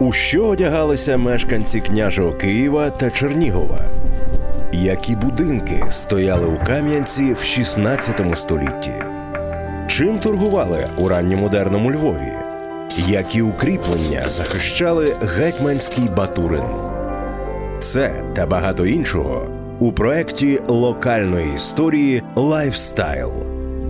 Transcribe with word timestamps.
У 0.00 0.12
що 0.12 0.46
одягалися 0.46 1.16
мешканці 1.16 1.80
княжого 1.80 2.32
Києва 2.32 2.90
та 2.90 3.10
Чернігова? 3.10 3.84
Які 4.72 5.16
будинки 5.16 5.84
стояли 5.90 6.46
у 6.46 6.64
Кам'янці 6.66 7.34
в 7.34 7.44
16 7.44 8.20
столітті? 8.34 8.92
Чим 9.88 10.18
торгували 10.18 10.86
у 10.98 11.08
ранньомодерному 11.08 11.92
Львові? 11.92 12.32
Які 13.08 13.42
укріплення 13.42 14.22
захищали 14.28 15.16
гетьманський 15.22 16.08
Батурин? 16.16 16.64
Це 17.80 18.24
та 18.34 18.46
багато 18.46 18.86
іншого 18.86 19.48
у 19.78 19.92
проєкті 19.92 20.60
локальної 20.68 21.54
історії 21.54 22.22
Lifestyle 22.36 23.32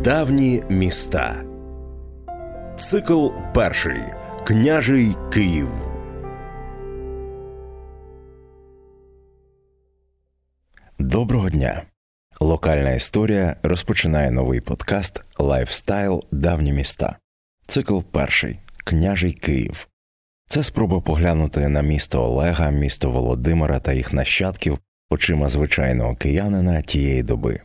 Давні 0.04 0.62
міста. 0.68 1.34
Цикл 2.78 3.26
перший 3.54 4.00
Княжий 4.44 5.16
Київ. 5.32 5.89
Доброго 11.10 11.50
дня. 11.50 11.82
Локальна 12.40 12.90
історія 12.90 13.56
розпочинає 13.62 14.30
новий 14.30 14.60
подкаст 14.60 15.24
Lifestyle 15.38 16.24
Давні 16.30 16.72
міста. 16.72 17.16
Цикл 17.66 17.98
перший 17.98 18.58
Княжий 18.84 19.32
Київ. 19.32 19.88
Це 20.46 20.64
спроба 20.64 21.00
поглянути 21.00 21.68
на 21.68 21.82
місто 21.82 22.24
Олега, 22.24 22.70
місто 22.70 23.10
Володимира 23.10 23.80
та 23.80 23.92
їх 23.92 24.12
нащадків 24.12 24.78
очима 25.10 25.48
звичайного 25.48 26.16
киянина 26.16 26.82
тієї 26.82 27.22
доби, 27.22 27.60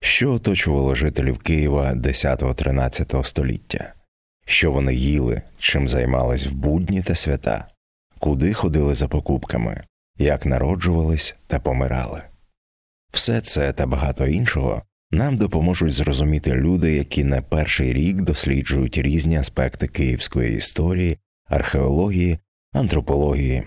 що 0.00 0.32
оточувало 0.32 0.94
жителів 0.94 1.38
Києва 1.38 1.92
10-13 1.92 3.24
століття, 3.24 3.94
що 4.46 4.72
вони 4.72 4.94
їли, 4.94 5.42
чим 5.58 5.88
займались 5.88 6.46
в 6.46 6.52
будні 6.52 7.02
та 7.02 7.14
свята, 7.14 7.66
куди 8.18 8.52
ходили 8.52 8.94
за 8.94 9.08
покупками, 9.08 9.84
як 10.18 10.46
народжувались 10.46 11.36
та 11.46 11.58
помирали. 11.60 12.22
Все 13.10 13.40
це 13.40 13.72
та 13.72 13.86
багато 13.86 14.26
іншого 14.26 14.82
нам 15.10 15.36
допоможуть 15.36 15.92
зрозуміти 15.92 16.54
люди, 16.54 16.92
які 16.92 17.24
не 17.24 17.42
перший 17.42 17.92
рік 17.92 18.20
досліджують 18.20 18.98
різні 18.98 19.36
аспекти 19.36 19.86
київської 19.86 20.56
історії, 20.56 21.18
археології, 21.48 22.38
антропології. 22.72 23.62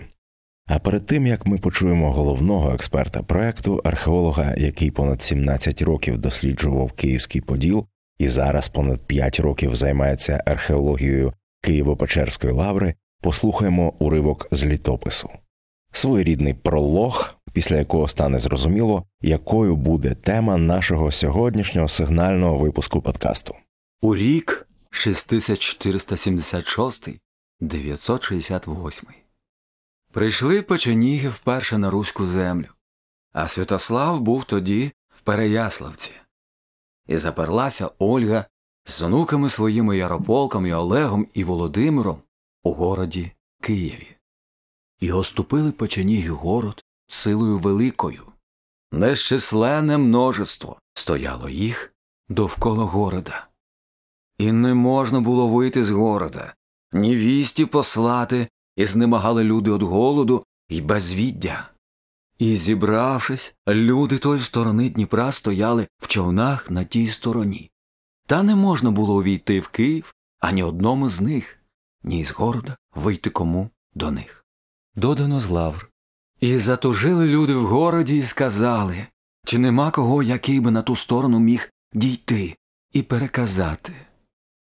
А 0.66 0.78
перед 0.78 1.06
тим 1.06 1.26
як 1.26 1.46
ми 1.46 1.58
почуємо 1.58 2.12
головного 2.12 2.72
експерта 2.72 3.22
проекту, 3.22 3.80
археолога, 3.84 4.54
який 4.56 4.90
понад 4.90 5.22
17 5.22 5.82
років 5.82 6.18
досліджував 6.18 6.92
Київський 6.92 7.40
Поділ 7.40 7.86
і 8.18 8.28
зараз 8.28 8.68
понад 8.68 9.06
5 9.06 9.40
років 9.40 9.76
займається 9.76 10.42
археологією 10.46 11.32
Києво-Печерської 11.62 12.52
лаври, 12.52 12.94
послухаємо 13.20 13.92
уривок 13.98 14.48
з 14.50 14.64
літопису. 14.64 15.30
Своєрідний 15.92 16.54
пролог, 16.54 17.34
після 17.54 17.76
якого 17.76 18.08
стане 18.08 18.38
зрозуміло, 18.38 19.06
якою 19.20 19.76
буде 19.76 20.14
тема 20.14 20.56
нашого 20.56 21.10
сьогоднішнього 21.10 21.88
сигнального 21.88 22.58
випуску 22.58 23.02
подкасту. 23.02 23.54
У 24.02 24.16
рік 24.16 24.68
6476 24.90 27.08
968 27.60 29.08
Прийшли 30.12 30.62
печеніги 30.62 31.28
вперше 31.28 31.78
на 31.78 31.90
руську 31.90 32.24
землю, 32.24 32.68
а 33.32 33.48
Святослав 33.48 34.20
був 34.20 34.44
тоді 34.44 34.92
в 35.08 35.20
Переяславці. 35.20 36.12
І 37.08 37.16
заперлася 37.16 37.90
Ольга 37.98 38.44
з 38.84 39.02
онуками 39.02 39.50
своїми 39.50 39.96
Ярополком 39.96 40.66
і 40.66 40.72
Олегом 40.72 41.26
і 41.34 41.44
Володимиром 41.44 42.18
у 42.62 42.72
городі 42.72 43.32
Києві. 43.60 44.16
І 45.00 45.12
оступили 45.12 45.72
печеніги 45.72 46.30
город 46.30 46.84
силою 47.14 47.58
великою. 47.58 48.22
Нещисленне 48.92 49.98
множество 49.98 50.78
стояло 50.94 51.48
їх 51.48 51.94
довкола 52.28 52.84
города. 52.84 53.46
І 54.38 54.52
не 54.52 54.74
можна 54.74 55.20
було 55.20 55.48
вийти 55.48 55.84
з 55.84 55.90
города, 55.90 56.54
ні 56.92 57.16
вісті 57.16 57.66
послати, 57.66 58.48
і 58.76 58.86
знемагали 58.86 59.44
люди 59.44 59.74
від 59.74 59.82
голоду 59.82 60.44
й 60.68 60.80
безвіддя. 60.80 61.70
І, 62.38 62.56
зібравшись, 62.56 63.56
люди 63.68 64.18
тої 64.18 64.40
сторони 64.40 64.90
Дніпра 64.90 65.32
стояли 65.32 65.88
в 65.98 66.06
човнах 66.06 66.70
на 66.70 66.84
тій 66.84 67.08
стороні. 67.08 67.70
Та 68.26 68.42
не 68.42 68.56
можна 68.56 68.90
було 68.90 69.16
увійти 69.16 69.60
в 69.60 69.68
Київ 69.68 70.14
ані 70.40 70.62
одному 70.62 71.08
з 71.08 71.20
них, 71.20 71.58
ні 72.02 72.24
з 72.24 72.32
города 72.32 72.76
вийти 72.94 73.30
кому 73.30 73.70
до 73.94 74.10
них. 74.10 74.46
Додано 74.94 75.40
з 75.40 75.48
лавр. 75.48 75.90
І 76.44 76.58
затужили 76.58 77.26
люди 77.26 77.54
в 77.54 77.66
городі 77.66 78.16
і 78.16 78.22
сказали, 78.22 79.06
чи 79.46 79.58
нема 79.58 79.90
кого, 79.90 80.22
який 80.22 80.60
би 80.60 80.70
на 80.70 80.82
ту 80.82 80.96
сторону 80.96 81.40
міг 81.40 81.70
дійти 81.92 82.54
і 82.92 83.02
переказати. 83.02 83.92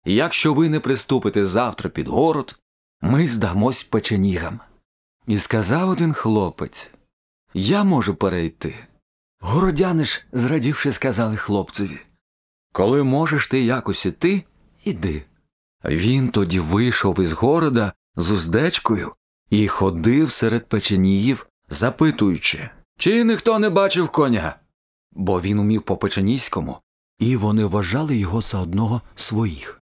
Якщо 0.06 0.54
ви 0.54 0.70
не 0.70 0.80
приступите 0.80 1.46
завтра 1.46 1.90
під 1.90 2.08
город, 2.08 2.59
ми 3.02 3.28
здамось 3.28 3.84
печенігам. 3.84 4.59
І 5.28 5.38
сказав 5.38 5.90
один 5.90 6.14
хлопець 6.14 6.94
Я 7.54 7.84
можу 7.84 8.16
перейти. 8.16 8.76
Городяни 9.40 10.06
ж, 10.06 10.26
зрадівши, 10.32 10.92
сказали 10.92 11.38
хлопцеві 11.38 12.00
Коли 12.74 13.03
можеш 13.03 13.48
ти 13.48 13.62
якось 13.62 14.06
іти, 14.06 14.44
іди. 14.86 15.26
Він 15.86 16.30
тоді 16.30 16.59
вийшов 16.59 17.20
із 17.20 17.32
города 17.32 17.94
з 18.16 18.32
уздечкою 18.32 19.14
і 19.50 19.68
ходив 19.68 20.32
серед 20.32 20.70
печеніїв, 20.70 21.48
запитуючи, 21.72 22.70
чи 22.98 23.24
ніхто 23.24 23.59
не 23.59 23.70
бачив 23.70 24.09
коня. 24.09 24.56
Бо 25.12 25.42
він 25.42 25.59
умів 25.59 25.82
по 25.82 25.98
печеніському, 25.98 26.78
і 27.20 27.36
вони 27.36 27.66
вважали 27.66 28.18
його 28.18 28.42
за 28.42 28.59
одного 28.59 29.02
своїх. 29.16 29.82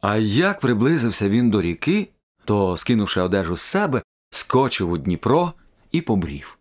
А 0.00 0.16
як 0.16 0.60
приблизився 0.60 1.28
він 1.28 1.50
до 1.50 1.62
ріки, 1.62 2.08
то, 2.44 2.76
скинувши 2.76 3.20
одежу 3.20 3.56
з 3.56 3.60
себе, 3.60 4.02
скочив 4.30 4.90
у 4.90 4.98
Дніпро 4.98 5.52
і 5.92 6.00
побрів. 6.00 6.58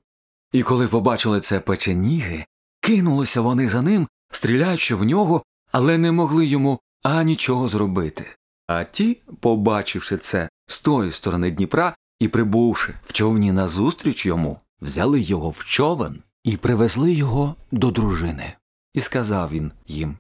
І 0.52 0.64
коли 0.64 0.88
побачили 0.88 1.42
це 1.42 1.60
печеніги, 1.60 2.46
кинулися 2.82 3.42
вони 3.42 3.70
за 3.70 3.82
ним, 3.82 4.08
стріляючи 4.32 4.96
в 4.96 5.04
нього, 5.04 5.44
але 5.72 5.98
не 5.98 6.12
могли 6.12 6.46
йому 6.46 6.80
анічого 7.04 7.68
зробити. 7.68 8.26
А 8.68 8.84
ті, 8.84 9.18
побачивши 9.40 10.18
це 10.18 10.50
з 10.68 10.82
тої 10.82 11.12
сторони 11.12 11.52
Дніпра 11.52 11.96
і 12.20 12.28
прибувши 12.28 12.94
в 13.04 13.14
човні 13.14 13.52
назустріч 13.52 14.26
йому, 14.26 14.60
взяли 14.82 15.22
його 15.22 15.50
в 15.50 15.64
човен 15.64 16.24
і 16.44 16.58
привезли 16.58 17.14
його 17.14 17.56
до 17.72 17.92
дружини. 17.92 18.54
І 18.94 19.02
сказав 19.02 19.50
він 19.50 19.72
їм 19.88 20.18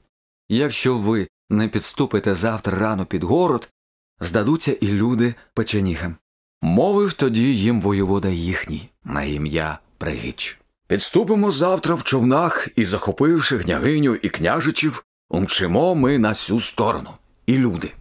Якщо 0.50 0.98
ви 0.98 1.28
не 1.50 1.68
підступите 1.68 2.36
завтра 2.36 2.78
рано 2.78 3.06
під 3.06 3.24
город, 3.24 3.70
здадуться 4.20 4.72
і 4.72 4.88
люди 4.88 5.36
печенігам. 5.54 6.16
Мовив 6.62 7.14
тоді 7.14 7.56
їм 7.56 7.82
воєвода 7.82 8.30
їхній 8.30 8.90
на 9.04 9.24
ім'я 9.24 9.80
Пригич. 9.98 10.60
Підступимо 10.88 11.52
завтра 11.52 11.96
в 11.96 12.04
човнах 12.04 12.68
і, 12.76 12.86
захопивши 12.86 13.60
княгиню 13.60 14.16
і 14.16 14.30
княжичів, 14.30 15.06
умчимо 15.30 15.96
ми 15.96 16.20
на 16.20 16.34
сю 16.34 16.60
сторону, 16.60 17.10
і 17.46 17.58
люди. 17.58 17.94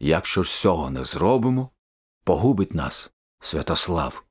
Якщо 0.00 0.42
ж 0.42 0.52
цього 0.52 0.90
не 0.90 1.04
зробимо, 1.04 1.70
погубить 2.24 2.74
нас 2.74 3.10
Святослав. 3.40 4.24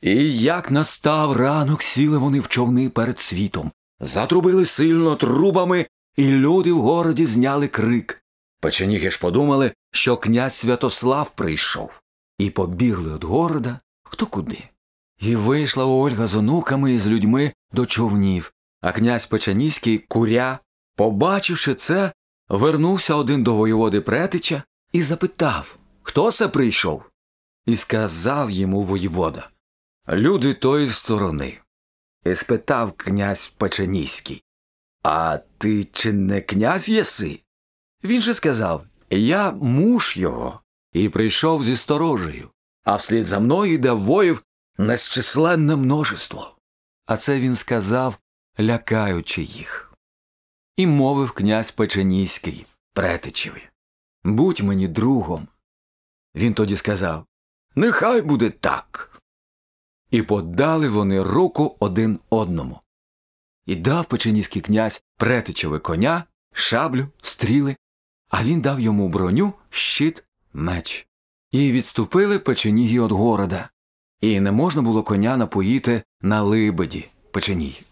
І 0.00 0.38
як 0.38 0.70
настав 0.70 1.36
ранок, 1.36 1.82
сіли 1.82 2.18
вони 2.18 2.40
в 2.40 2.48
човни 2.48 2.88
перед 2.88 3.18
світом, 3.18 3.72
затрубили 4.00 4.66
сильно 4.66 5.16
трубами, 5.16 5.86
і 6.16 6.26
люди 6.26 6.72
в 6.72 6.80
городі 6.80 7.26
зняли 7.26 7.68
крик. 7.68 8.22
Печеніги 8.60 9.10
ж 9.10 9.20
подумали, 9.20 9.72
що 9.92 10.16
князь 10.16 10.54
Святослав 10.54 11.30
прийшов, 11.30 12.00
і 12.38 12.50
побігли 12.50 13.14
від 13.14 13.24
города 13.24 13.80
хто 14.04 14.26
куди. 14.26 14.64
І 15.20 15.36
вийшла 15.36 15.84
Ольга 15.84 16.26
з 16.26 16.36
онуками 16.36 16.92
і 16.92 16.98
з 16.98 17.06
людьми 17.06 17.52
до 17.72 17.86
човнів, 17.86 18.52
а 18.80 18.92
князь 18.92 19.26
Печеніський 19.26 19.98
куря, 19.98 20.58
побачивши 20.96 21.74
це, 21.74 22.12
вернувся 22.48 23.14
один 23.14 23.42
до 23.42 23.54
воєводи 23.54 24.00
Претича 24.00 24.62
і 24.92 25.02
запитав, 25.02 25.76
хто 26.02 26.30
це 26.30 26.48
прийшов. 26.48 27.02
І 27.66 27.76
сказав 27.76 28.50
йому 28.50 28.82
воєвода 28.82 29.48
Люди 30.08 30.54
тої 30.54 30.88
сторони. 30.88 31.58
І 32.24 32.34
спитав 32.34 32.92
князь 32.92 33.54
Печеніський 33.58 34.42
А 35.02 35.38
ти 35.58 35.84
чи 35.84 36.12
не 36.12 36.40
князь 36.40 36.88
єси? 36.88 37.40
Він 38.04 38.22
же 38.22 38.34
сказав 38.34 38.86
Я 39.10 39.50
муж 39.50 40.16
його, 40.16 40.60
і 40.92 41.08
прийшов 41.08 41.64
зі 41.64 41.76
сторожею, 41.76 42.50
а 42.84 42.96
вслід 42.96 43.24
за 43.24 43.40
мною 43.40 43.72
йде 43.72 43.92
воїв 43.92 44.42
незчисленне 44.78 45.76
множество. 45.76 46.56
А 47.06 47.16
це 47.16 47.40
він 47.40 47.56
сказав, 47.56 48.18
лякаючи 48.60 49.42
їх. 49.42 49.92
І 50.76 50.86
мовив 50.86 51.32
князь 51.32 51.70
Печеніський 51.70 52.66
Претичеві 52.92 53.62
Будь 54.24 54.60
мені 54.60 54.88
другом. 54.88 55.48
Він 56.34 56.54
тоді 56.54 56.76
сказав 56.76 57.26
Нехай 57.74 58.22
буде 58.22 58.50
так. 58.50 59.15
І 60.16 60.22
подали 60.22 60.88
вони 60.88 61.22
руку 61.22 61.76
один 61.80 62.18
одному. 62.30 62.80
І 63.66 63.76
дав 63.76 64.04
печеніський 64.04 64.62
князь 64.62 65.04
претичове 65.16 65.78
коня, 65.78 66.24
шаблю, 66.52 67.08
стріли, 67.20 67.76
а 68.30 68.44
він 68.44 68.60
дав 68.60 68.80
йому 68.80 69.08
броню, 69.08 69.52
щит, 69.70 70.24
меч. 70.52 71.06
І 71.52 71.72
відступили 71.72 72.38
печеніги 72.38 73.04
від 73.04 73.12
города, 73.12 73.68
і 74.20 74.40
не 74.40 74.52
можна 74.52 74.82
було 74.82 75.02
коня 75.02 75.36
напоїти 75.36 76.02
на 76.20 76.42
либеді 76.42 77.08
печеній. 77.30 77.82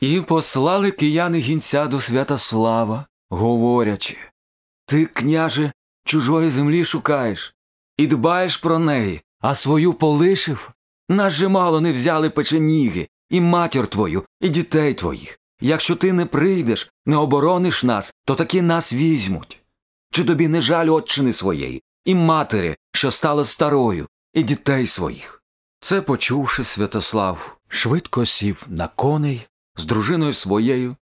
І 0.00 0.20
послали 0.20 0.90
кияни 0.90 1.38
гінця 1.38 1.86
до 1.86 2.00
Святослава, 2.00 3.06
говорячи 3.30 4.16
Ти, 4.86 5.06
княже, 5.06 5.72
чужої 6.04 6.50
землі 6.50 6.84
шукаєш 6.84 7.54
і 7.96 8.06
дбаєш 8.06 8.56
про 8.56 8.78
неї, 8.78 9.20
а 9.40 9.54
свою 9.54 9.94
полишив? 9.94 10.72
Нас 11.08 11.32
же 11.32 11.48
мало 11.48 11.80
не 11.80 11.92
взяли 11.92 12.30
печеніги, 12.30 13.08
і 13.30 13.40
матір 13.40 13.86
твою, 13.86 14.24
і 14.40 14.48
дітей 14.48 14.94
твоїх. 14.94 15.38
Якщо 15.60 15.96
ти 15.96 16.12
не 16.12 16.26
прийдеш, 16.26 16.92
не 17.06 17.16
оборониш 17.16 17.84
нас, 17.84 18.14
то 18.24 18.34
таки 18.34 18.62
нас 18.62 18.92
візьмуть. 18.92 19.62
Чи 20.10 20.24
тобі 20.24 20.48
не 20.48 20.60
жаль 20.60 20.88
отчини 20.88 21.32
своєї, 21.32 21.82
і 22.04 22.14
матері, 22.14 22.76
що 22.92 23.10
стала 23.10 23.44
старою, 23.44 24.08
і 24.34 24.42
дітей 24.42 24.86
своїх? 24.86 25.42
Це 25.80 26.02
почувши 26.02 26.64
Святослав, 26.64 27.58
швидко 27.68 28.26
сів 28.26 28.66
на 28.68 28.88
коней 28.88 29.46
з 29.76 29.84
дружиною 29.84 30.34
своєю 30.34 30.96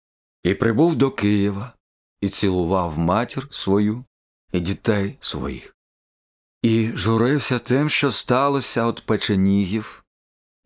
і 0.43 0.53
прибув 0.53 0.95
до 0.95 1.11
Києва, 1.11 1.73
і 2.21 2.29
цілував 2.29 2.99
матір 2.99 3.47
свою 3.51 4.05
і 4.51 4.59
дітей 4.59 5.17
своїх. 5.19 5.72
І 6.63 6.89
журився 6.95 7.59
тим, 7.59 7.89
що 7.89 8.11
сталося 8.11 8.87
від 8.87 9.05
печенігів, 9.05 10.03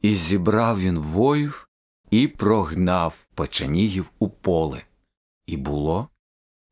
і 0.01 0.15
зібрав 0.15 0.79
він 0.79 0.99
воїв 0.99 1.67
і 2.11 2.27
прогнав 2.27 3.27
печенігів 3.35 4.11
у 4.19 4.29
поле, 4.29 4.81
і 5.45 5.57
було 5.57 6.09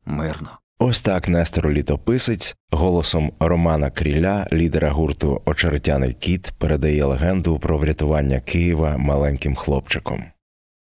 мирно. 0.04 0.50
Ось 0.78 1.00
так 1.00 1.28
Нестор 1.28 1.70
Літописець 1.70 2.56
голосом 2.70 3.32
Романа 3.40 3.90
Кріля, 3.90 4.46
лідера 4.52 4.90
гурту 4.90 5.42
Очеретяний 5.44 6.12
кіт, 6.12 6.52
передає 6.58 7.04
легенду 7.04 7.58
про 7.58 7.78
врятування 7.78 8.40
Києва 8.40 8.96
маленьким 8.96 9.54
хлопчиком. 9.54 10.24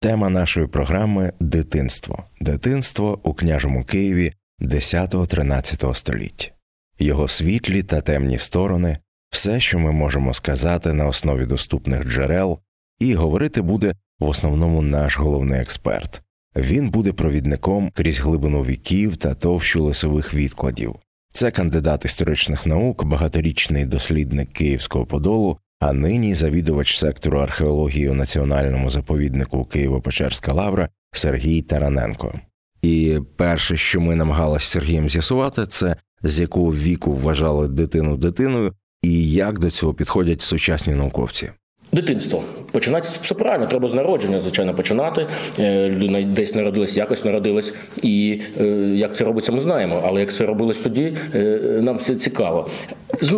Тема 0.02 0.30
нашої 0.30 0.68
програми 0.68 1.34
дитинство. 1.40 2.24
Дитинство 2.42 3.20
у 3.24 3.34
княжому 3.34 3.84
Києві 3.84 4.34
10-13 4.60 5.94
століття. 5.94 6.54
Його 7.04 7.28
світлі 7.28 7.84
та 7.84 8.02
темні 8.02 8.38
сторони, 8.38 8.98
все, 9.30 9.60
що 9.60 9.80
ми 9.80 9.92
можемо 9.92 10.34
сказати 10.34 10.94
на 10.94 11.06
основі 11.06 11.46
доступних 11.46 12.04
джерел, 12.04 12.60
і 13.00 13.14
говорити 13.14 13.62
буде 13.62 13.94
в 14.20 14.26
основному 14.26 14.82
наш 14.82 15.18
головний 15.18 15.60
експерт. 15.60 16.22
Він 16.56 16.90
буде 16.90 17.14
провідником 17.14 17.92
крізь 17.94 18.20
глибину 18.20 18.64
віків 18.64 19.18
та 19.18 19.34
товщу 19.34 19.84
лисових 19.84 20.34
відкладів. 20.34 20.96
Це 21.32 21.52
кандидат 21.52 22.06
історичних 22.06 22.66
наук, 22.66 23.04
багаторічний 23.04 23.86
дослідник 23.86 24.54
Київського 24.54 25.06
подолу, 25.06 25.58
а 25.80 25.94
нині 25.94 26.34
завідувач 26.34 26.98
сектору 26.98 27.40
археології 27.40 28.10
у 28.10 28.14
національному 28.14 28.90
заповіднику 28.90 29.58
Києво-Печерська 29.58 30.54
лавра 30.54 30.90
Сергій 31.12 31.62
Тараненко. 31.62 32.40
І 32.82 33.20
перше, 33.38 33.78
що 33.78 34.02
ми 34.02 34.16
намагалися 34.16 34.66
з 34.66 34.70
Сергієм 34.70 35.10
з'ясувати, 35.10 35.66
це 35.66 35.96
з 36.24 36.40
якого 36.40 36.72
віку 36.72 37.14
вважали 37.14 37.68
дитину 37.68 38.18
дитиною, 38.18 38.74
і 39.02 39.32
як 39.32 39.60
до 39.60 39.70
цього 39.70 39.94
підходять 39.94 40.42
сучасні 40.42 40.94
науковці. 40.94 41.50
Дитинство 41.92 42.44
починається 42.72 43.20
все 43.24 43.36
правильно. 43.36 43.68
Треба 43.68 43.90
з 43.90 43.94
народження, 43.94 44.42
звичайно, 44.42 44.76
починати. 44.76 45.28
Е, 45.60 45.90
людина 45.90 46.22
десь 46.22 46.56
народилась, 46.56 46.98
якось 46.98 47.26
народилась, 47.26 47.74
і 48.02 48.42
е, 48.60 48.66
як 48.96 49.16
це 49.16 49.24
робиться, 49.24 49.52
ми 49.52 49.62
знаємо. 49.62 50.02
Але 50.06 50.20
як 50.20 50.34
це 50.34 50.46
робилось 50.46 50.78
тоді, 50.78 51.18
е, 51.36 51.60
нам 51.82 52.00
це 52.00 52.16
цікаво. 52.16 52.70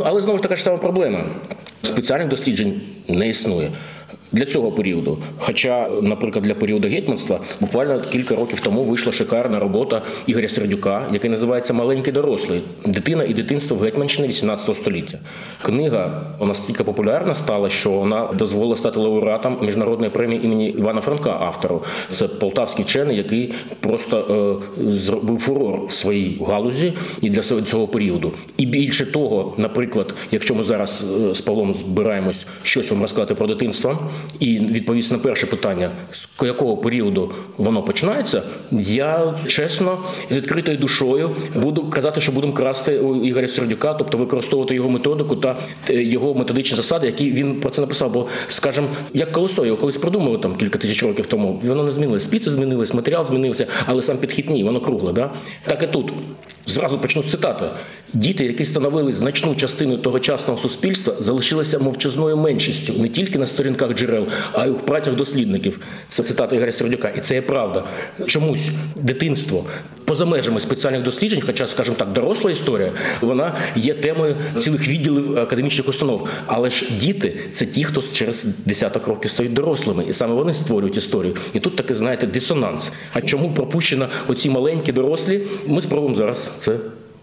Але 0.03 0.21
знову 0.21 0.37
ж 0.37 0.43
така 0.43 0.55
ж 0.55 0.63
сама 0.63 0.77
проблема. 0.77 1.25
Спеціальних 1.83 2.27
досліджень 2.27 2.81
не 3.07 3.29
існує 3.29 3.71
для 4.31 4.45
цього 4.45 4.71
періоду. 4.71 5.17
Хоча, 5.37 5.89
наприклад, 6.01 6.45
для 6.45 6.53
періоду 6.53 6.87
гетьманства 6.87 7.39
буквально 7.61 8.01
кілька 8.11 8.35
років 8.35 8.59
тому 8.59 8.83
вийшла 8.83 9.13
шикарна 9.13 9.59
робота 9.59 10.01
Ігоря 10.27 10.49
Сердюка, 10.49 11.09
яка 11.13 11.29
називається 11.29 11.73
Маленький 11.73 12.13
дорослий 12.13 12.61
дитина 12.85 13.23
і 13.23 13.33
дитинство 13.33 13.77
в 13.77 13.81
Гетьманщині 13.81 14.27
18 14.27 14.75
століття. 14.75 15.19
Книга 15.61 16.21
настільки 16.41 16.83
популярна 16.83 17.35
стала, 17.35 17.69
що 17.69 17.91
вона 17.91 18.29
дозволила 18.33 18.77
стати 18.77 18.99
лауреатом 18.99 19.57
міжнародної 19.61 20.11
премії 20.11 20.45
імені 20.45 20.69
Івана 20.69 21.01
Франка, 21.01 21.29
автору. 21.29 21.83
Це 22.11 22.27
полтавський 22.27 22.85
вчений, 22.85 23.17
який 23.17 23.53
просто 23.79 24.61
е, 24.77 24.97
зробив 24.97 25.37
фурор 25.37 25.85
в 25.85 25.93
своїй 25.93 26.41
галузі 26.47 26.93
і 27.21 27.29
для 27.29 27.41
цього 27.41 27.87
періоду. 27.87 28.31
І 28.57 28.65
більше 28.65 29.05
того, 29.05 29.53
наприклад, 29.57 30.13
якщо 30.31 30.55
ми 30.55 30.63
зараз 30.63 31.05
е, 31.29 31.35
з 31.35 31.41
Павлом 31.41 31.73
збираємось 31.73 32.45
щось 32.63 32.91
вам 32.91 33.01
розказати 33.01 33.35
про 33.35 33.47
дитинство 33.47 33.99
і 34.39 34.59
відповісти 34.59 35.13
на 35.13 35.19
перше 35.19 35.45
питання, 35.45 35.91
з 36.13 36.45
якого 36.45 36.77
періоду 36.77 37.31
воно 37.57 37.83
починається, 37.83 38.43
я 38.71 39.33
чесно 39.47 39.99
з 40.29 40.35
відкритою 40.35 40.77
душою 40.77 41.29
буду 41.55 41.89
казати, 41.89 42.21
що 42.21 42.31
будемо 42.31 42.53
красти 42.53 42.99
у 42.99 43.25
Ігоря 43.25 43.47
Сердюка, 43.47 43.93
тобто 43.93 44.17
використовувати 44.17 44.75
його 44.75 44.89
методику 44.89 45.35
та 45.35 45.57
е, 45.89 46.03
його 46.03 46.33
методичні 46.33 46.77
засади, 46.77 47.07
які 47.07 47.31
він 47.31 47.59
про 47.59 47.69
це 47.69 47.81
написав. 47.81 48.11
Бо, 48.11 48.27
скажімо, 48.49 48.87
як 49.13 49.31
колесо 49.31 49.65
його 49.65 49.77
колись 49.77 49.97
придумали 49.97 50.37
там 50.37 50.55
кілька 50.55 50.79
тисяч 50.79 51.03
років 51.03 51.25
тому, 51.25 51.61
воно 51.63 51.83
не 51.83 51.91
змінилось. 51.91 52.23
Спіци 52.23 52.51
змінились, 52.51 52.93
матеріал 52.93 53.25
змінився, 53.25 53.67
але 53.85 54.01
сам 54.01 54.17
підхід 54.17 54.49
ні, 54.49 54.63
воно 54.63 54.81
кругле. 54.81 55.13
Да? 55.13 55.31
Так 55.65 55.83
і 55.83 55.87
тут. 55.87 56.13
Зразу 56.67 56.99
почну 56.99 57.23
з 57.23 57.31
цитати. 57.31 57.65
Діти, 58.15 58.45
які 58.45 58.65
становили 58.65 59.13
значну 59.13 59.55
частину 59.55 59.97
тогочасного 59.97 60.59
суспільства, 60.59 61.13
залишилися 61.19 61.79
мовчазною 61.79 62.37
меншістю 62.37 62.93
не 62.93 63.09
тільки 63.09 63.39
на 63.39 63.47
сторінках 63.47 63.93
джерел, 63.93 64.27
а 64.53 64.65
й 64.65 64.69
у 64.69 64.73
працях 64.73 65.15
дослідників. 65.15 65.79
Це 66.09 66.23
цитата 66.23 66.55
Ігоря 66.55 66.71
Сердюка. 66.71 67.09
І 67.09 67.19
це 67.19 67.35
є 67.35 67.41
правда. 67.41 67.83
Чомусь 68.27 68.67
дитинство 68.95 69.65
поза 70.05 70.25
межами 70.25 70.61
спеціальних 70.61 71.03
досліджень, 71.03 71.41
хоча, 71.45 71.67
скажімо 71.67 71.95
так, 71.99 72.13
доросла 72.13 72.51
історія, 72.51 72.91
вона 73.21 73.55
є 73.75 73.93
темою 73.93 74.35
цілих 74.61 74.87
відділів 74.87 75.37
академічних 75.37 75.87
установ. 75.87 76.27
Але 76.45 76.69
ж 76.69 76.91
діти 76.99 77.37
це 77.51 77.65
ті, 77.65 77.83
хто 77.83 78.03
через 78.13 78.43
десяток 78.65 79.07
років 79.07 79.31
стоїть 79.31 79.53
дорослими, 79.53 80.03
і 80.09 80.13
саме 80.13 80.33
вони 80.33 80.53
створюють 80.53 80.97
історію. 80.97 81.35
І 81.53 81.59
тут 81.59 81.75
таки 81.75 81.95
знаєте 81.95 82.27
дисонанс. 82.27 82.91
А 83.13 83.21
чому 83.21 83.51
пропущено 83.51 84.09
оці 84.27 84.49
маленькі 84.49 84.91
дорослі? 84.91 85.41
Ми 85.67 85.81
спробуємо 85.81 86.15
зараз 86.17 86.47
це 86.61 86.77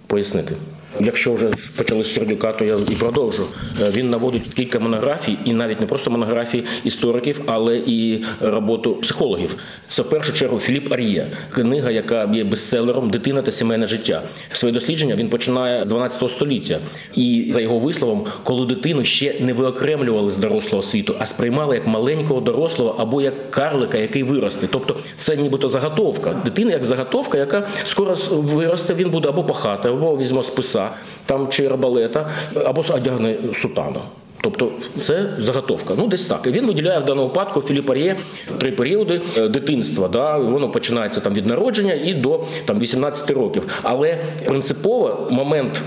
пояснити. 0.07 0.55
Якщо 1.01 1.33
вже 1.35 1.51
почали 1.77 2.05
з 2.05 2.15
Сердюка, 2.15 2.53
то 2.53 2.65
я 2.65 2.77
і 2.91 2.95
продовжу. 2.95 3.47
Е, 3.83 3.91
він 3.91 4.11
наводить 4.11 4.43
кілька 4.57 4.79
монографій, 4.79 5.37
і 5.45 5.53
навіть 5.53 5.81
не 5.81 5.87
просто 5.87 6.11
монографії 6.11 6.65
істориків, 6.85 7.41
але 7.47 7.77
і 7.77 8.25
роботу 8.41 8.95
психологів. 8.95 9.57
Це 9.89 10.03
в 10.03 10.11
першу 10.11 10.33
чергу 10.33 10.59
Філіп 10.59 10.93
Ар'є, 10.93 11.31
книга, 11.51 11.91
яка 11.91 12.31
є 12.35 12.45
бестселером 12.45 13.11
Дитина 13.11 13.43
та 13.43 13.53
сімейне 13.53 13.87
життя. 13.87 14.23
Своє 14.53 14.75
дослідження 14.75 15.15
він 15.15 15.29
починає 15.29 15.85
з 15.85 15.89
12 15.89 16.31
століття, 16.31 16.79
і 17.15 17.51
за 17.53 17.61
його 17.61 17.79
висловом, 17.79 18.25
коли 18.43 18.67
дитину 18.67 19.05
ще 19.05 19.35
не 19.41 19.53
виокремлювали 19.53 20.33
з 20.33 20.37
дорослого 20.37 20.83
світу, 20.83 21.17
а 21.19 21.27
сприймали 21.27 21.75
як 21.75 21.87
маленького 21.87 22.41
дорослого 22.41 22.95
або 22.99 23.23
як 23.23 23.51
карлика, 23.51 23.99
який 23.99 24.23
виросте. 24.23 24.67
Тобто 24.71 24.97
це 25.19 25.37
нібито 25.37 25.69
заготовка. 25.69 26.43
Дитина 26.45 26.71
як 26.71 26.85
заготовка, 26.85 27.39
яка 27.39 27.69
скоро 27.87 28.17
виросте, 28.31 28.95
він 28.95 29.11
буде 29.11 29.29
або 29.29 29.45
пахати, 29.45 29.89
або 29.89 30.17
візьме 30.17 30.43
списа 30.83 30.91
там 31.27 31.49
чи 31.49 31.69
рабалета, 31.69 32.31
або 32.65 32.85
одягне 32.95 33.37
сутану. 33.55 34.01
Тобто 34.41 34.73
це 35.01 35.29
заготовка. 35.39 35.95
Ну, 35.99 36.07
десь 36.07 36.25
так. 36.25 36.47
І 36.47 36.51
Він 36.51 36.67
виділяє 36.67 36.99
в 36.99 37.05
даному 37.05 37.29
випадку 37.29 37.61
Філіпар'є 37.61 38.17
три 38.59 38.73
періоди 38.73 39.21
е, 39.37 39.49
дитинства. 39.49 40.09
Да? 40.09 40.39
Воно 40.39 40.71
починається 40.71 41.21
там 41.21 41.35
від 41.35 41.47
народження 41.47 41.95
і 41.95 42.15
до 42.15 42.45
там 42.65 42.81
18 42.81 43.31
років. 43.31 43.81
Але 43.83 44.19
принципово 44.47 45.29
момент. 45.31 45.83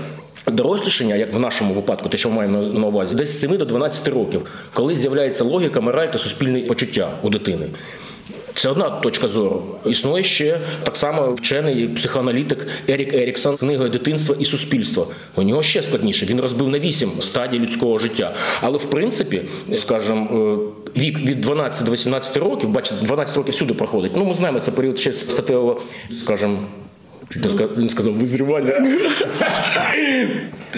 Дорослішання, 0.52 1.14
як 1.14 1.34
в 1.34 1.38
нашому 1.38 1.74
випадку, 1.74 2.08
те, 2.08 2.18
що 2.18 2.28
ми 2.30 2.36
маємо 2.36 2.62
на 2.62 2.86
увазі, 2.86 3.14
десь 3.14 3.30
з 3.30 3.40
7 3.40 3.56
до 3.56 3.64
12 3.64 4.08
років, 4.08 4.46
коли 4.74 4.96
з'являється 4.96 5.44
логіка, 5.44 5.80
мораль 5.80 6.06
та 6.06 6.18
суспільне 6.18 6.60
почуття 6.60 7.10
у 7.22 7.30
дитини. 7.30 7.66
Це 8.56 8.68
одна 8.68 8.90
точка 8.90 9.28
зору. 9.28 9.62
Існує 9.86 10.22
ще 10.22 10.60
так 10.84 10.96
само 10.96 11.34
вчений 11.34 11.88
психоаналітик 11.88 12.66
Ерік 12.88 13.14
Еріксон, 13.14 13.56
книгою 13.56 13.90
дитинства 13.90 14.36
і 14.38 14.44
суспільство. 14.44 15.08
У 15.34 15.42
нього 15.42 15.62
ще 15.62 15.82
складніше. 15.82 16.26
Він 16.26 16.40
розбив 16.40 16.68
на 16.68 16.78
вісім 16.78 17.10
стадій 17.20 17.58
людського 17.58 17.98
життя. 17.98 18.34
Але 18.60 18.78
в 18.78 18.90
принципі, 18.90 19.42
скажімо, 19.74 20.28
е, 20.96 21.00
вік 21.00 21.18
від 21.18 21.40
12 21.40 21.84
до 21.84 21.92
18 21.92 22.36
років, 22.36 22.68
бачите, 22.68 23.06
12 23.06 23.36
років 23.36 23.54
сюди 23.54 23.74
проходить. 23.74 24.12
Ну, 24.16 24.24
ми 24.24 24.34
знаємо, 24.34 24.60
це 24.60 24.70
період 24.70 24.98
ще 24.98 25.12
статевого, 25.12 25.80
скажімо, 26.22 26.58
Він 27.76 27.88
сказав 27.88 28.14
визрівання. 28.14 28.72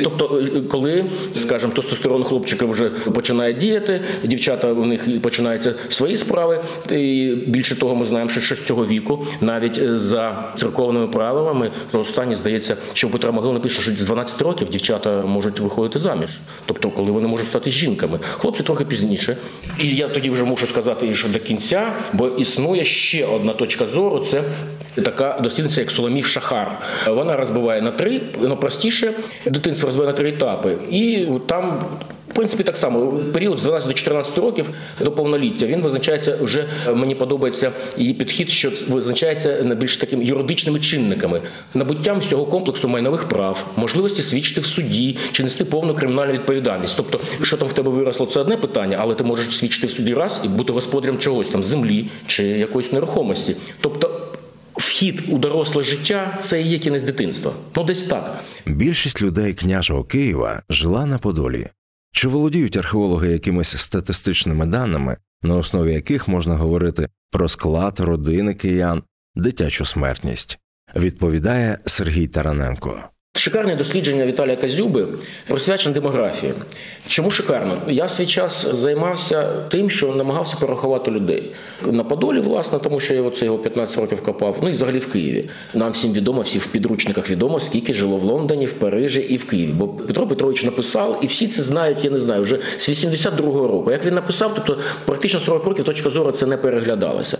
Тобто, 0.02 0.42
коли, 0.70 1.04
скажімо, 1.34 1.72
тестостерон 1.72 2.24
хлопчика 2.24 2.66
вже 2.66 2.90
починає 2.90 3.52
діяти, 3.52 4.00
дівчата 4.24 4.72
у 4.72 4.84
них 4.84 5.22
починаються 5.22 5.74
свої 5.88 6.16
справи. 6.16 6.64
І 6.90 7.34
більше 7.46 7.76
того, 7.76 7.94
ми 7.94 8.06
знаємо, 8.06 8.30
що 8.30 8.40
ще 8.40 8.56
з 8.56 8.66
цього 8.66 8.86
віку, 8.86 9.26
навіть 9.40 9.78
е, 9.78 9.98
за 9.98 10.52
церковними 10.56 11.06
правилами, 11.06 11.70
останні 11.92 12.36
здається, 12.36 12.76
що 12.92 13.10
Петра 13.10 13.32
Могила 13.32 13.60
пише, 13.60 13.82
що 13.82 13.90
з 13.90 13.94
12 13.94 14.42
років 14.42 14.68
дівчата 14.70 15.22
можуть 15.22 15.60
виходити 15.60 15.98
заміж. 15.98 16.30
Тобто, 16.66 16.90
коли 16.90 17.10
вони 17.10 17.28
можуть 17.28 17.46
стати 17.46 17.70
жінками. 17.70 18.18
Хлопці 18.22 18.62
трохи 18.62 18.84
пізніше. 18.84 19.36
І 19.78 19.96
я 19.96 20.08
тоді 20.08 20.30
вже 20.30 20.44
мушу 20.44 20.66
сказати, 20.66 21.14
що 21.14 21.28
до 21.28 21.38
кінця, 21.38 21.92
бо 22.12 22.28
існує 22.28 22.84
ще 22.84 23.26
одна 23.26 23.52
точка 23.52 23.86
зору. 23.86 24.18
Це 24.18 24.42
така 24.94 25.40
дослідниця, 25.42 25.80
як 25.80 25.90
Соломів 25.90 26.26
Шахар. 26.40 26.78
Вона 27.06 27.36
розбиває 27.36 27.82
на 27.82 27.90
три, 27.90 28.20
ну 28.40 28.56
простіше, 28.56 29.14
дитинство 29.46 29.86
розбиває 29.86 30.12
на 30.12 30.18
три 30.18 30.28
етапи. 30.28 30.76
І 30.90 31.28
там. 31.46 31.82
В 32.28 32.40
принципі, 32.40 32.64
так 32.64 32.76
само 32.76 33.12
період 33.32 33.58
з 33.58 33.62
12 33.62 33.88
до 33.88 33.94
14 33.94 34.38
років 34.38 34.70
до 35.00 35.12
повноліття 35.12 35.66
він 35.66 35.80
визначається 35.80 36.38
вже. 36.40 36.66
Мені 36.94 37.14
подобається 37.14 37.72
її 37.96 38.14
підхід, 38.14 38.50
що 38.50 38.72
визначається 38.88 39.76
більш 39.80 39.96
таким 39.96 40.22
юридичними 40.22 40.80
чинниками, 40.80 41.40
набуттям 41.74 42.18
всього 42.18 42.46
комплексу 42.46 42.88
майнових 42.88 43.28
прав, 43.28 43.72
можливості 43.76 44.22
свідчити 44.22 44.60
в 44.60 44.66
суді 44.66 45.16
чи 45.32 45.42
нести 45.42 45.64
повну 45.64 45.94
кримінальну 45.94 46.32
відповідальність. 46.32 46.94
Тобто, 46.96 47.20
що 47.42 47.56
там 47.56 47.68
в 47.68 47.72
тебе 47.72 47.90
виросло, 47.90 48.26
це 48.26 48.40
одне 48.40 48.56
питання, 48.56 48.96
але 49.00 49.14
ти 49.14 49.24
можеш 49.24 49.58
свідчити 49.58 49.86
в 49.86 49.90
суді 49.90 50.14
раз 50.14 50.40
і 50.44 50.48
бути 50.48 50.72
господарем 50.72 51.18
чогось 51.18 51.48
там 51.48 51.64
землі 51.64 52.10
чи 52.26 52.44
якоїсь 52.44 52.92
нерухомості. 52.92 53.56
Тобто. 53.80 54.27
Вхід 54.98 55.22
у 55.28 55.38
доросле 55.38 55.82
життя 55.82 56.38
це 56.44 56.62
і 56.62 56.68
є 56.68 56.78
кінець 56.78 57.02
дитинства. 57.02 57.52
Ну 57.76 57.84
десь 57.84 58.02
так. 58.02 58.44
Більшість 58.66 59.22
людей 59.22 59.54
княжого 59.54 60.04
Києва 60.04 60.62
жила 60.70 61.06
на 61.06 61.18
Подолі. 61.18 61.66
Чи 62.12 62.28
володіють 62.28 62.76
археологи 62.76 63.28
якимись 63.28 63.78
статистичними 63.78 64.66
даними, 64.66 65.16
на 65.42 65.56
основі 65.56 65.92
яких 65.92 66.28
можна 66.28 66.56
говорити 66.56 67.08
про 67.30 67.48
склад 67.48 68.00
родини 68.00 68.54
киян, 68.54 69.02
дитячу 69.34 69.84
смертність? 69.84 70.58
Відповідає 70.96 71.78
Сергій 71.86 72.26
Тараненко. 72.26 73.02
Шикарне 73.38 73.76
дослідження 73.76 74.26
Віталія 74.26 74.56
Казюби 74.56 75.06
присвячене 75.46 75.94
демографії. 75.94 76.52
Чому 77.08 77.30
шикарно? 77.30 77.78
Я 77.88 78.04
в 78.04 78.10
свій 78.10 78.26
час 78.26 78.66
займався 78.74 79.52
тим, 79.68 79.90
що 79.90 80.14
намагався 80.14 80.56
порахувати 80.60 81.10
людей 81.10 81.50
на 81.86 82.04
Подолі, 82.04 82.40
власне, 82.40 82.78
тому 82.78 83.00
що 83.00 83.14
я 83.14 83.22
оце 83.22 83.44
його 83.44 83.58
15 83.58 83.98
років 83.98 84.22
копав. 84.22 84.56
Ну 84.62 84.68
і 84.68 84.72
взагалі 84.72 84.98
в 84.98 85.12
Києві. 85.12 85.48
Нам 85.74 85.92
всім 85.92 86.12
відомо, 86.12 86.40
всі 86.40 86.58
в 86.58 86.66
підручниках 86.66 87.30
відомо, 87.30 87.60
скільки 87.60 87.94
жило 87.94 88.16
в 88.16 88.24
Лондоні, 88.24 88.66
в 88.66 88.72
Парижі 88.72 89.20
і 89.20 89.36
в 89.36 89.46
Києві. 89.46 89.72
Бо 89.72 89.88
Петро 89.88 90.26
Петрович 90.26 90.64
написав, 90.64 91.20
і 91.22 91.26
всі 91.26 91.48
це 91.48 91.62
знають, 91.62 92.04
я 92.04 92.10
не 92.10 92.20
знаю, 92.20 92.42
вже 92.42 92.58
з 92.78 92.88
82-го 92.88 93.68
року. 93.68 93.90
Як 93.90 94.04
він 94.04 94.14
написав, 94.14 94.52
тобто 94.54 94.78
практично 95.04 95.40
40 95.40 95.64
років 95.64 95.84
точка 95.84 96.10
зору 96.10 96.32
це 96.32 96.46
не 96.46 96.56
переглядалася. 96.56 97.38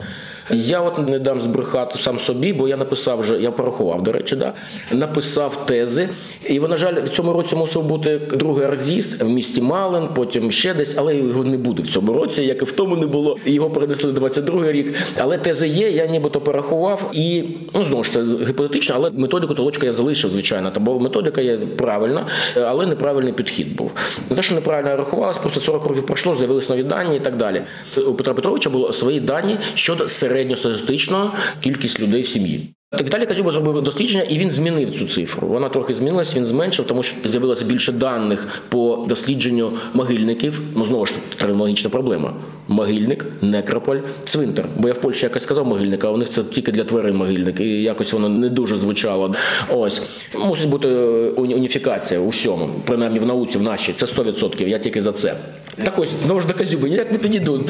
Я 0.50 0.81
от 0.81 1.09
не 1.09 1.19
дам 1.19 1.40
збрехати 1.40 1.99
сам 1.99 2.19
собі, 2.19 2.52
бо 2.52 2.69
я 2.69 2.76
написав 2.76 3.21
вже, 3.21 3.43
я 3.43 3.50
порахував, 3.50 4.02
до 4.02 4.12
речі, 4.12 4.37
да, 4.37 4.52
написав 4.93 5.67
тези. 5.67 6.09
І, 6.47 6.61
на 6.61 6.76
жаль, 6.76 6.95
в 7.05 7.09
цьому 7.09 7.33
році 7.33 7.57
мусив 7.57 7.83
бути 7.83 8.21
другий 8.33 8.67
роз'їзд 8.67 9.23
в 9.23 9.28
місті 9.28 9.62
Малин, 9.62 10.09
потім 10.14 10.52
ще 10.52 10.75
десь, 10.75 10.95
але 10.97 11.17
його 11.17 11.45
не 11.45 11.57
буде 11.57 11.83
в 11.83 11.87
цьому 11.87 12.12
році, 12.12 12.43
як 12.43 12.62
і 12.62 12.64
в 12.64 12.73
тому 12.73 12.97
не 12.97 13.07
було. 13.07 13.37
Його 13.47 13.71
перенесли 13.71 14.12
22 14.12 14.73
рік. 14.73 14.95
Але 15.19 15.38
тези 15.38 15.69
є, 15.69 15.90
я 15.90 16.07
нібито 16.07 16.40
порахував 16.40 17.11
і 17.12 17.45
ну 17.75 17.85
знову 17.85 18.05
ж 18.05 18.12
це 18.12 18.23
гіпотетично, 18.23 18.95
але 18.99 19.11
методику 19.11 19.55
толочка 19.55 19.87
я 19.87 19.93
залишив, 19.93 20.31
звичайно. 20.31 20.71
Та 20.71 20.81
бо 20.81 21.00
методика 21.00 21.40
є 21.40 21.57
правильна, 21.57 22.26
але 22.57 22.87
неправильний 22.87 23.33
підхід 23.33 23.76
був. 23.76 23.90
Не 24.31 24.37
те, 24.37 24.43
що 24.43 24.55
неправильно 24.55 24.97
рахувалось, 24.97 25.38
просто 25.38 25.61
40 25.61 25.87
років 25.87 26.07
пройшло, 26.07 26.37
з'явились 26.37 26.69
нові 26.69 26.83
дані 26.83 27.17
і 27.17 27.21
так 27.21 27.37
далі. 27.37 27.62
У 28.07 28.14
Петра 28.14 28.35
Петровича 28.35 28.71
було 28.71 28.93
свої 28.93 29.21
дані 29.21 29.59
щодо 29.75 30.09
середньостатистичного 30.38 31.33
кількість 31.61 32.00
людей 32.00 32.23
в 32.23 32.28
сім'ї. 32.28 32.61
Віталій 33.00 33.26
Казюба 33.26 33.52
зробив 33.52 33.83
дослідження, 33.83 34.23
і 34.23 34.38
він 34.38 34.50
змінив 34.50 34.90
цю 34.90 35.07
цифру. 35.07 35.49
Вона 35.49 35.68
трохи 35.68 35.95
змінилась, 35.95 36.37
він 36.37 36.47
зменшив, 36.47 36.87
тому 36.87 37.02
що 37.02 37.28
з'явилося 37.28 37.64
більше 37.64 37.92
даних 37.92 38.62
по 38.68 39.04
дослідженню 39.09 39.73
могильників. 39.95 40.61
Ну 40.76 40.87
знову 40.87 41.07
ж 41.07 41.12
термінологічна 41.37 41.90
проблема. 41.90 42.35
Могильник, 42.69 43.25
некрополь, 43.43 43.99
цвинтар. 44.25 44.67
Бо 44.77 44.89
я 44.89 44.95
в 44.95 45.01
Польщі 45.01 45.27
якось 45.27 45.43
сказав 45.43 45.67
могильник, 45.67 46.05
а 46.05 46.11
у 46.11 46.17
них 46.17 46.31
це 46.31 46.43
тільки 46.45 46.73
для 46.73 46.85
тварин 46.85 47.17
могильник, 47.17 47.61
і 47.61 47.83
якось 47.83 48.13
воно 48.13 48.29
не 48.29 48.49
дуже 48.49 48.79
звучало. 48.79 49.35
Ось 49.69 50.03
мусить 50.39 50.69
бути 50.69 50.89
уніфікація 51.37 52.21
у 52.21 52.29
всьому, 52.29 52.69
принаймні 52.87 53.19
в 53.19 53.27
науці, 53.27 53.59
в 53.59 53.63
нашій. 53.63 53.93
Це 53.93 54.07
100%, 54.07 54.69
Я 54.69 54.79
тільки 54.79 55.03
за 55.03 55.13
це. 55.13 55.37
Так 55.85 55.99
ось 55.99 56.11
знову 56.25 56.41
ж 56.41 56.47
до 56.47 56.55
Казюби, 56.55 56.91
ніяк 56.91 57.13
не 57.13 57.19
підійду 57.19 57.65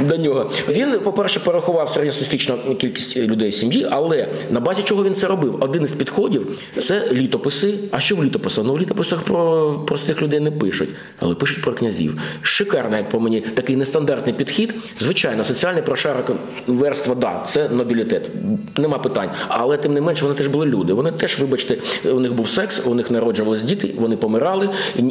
до 0.00 0.16
нього. 0.16 0.50
Він, 0.68 0.98
по-перше, 1.04 1.40
порахував 1.40 1.88
середньостатистичну 1.88 2.56
кількість 2.78 3.16
людей 3.16 3.52
сім'ї, 3.52 3.86
але 3.90 4.28
на 4.50 4.60
базі 4.60 4.82
чого 4.82 5.04
він 5.04 5.14
це 5.14 5.26
робив? 5.26 5.56
Один 5.60 5.82
із 5.84 5.92
підходів 5.92 6.60
це 6.86 7.08
літописи. 7.12 7.74
А 7.90 8.00
що 8.00 8.16
в 8.16 8.24
літописах? 8.24 8.64
Ну 8.64 8.72
в 8.72 8.80
літописах 8.80 9.22
про 9.22 9.72
простих 9.86 10.22
людей 10.22 10.40
не 10.40 10.50
пишуть, 10.50 10.88
але 11.20 11.34
пишуть 11.34 11.62
про 11.62 11.72
князів. 11.72 12.20
Шикарно, 12.42 12.96
як 12.96 13.10
по 13.10 13.20
мені, 13.20 13.40
такий 13.40 13.76
нестандартний 13.76 14.34
підхід. 14.38 14.74
Звичайно, 15.00 15.44
соціальний 15.44 15.82
прошарок 15.82 16.30
верства, 16.66 17.14
да, 17.14 17.44
це 17.48 17.68
нобілітет, 17.68 18.30
нема 18.76 18.98
питань. 18.98 19.30
Але 19.48 19.76
тим 19.76 19.94
не 19.94 20.00
менше 20.00 20.22
вони 20.24 20.34
теж 20.34 20.46
були 20.46 20.66
люди. 20.66 20.92
Вони 20.92 21.12
теж, 21.12 21.38
вибачте, 21.38 21.78
у 22.04 22.20
них 22.20 22.32
був 22.32 22.50
секс, 22.50 22.86
у 22.86 22.94
них 22.94 23.10
народжувались 23.10 23.62
діти, 23.62 23.94
вони 23.98 24.16
помирали, 24.16 24.70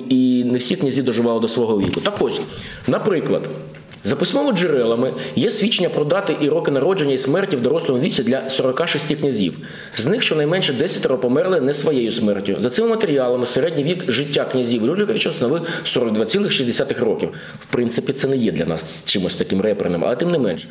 і 0.10 0.44
не 0.52 0.58
всі 0.58 0.76
князі 0.76 1.02
доживали 1.02 1.40
до 1.40 1.50
свого 1.50 1.80
віку. 1.80 2.02
Так 2.02 2.14
ось, 2.20 2.42
наприклад. 2.88 3.42
За 4.08 4.16
письмовими 4.16 4.58
джерелами 4.58 5.14
є 5.36 5.52
свідчення 5.52 5.90
про 5.90 6.06
дати 6.06 6.38
і 6.42 6.50
роки 6.50 6.72
народження 6.72 7.14
і 7.14 7.18
смерті 7.18 7.56
в 7.56 7.62
дорослому 7.62 8.02
віці 8.02 8.24
для 8.24 8.50
46 8.50 9.16
князів. 9.16 9.58
З 9.96 10.06
них 10.06 10.24
щонайменше 10.24 10.74
10 10.74 11.22
померли 11.22 11.62
не 11.62 11.74
своєю 11.74 12.12
смертю. 12.12 12.56
За 12.62 12.70
цими 12.70 12.88
матеріалами 12.88 13.46
середній 13.46 13.84
вік 13.84 14.12
життя 14.12 14.46
князів 14.52 14.86
Рюриковича 14.86 15.32
становив 15.32 15.62
42,6 15.86 17.00
років. 17.00 17.30
В 17.60 17.66
принципі, 17.66 18.14
це 18.14 18.28
не 18.28 18.38
є 18.38 18.52
для 18.52 18.66
нас 18.66 18.86
чимось 19.06 19.36
таким 19.36 19.62
реперним, 19.62 20.06
але 20.06 20.16
тим 20.16 20.32
не 20.32 20.40
менш. 20.40 20.68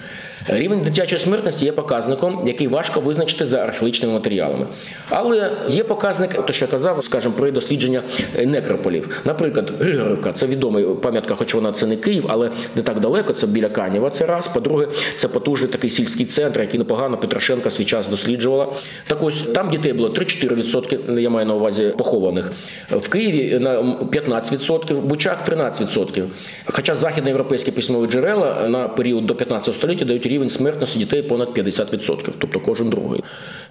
Рівень 0.49 0.81
дитячої 0.81 1.21
смертності 1.21 1.65
є 1.65 1.73
показником, 1.73 2.43
який 2.47 2.69
важко 2.69 3.01
визначити 3.01 3.47
за 3.47 3.59
археологічними 3.59 4.15
матеріалами. 4.15 4.67
Але 5.09 5.51
є 5.69 5.85
показник, 5.85 6.47
то 6.47 6.53
що 6.53 6.65
я 6.65 6.71
казав, 6.71 7.05
скажімо, 7.05 7.35
при 7.39 7.51
дослідження 7.51 8.03
некрополів. 8.45 9.23
Наприклад, 9.25 9.73
Григорівка 9.81 10.33
це 10.33 10.47
відома 10.47 10.81
пам'ятка, 10.81 11.35
хоч 11.35 11.55
вона 11.55 11.73
це 11.73 11.87
не 11.87 11.97
Київ, 11.97 12.25
але 12.29 12.51
не 12.77 12.83
так 12.83 13.01
далеко. 13.01 13.26
Це 13.33 13.47
біля 13.47 13.69
Канєва. 13.69 14.11
Це 14.11 14.27
раз. 14.27 14.49
По-друге, 14.49 14.89
це 15.17 15.29
потужний 15.29 15.71
такий 15.71 15.91
сільський 15.91 16.27
центр, 16.27 16.61
який 16.61 16.79
непогано 16.79 17.19
Петрашенка 17.19 17.71
свій 17.71 17.85
час 17.85 18.09
досліджувала. 18.09 18.69
Так 19.07 19.23
ось 19.23 19.43
там 19.43 19.71
дітей 19.71 19.93
було 19.93 20.09
3-4%, 20.09 21.19
Я 21.19 21.31
маю 21.31 21.47
на 21.47 21.55
увазі 21.55 21.95
похованих 21.99 22.53
в 22.91 23.09
Києві 23.09 23.59
на 23.59 23.81
15%, 23.81 25.01
Бучак 25.01 25.49
13%. 25.49 26.27
Хоча 26.65 26.95
західноєвропейські 26.95 27.71
письмові 27.71 28.11
джерела 28.11 28.69
на 28.69 28.89
період 28.89 29.27
до 29.27 29.35
15 29.35 29.75
століття 29.75 30.05
дають 30.05 30.27
рівень 30.27 30.51
смертності 30.51 30.99
дітей 30.99 31.23
понад 31.23 31.49
50%, 31.49 32.31
тобто 32.39 32.61
кожен 32.61 32.91
другий. 32.91 33.23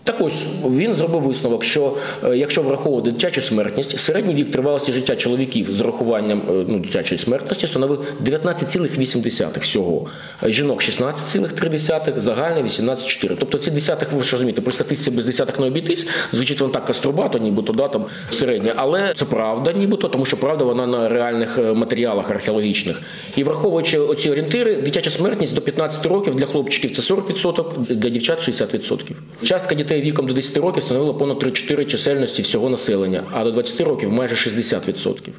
Так 0.05 0.21
ось 0.21 0.45
він 0.69 0.95
зробив 0.95 1.21
висновок, 1.21 1.63
що 1.63 1.97
е, 2.23 2.37
якщо 2.37 2.61
враховувати 2.61 3.11
дитячу 3.11 3.41
смертність, 3.41 3.99
середній 3.99 4.33
вік 4.33 4.51
тривалості 4.51 4.91
життя 4.91 5.15
чоловіків 5.15 5.73
з 5.73 5.81
урахуванням 5.81 6.41
е, 6.49 6.65
ну, 6.67 6.79
дитячої 6.79 7.19
смертності 7.21 7.67
становив 7.67 8.05
19,8 8.25 9.59
всього. 9.59 10.07
Жінок 10.43 10.81
16,3, 10.81 12.19
загальне 12.19 12.61
18,4. 12.61 13.35
Тобто 13.39 13.57
ці 13.57 13.71
десятих, 13.71 14.11
ви 14.11 14.23
ж 14.23 14.31
розумієте, 14.31 14.61
при 14.61 14.73
статистиці 14.73 15.11
без 15.11 15.25
десятих 15.25 15.59
не 15.59 15.67
обійтись, 15.67 16.07
звучить 16.33 16.61
воно 16.61 16.73
так 16.73 16.85
каструбато, 16.85 17.37
нібито 17.37 17.73
да, 17.73 17.87
там 17.87 18.05
середнє, 18.29 18.73
але 18.75 19.13
це 19.17 19.25
правда, 19.25 19.71
нібито, 19.71 20.07
тому 20.07 20.25
що 20.25 20.37
правда 20.37 20.65
вона 20.65 20.87
на 20.87 21.09
реальних 21.09 21.57
е, 21.57 21.73
матеріалах 21.73 22.31
археологічних. 22.31 23.01
І 23.35 23.43
враховуючи 23.43 23.99
оці 23.99 24.29
орієнтири, 24.29 24.75
дитяча 24.75 25.09
смертність 25.09 25.55
до 25.55 25.61
15 25.61 26.05
років 26.05 26.35
для 26.35 26.45
хлопчиків 26.45 26.95
це 26.95 27.13
40%, 27.13 27.95
для 27.95 28.09
дівчат 28.09 28.49
60%. 28.49 29.11
Частка 29.43 29.75
дітей 29.75 30.01
віком 30.01 30.25
до 30.27 30.33
10 30.33 30.57
років 30.57 30.83
становила 30.83 31.13
понад 31.13 31.43
3-4 31.43 31.85
чисельності 31.85 32.41
всього 32.41 32.69
населення, 32.69 33.23
а 33.33 33.43
до 33.43 33.51
20 33.51 33.81
років 33.81 34.11
майже 34.11 34.35
60%. 34.35 35.29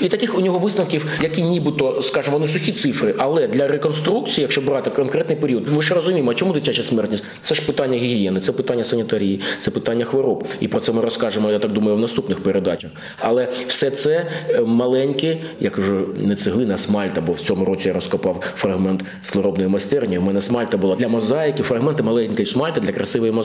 І 0.00 0.08
таких 0.08 0.38
у 0.38 0.40
нього 0.40 0.58
висновків, 0.58 1.06
які 1.22 1.42
нібито, 1.42 2.02
скажімо, 2.02 2.38
вони 2.38 2.52
сухі 2.52 2.72
цифри, 2.72 3.14
але 3.18 3.48
для 3.48 3.68
реконструкції, 3.68 4.42
якщо 4.42 4.60
брати 4.60 4.90
конкретний 4.90 5.36
період, 5.36 5.68
ми 5.68 5.82
ж 5.82 5.94
розуміємо, 5.94 6.30
а 6.30 6.34
чому 6.34 6.52
дитяча 6.52 6.82
смертність? 6.82 7.24
Це 7.42 7.54
ж 7.54 7.66
питання 7.66 7.98
гігієни, 7.98 8.40
це 8.40 8.52
питання 8.52 8.84
санітарії, 8.84 9.40
це 9.60 9.70
питання 9.70 10.04
хвороб. 10.04 10.48
І 10.60 10.68
про 10.68 10.80
це 10.80 10.92
ми 10.92 11.02
розкажемо, 11.02 11.50
я 11.50 11.58
так 11.58 11.72
думаю, 11.72 11.96
в 11.96 12.00
наступних 12.00 12.40
передачах. 12.40 12.90
Але 13.18 13.48
все 13.66 13.90
це 13.90 14.26
е, 14.48 14.60
маленькі, 14.60 15.38
як 15.60 15.78
вже 15.78 15.92
не 16.16 16.36
цеглина, 16.36 16.74
а 16.74 16.78
смальта, 16.78 17.20
бо 17.20 17.32
в 17.32 17.40
цьому 17.40 17.64
році 17.64 17.88
я 17.88 17.94
розкопав 17.94 18.42
фрагмент 18.56 19.04
склеробної 19.24 19.68
майстерні. 19.68 20.18
У 20.18 20.22
мене 20.22 20.42
смальта 20.42 20.76
була 20.76 20.96
для 20.96 21.08
мозаїки, 21.08 21.62
фрагменти 21.62 22.02
маленької 22.02 22.46
смальти 22.46 22.80
для 22.80 22.92
красивої 22.92 23.32
мозаїки. 23.32 23.41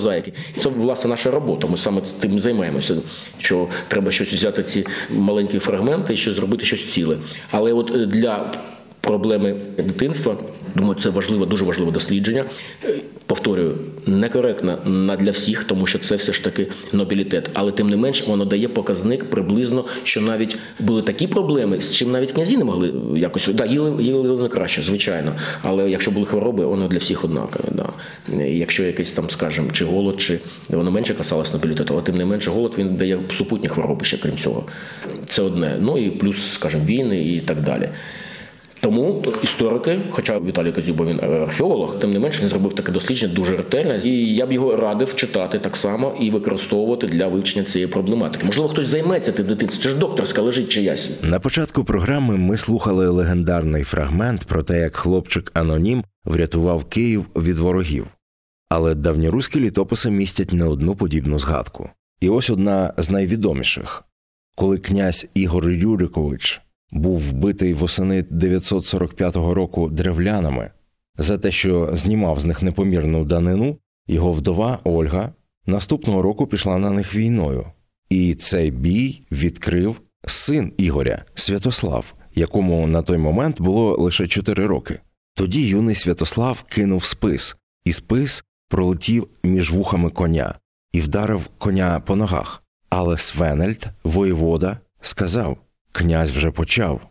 Це 0.58 0.70
власне 0.70 1.10
наша 1.10 1.32
робота. 1.32 1.68
Ми 1.68 1.78
саме 1.78 2.02
тим 2.20 2.40
займаємося. 2.40 2.96
Що 3.40 3.68
треба 3.88 4.12
щось 4.12 4.34
взяти 4.34 4.64
ці 4.64 4.86
маленькі 5.10 5.60
фрагменти 5.60 6.14
і 6.14 6.18
ще 6.18 6.34
зробити 6.34 6.66
щось 6.66 6.94
ціле. 6.94 7.18
Але 7.52 7.74
от 7.74 7.92
е, 7.96 8.06
для 8.06 8.54
проблеми 9.02 9.56
дитинства. 9.78 10.38
Думаю, 10.76 10.96
це 11.00 11.10
важливе, 11.10 11.46
дуже 11.46 11.66
важливе 11.66 11.92
дослідження. 11.92 12.46
Повторюю, 13.26 13.78
некоректно 14.06 14.78
на 14.86 15.16
для 15.16 15.32
всіх, 15.32 15.64
тому 15.64 15.88
що 15.88 16.00
це 16.00 16.16
все 16.16 16.34
ж 16.34 16.44
таки 16.44 16.68
нобілітет. 16.94 17.50
Але 17.54 17.72
тим 17.72 17.90
не 17.90 17.96
менш 17.96 18.28
воно 18.28 18.46
дає 18.46 18.68
показник 18.68 19.24
приблизно, 19.24 19.86
що 20.04 20.22
навіть 20.22 20.58
були 20.80 21.02
такі 21.02 21.28
проблеми, 21.28 21.82
з 21.82 21.96
чим 21.96 22.12
навіть 22.12 22.32
князі 22.32 22.58
не 22.58 22.64
могли 22.64 22.94
якось 23.16 23.48
да, 23.48 23.66
їли, 23.66 24.04
їли 24.04 24.42
не 24.42 24.50
краще, 24.50 24.82
звичайно. 24.82 25.34
Але 25.62 25.90
якщо 25.90 26.12
були 26.12 26.26
хвороби, 26.26 26.66
воно 26.66 26.88
для 26.88 26.98
всіх 26.98 27.24
однакове. 27.24 27.70
Да. 27.72 27.90
Якщо 28.46 28.84
якийсь 28.84 29.12
там, 29.12 29.30
скажімо, 29.30 29.68
чи 29.74 29.86
голод, 29.86 30.22
чи 30.22 30.40
воно 30.70 30.92
менше 30.92 31.14
касалось 31.14 31.54
нобілітету, 31.54 31.94
але 31.94 32.04
тим 32.04 32.16
не 32.16 32.26
менше 32.26 32.52
голод 32.52 32.76
він 32.78 32.96
дає 32.96 33.20
супутні 33.32 33.70
хвороби 33.70 34.06
ще 34.06 34.18
крім 34.18 34.38
цього. 34.38 34.64
Це 35.26 35.42
одне. 35.42 35.78
Ну 35.82 35.98
і 35.98 36.10
плюс, 36.12 36.52
скажімо, 36.52 36.86
війни 36.86 37.24
і 37.34 37.40
так 37.40 37.62
далі. 37.62 37.90
Тому 38.80 39.24
історики, 39.44 40.00
хоча 40.10 40.40
Віталій 40.40 40.72
Козюб, 40.72 40.96
бо 40.96 41.06
він 41.06 41.20
археолог, 41.20 42.00
тим 42.00 42.14
не 42.14 42.20
менше 42.20 42.42
він 42.42 42.50
зробив 42.50 42.76
таке 42.76 42.92
дослідження 42.92 43.34
дуже 43.34 43.58
ретельне, 43.58 44.02
і 44.04 44.36
я 44.36 44.46
б 44.46 44.52
його 44.52 44.76
радив 44.76 45.16
читати 45.16 45.60
так 45.60 45.78
само 45.78 46.16
і 46.20 46.32
використовувати 46.32 47.08
для 47.08 47.28
вивчення 47.28 47.66
цієї 47.66 47.88
проблематики. 47.88 48.46
Можливо, 48.46 48.70
хтось 48.70 48.88
займеться 48.88 49.32
тим 49.32 49.46
дитинством. 49.46 49.84
Це 49.84 49.90
ж 49.90 49.96
докторська 49.96 50.42
лежить 50.42 50.70
чиясь. 50.70 51.10
На 51.22 51.40
початку 51.40 51.84
програми 51.84 52.38
ми 52.38 52.58
слухали 52.58 53.08
легендарний 53.08 53.84
фрагмент 53.84 54.46
про 54.46 54.64
те, 54.64 54.80
як 54.80 54.96
хлопчик 54.96 55.52
Анонім 55.54 56.04
врятував 56.26 56.84
Київ 56.84 57.26
від 57.36 57.58
ворогів. 57.58 58.08
Але 58.70 58.96
давньоруські 58.96 59.60
літописи 59.60 60.12
містять 60.12 60.54
не 60.54 60.66
одну 60.66 60.96
подібну 60.96 61.40
згадку. 61.40 61.90
І 62.22 62.30
ось 62.30 62.50
одна 62.50 62.94
з 62.98 63.10
найвідоміших 63.10 64.08
коли 64.58 64.78
князь 64.78 65.28
Ігор 65.34 65.70
Юрикович 65.70 66.62
був 66.92 67.20
вбитий 67.20 67.74
восени 67.74 68.22
945 68.30 69.36
року 69.36 69.90
древлянами 69.90 70.72
за 71.18 71.38
те, 71.38 71.52
що 71.52 71.90
знімав 71.94 72.40
з 72.40 72.46
них 72.46 72.62
непомірну 72.62 73.26
данину, 73.26 73.78
його 74.08 74.32
вдова 74.32 74.80
Ольга 74.84 75.34
наступного 75.66 76.22
року 76.22 76.48
пішла 76.48 76.78
на 76.78 76.92
них 76.92 77.16
війною, 77.16 77.66
і 78.10 78.36
цей 78.36 78.72
бій 78.72 79.22
відкрив 79.32 80.02
син 80.26 80.74
Ігоря 80.78 81.26
Святослав, 81.36 82.14
якому 82.36 82.88
на 82.88 83.02
той 83.02 83.18
момент 83.18 83.62
було 83.62 83.98
лише 83.98 84.28
4 84.28 84.66
роки. 84.66 85.00
Тоді 85.36 85.68
юний 85.68 85.96
Святослав 85.96 86.64
кинув 86.64 87.06
спис, 87.06 87.56
і 87.86 87.94
спис 87.94 88.44
пролетів 88.70 89.28
між 89.44 89.72
вухами 89.72 90.10
коня 90.10 90.56
і 90.92 91.02
вдарив 91.02 91.50
коня 91.58 92.00
по 92.00 92.16
ногах. 92.16 92.64
Але 92.90 93.18
Свенельд, 93.18 93.88
воєвода, 94.04 94.78
сказав 95.02 95.58
Князь 95.98 96.32
вже 96.32 96.52
почав. 96.52 97.02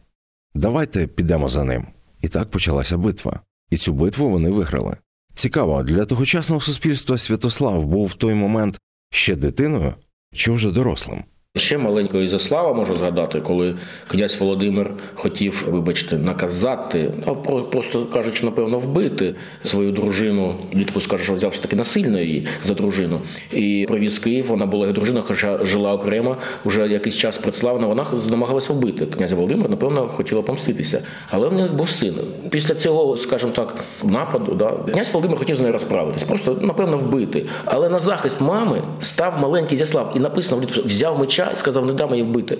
Давайте 0.55 1.07
підемо 1.07 1.49
за 1.49 1.65
ним. 1.65 1.87
І 2.23 2.29
так 2.29 2.51
почалася 2.51 2.97
битва. 2.97 3.41
І 3.71 3.77
цю 3.77 3.93
битву 3.93 4.31
вони 4.31 4.51
виграли. 4.51 4.97
Цікаво, 5.35 5.83
для 5.83 6.05
тогочасного 6.05 6.61
суспільства 6.61 7.19
Святослав 7.19 7.85
був 7.85 8.07
в 8.07 8.15
той 8.15 8.35
момент 8.35 8.81
ще 9.11 9.37
дитиною 9.37 9.95
чи 10.35 10.51
вже 10.53 10.71
дорослим. 10.71 11.25
Ще 11.57 11.79
маленького 11.79 12.23
Ізяслава 12.23 12.73
можу 12.73 12.95
згадати, 12.95 13.41
коли 13.41 13.75
князь 14.09 14.41
Володимир 14.41 14.91
хотів, 15.15 15.69
вибачте, 15.71 16.19
наказати, 16.19 17.13
а 17.27 17.35
просто 17.63 18.07
кажучи, 18.07 18.45
напевно, 18.45 18.79
вбити 18.79 19.35
свою 19.65 19.93
дружину. 19.93 20.55
Літку 20.75 21.01
скаже, 21.01 21.25
що 21.25 21.35
взяв 21.35 21.57
таки 21.57 21.77
насильно 21.77 22.21
її 22.21 22.47
за 22.65 22.75
дружину. 22.75 23.21
І 23.53 23.85
привіз 23.89 24.19
Київ, 24.19 24.47
вона 24.47 24.67
була 24.67 24.87
його 24.87 24.95
дружина, 24.95 25.23
хоча 25.27 25.67
жила 25.67 25.93
окремо, 25.93 26.37
вже 26.65 26.89
якийсь 26.89 27.17
час 27.17 27.39
представлена. 27.39 27.87
Вона 27.87 28.07
намагалася 28.31 28.73
вбити. 28.73 29.07
Князя 29.07 29.35
Володимир, 29.35 29.71
напевно, 29.71 30.09
хотіла 30.09 30.43
помститися. 30.43 31.03
Але 31.31 31.49
в 31.49 31.53
них 31.53 31.75
був 31.75 31.89
син. 31.89 32.15
Після 32.51 32.75
цього, 32.75 33.17
скажімо 33.17 33.53
так, 33.57 33.75
нападу, 34.05 34.55
да, 34.55 34.93
князь 34.93 35.13
Володимир 35.13 35.39
хотів 35.39 35.57
з 35.57 35.61
нею 35.61 35.73
розправитись, 35.73 36.23
просто 36.23 36.59
напевно 36.61 36.99
вбити. 36.99 37.47
Але 37.65 37.89
на 37.89 37.99
захист 37.99 38.41
мами 38.41 38.83
став 39.01 39.39
маленький 39.41 39.77
Ізяслав 39.77 40.13
і 40.17 40.19
написано 40.19 40.63
взяв 40.85 41.19
меча 41.19 41.46
сказав, 41.55 41.87
не 41.87 41.93
дам 41.93 42.11
її 42.11 42.23
вбити. 42.23 42.59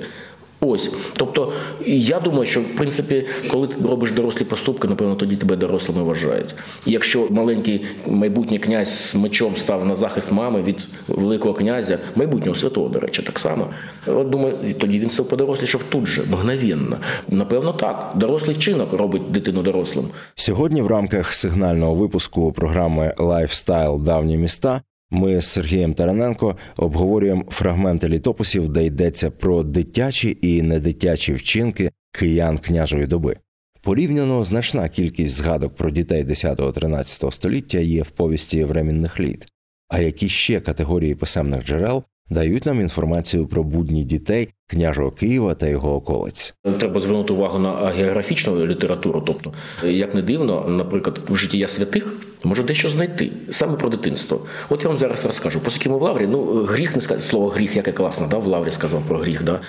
Ось, 0.61 0.93
тобто, 1.17 1.53
я 1.87 2.21
думаю, 2.21 2.47
що 2.47 2.61
в 2.61 2.77
принципі, 2.77 3.27
коли 3.51 3.69
ти 3.69 3.75
робиш 3.89 4.13
дорослі 4.13 4.45
поступки, 4.45 4.89
напевно, 4.89 5.15
тоді 5.15 5.37
тебе 5.37 5.57
дорослими 5.57 6.03
вважають. 6.03 6.55
Якщо 6.87 7.27
маленький 7.31 7.87
майбутній 8.07 8.59
князь 8.59 9.11
з 9.11 9.15
мечом 9.15 9.57
став 9.57 9.87
на 9.87 9.97
захист 9.97 10.33
мами 10.33 10.63
від 10.63 10.77
великого 11.09 11.55
князя, 11.55 11.99
майбутнього 12.15 12.57
святого, 12.57 12.89
до 12.89 13.01
речі, 13.01 13.23
так 13.23 13.39
само. 13.39 13.67
От 14.07 14.31
думаю, 14.31 14.75
тоді 14.79 14.99
він 14.99 15.09
все 15.09 15.23
подорослішав 15.23 15.83
тут 15.89 16.07
же, 16.07 16.23
мгновенно. 16.23 16.97
Напевно, 17.29 17.73
так. 17.73 18.13
Дорослий 18.15 18.57
вчинок 18.57 18.93
робить 18.93 19.33
дитину 19.33 19.63
дорослим. 19.63 20.09
Сьогодні, 20.35 20.83
в 20.83 20.87
рамках 20.87 21.33
сигнального 21.33 21.95
випуску 21.95 22.53
програми 22.53 23.15
Lifestyle 23.19 24.01
Давні 24.03 24.37
міста 24.37 24.81
ми 25.11 25.41
з 25.41 25.47
Сергієм 25.47 25.95
Тараненко 25.95 26.57
обговорюємо 26.77 27.45
фрагменти 27.51 28.09
літописів, 28.09 28.69
де 28.69 28.87
йдеться 28.87 29.31
про 29.31 29.63
дитячі 29.63 30.39
і 30.43 30.63
недитячі 30.63 31.33
вчинки 31.33 31.91
киян 32.13 32.59
княжої 32.59 33.07
доби. 33.07 33.37
Порівняно 33.83 34.45
значна 34.45 34.89
кількість 34.89 35.35
згадок 35.35 35.77
про 35.77 35.91
дітей 35.91 36.25
10-13 36.25 37.31
століття 37.31 37.79
є 37.79 38.03
в 38.03 38.11
повісті 38.11 38.65
времінних 38.65 39.21
літ. 39.21 39.47
А 39.89 39.99
які 39.99 40.29
ще 40.29 40.61
категорії 40.61 41.15
писемних 41.15 41.65
джерел 41.65 42.03
дають 42.31 42.67
нам 42.67 42.81
інформацію 42.81 43.47
про 43.47 43.63
будні 43.63 44.05
дітей 44.05 44.49
княжого 44.67 45.11
Києва 45.11 45.55
та 45.55 45.67
його 45.67 45.95
околиць. 45.95 46.55
Треба 46.79 47.01
звернути 47.01 47.33
увагу 47.33 47.59
на 47.59 47.91
географічну 47.91 48.67
літературу. 48.67 49.23
Тобто, 49.27 49.53
як 49.89 50.15
не 50.15 50.23
дивно, 50.23 50.69
наприклад, 50.69 51.21
в 51.29 51.37
життя 51.37 51.69
святих 51.69 52.26
може 52.47 52.63
дещо 52.63 52.91
знайти 52.91 53.33
саме 53.51 53.77
про 53.77 53.89
дитинство. 53.89 54.41
От 54.69 54.83
я 54.83 54.89
вам 54.89 54.99
зараз 54.99 55.25
розкажу. 55.25 55.61
По 55.61 55.71
в 55.99 56.03
Лаврі, 56.03 56.27
ну 56.27 56.65
гріх 56.65 56.97
не 56.97 57.03
сказати 57.03 57.29
слово 57.29 57.49
гріх, 57.49 57.77
яке 57.77 57.93
класно, 57.93 58.27
да, 58.31 58.39
в 58.39 58.47
Лаврі 58.47 58.71
сказав 58.71 59.03
про 59.09 59.19
гріх. 59.19 59.45
Да? 59.45 59.61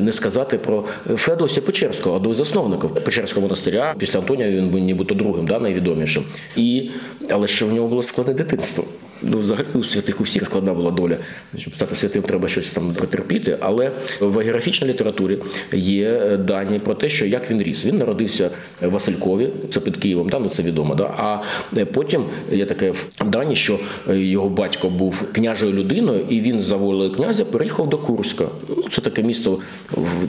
Не 0.00 0.12
сказати 0.12 0.58
про 0.58 0.84
Феодосія 1.16 1.62
Печерського, 1.62 2.16
одного 2.16 2.34
з 2.34 2.38
засновників 2.38 2.94
Печерського 2.94 3.46
монастиря. 3.46 3.94
Після 3.98 4.18
Антонія 4.18 4.50
він 4.50 4.68
був 4.68 4.80
нібито 4.80 5.14
другим, 5.14 5.46
да, 5.46 5.58
найвідомішим. 5.58 6.24
І 6.56 6.90
але 7.30 7.48
ще 7.48 7.64
в 7.64 7.72
нього 7.72 7.88
було 7.88 8.02
складне 8.02 8.34
дитинство. 8.34 8.84
Ну, 9.22 9.38
взагалі 9.38 9.66
у 9.74 9.84
святих 9.84 10.20
у 10.20 10.24
всіх 10.24 10.44
складна 10.44 10.74
була 10.74 10.90
доля. 10.90 11.16
Щоб 11.58 11.74
стати 11.74 11.96
святим, 11.96 12.22
треба 12.22 12.48
щось 12.48 12.68
там 12.68 12.94
потерпіти. 12.94 13.58
Але 13.60 13.90
в 14.20 14.38
географічній 14.38 14.88
літературі 14.88 15.38
є 15.72 16.36
дані 16.36 16.78
про 16.78 16.94
те, 16.94 17.08
що 17.08 17.26
як 17.26 17.50
він 17.50 17.62
ріс. 17.62 17.84
Він 17.84 17.98
народився 17.98 18.50
в 18.82 18.88
Василькові, 18.88 19.48
це 19.74 19.80
під 19.80 19.96
Києвом, 19.96 20.28
да, 20.28 20.38
ну 20.38 20.48
це 20.48 20.62
відомо. 20.62 20.94
Да? 20.94 21.04
А 21.04 21.42
потім 21.84 22.24
є 22.52 22.66
таке 22.66 22.92
дані, 23.24 23.56
що 23.56 23.78
його 24.08 24.48
батько 24.48 24.90
був 24.90 25.32
княжою 25.32 25.72
людиною, 25.72 26.20
і 26.28 26.40
він 26.40 26.62
за 26.62 26.76
волею 26.76 27.12
князя 27.12 27.44
переїхав 27.44 27.88
до 27.88 27.98
Курська. 27.98 28.44
Ну, 28.68 28.84
Це 28.92 29.00
таке 29.00 29.22
місто 29.22 29.58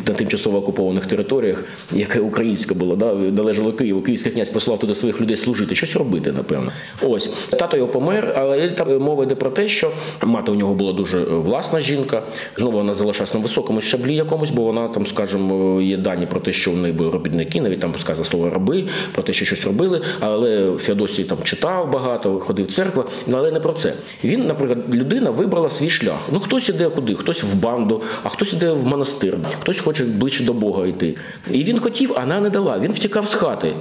на 0.08 0.14
тимчасово 0.14 0.58
окупованих 0.58 1.06
територіях, 1.06 1.64
яке 1.94 2.20
українське 2.20 2.74
було, 2.74 2.96
да, 2.96 3.14
належало 3.14 3.74
Києву. 3.74 4.02
Київський 4.02 4.32
князь 4.32 4.50
послав 4.50 4.80
туди 4.80 4.96
своїх 4.96 5.22
людей 5.22 5.38
служити, 5.38 5.76
щось 5.76 5.96
робити, 5.96 6.32
напевно. 6.32 6.72
Ось 7.02 7.30
тато 7.50 7.78
його 7.78 7.90
помер, 7.90 8.34
але 8.38 8.70
там 8.78 8.98
мова 8.98 9.24
йде 9.24 9.36
про 9.36 9.50
те, 9.50 9.70
що 9.70 9.92
мати 10.24 10.52
у 10.52 10.56
нього 10.56 10.74
була 10.74 10.94
дуже 10.94 11.20
власна 11.24 11.82
жінка. 11.82 12.24
Знову 12.58 12.78
вона 12.78 12.94
залишалась 12.94 13.34
на 13.34 13.40
високому 13.40 13.82
щаблі 13.82 14.16
якомусь, 14.16 14.50
бо 14.50 14.62
вона 14.62 14.88
там, 14.88 15.08
скажімо, 15.08 15.82
є 15.82 15.98
дані 15.98 16.26
про 16.26 16.40
те, 16.40 16.54
що 16.54 16.72
в 16.72 16.78
неї 16.78 16.94
були 16.94 17.10
робітники, 17.10 17.62
навіть 17.62 17.80
там 17.80 17.94
сказано 18.00 18.26
слово 18.26 18.50
раби, 18.50 18.88
про 19.12 19.24
те, 19.24 19.34
що 19.34 19.46
щось 19.46 19.66
робили. 19.66 20.02
Але 20.20 20.72
Феодосій 20.78 21.24
там 21.24 21.38
читав 21.44 21.92
багато, 21.92 22.40
ходив 22.40 22.66
в 22.66 22.74
церкву, 22.74 23.04
але 23.34 23.52
не 23.52 23.60
про 23.60 23.74
це. 23.74 23.94
Він, 24.24 24.48
наприклад, 24.48 24.96
людина 24.96 25.32
вибрала 25.32 25.70
свій 25.70 25.90
шлях. 25.90 26.20
Ну 26.32 26.40
хтось 26.40 26.70
іде 26.70 26.90
куди, 26.90 27.16
хтось 27.16 27.44
в 27.44 27.56
банду, 27.56 28.02
а 28.24 28.30
хтось 28.30 28.54
іде 28.54 28.72
в 28.72 28.86
монастир, 28.86 29.38
хтось 29.62 29.80
хоче 29.80 30.04
ближче 30.04 30.44
до 30.44 30.54
Бога 30.54 30.88
йти. 30.88 31.16
І 31.52 31.64
він 31.64 31.80
хотів, 31.80 32.14
а 32.16 32.20
вона 32.20 32.42
не 32.42 32.50
дала. 32.50 32.80
Він 32.80 32.92
втікав 32.92 33.28
з 33.28 33.34
хати. 33.34 33.74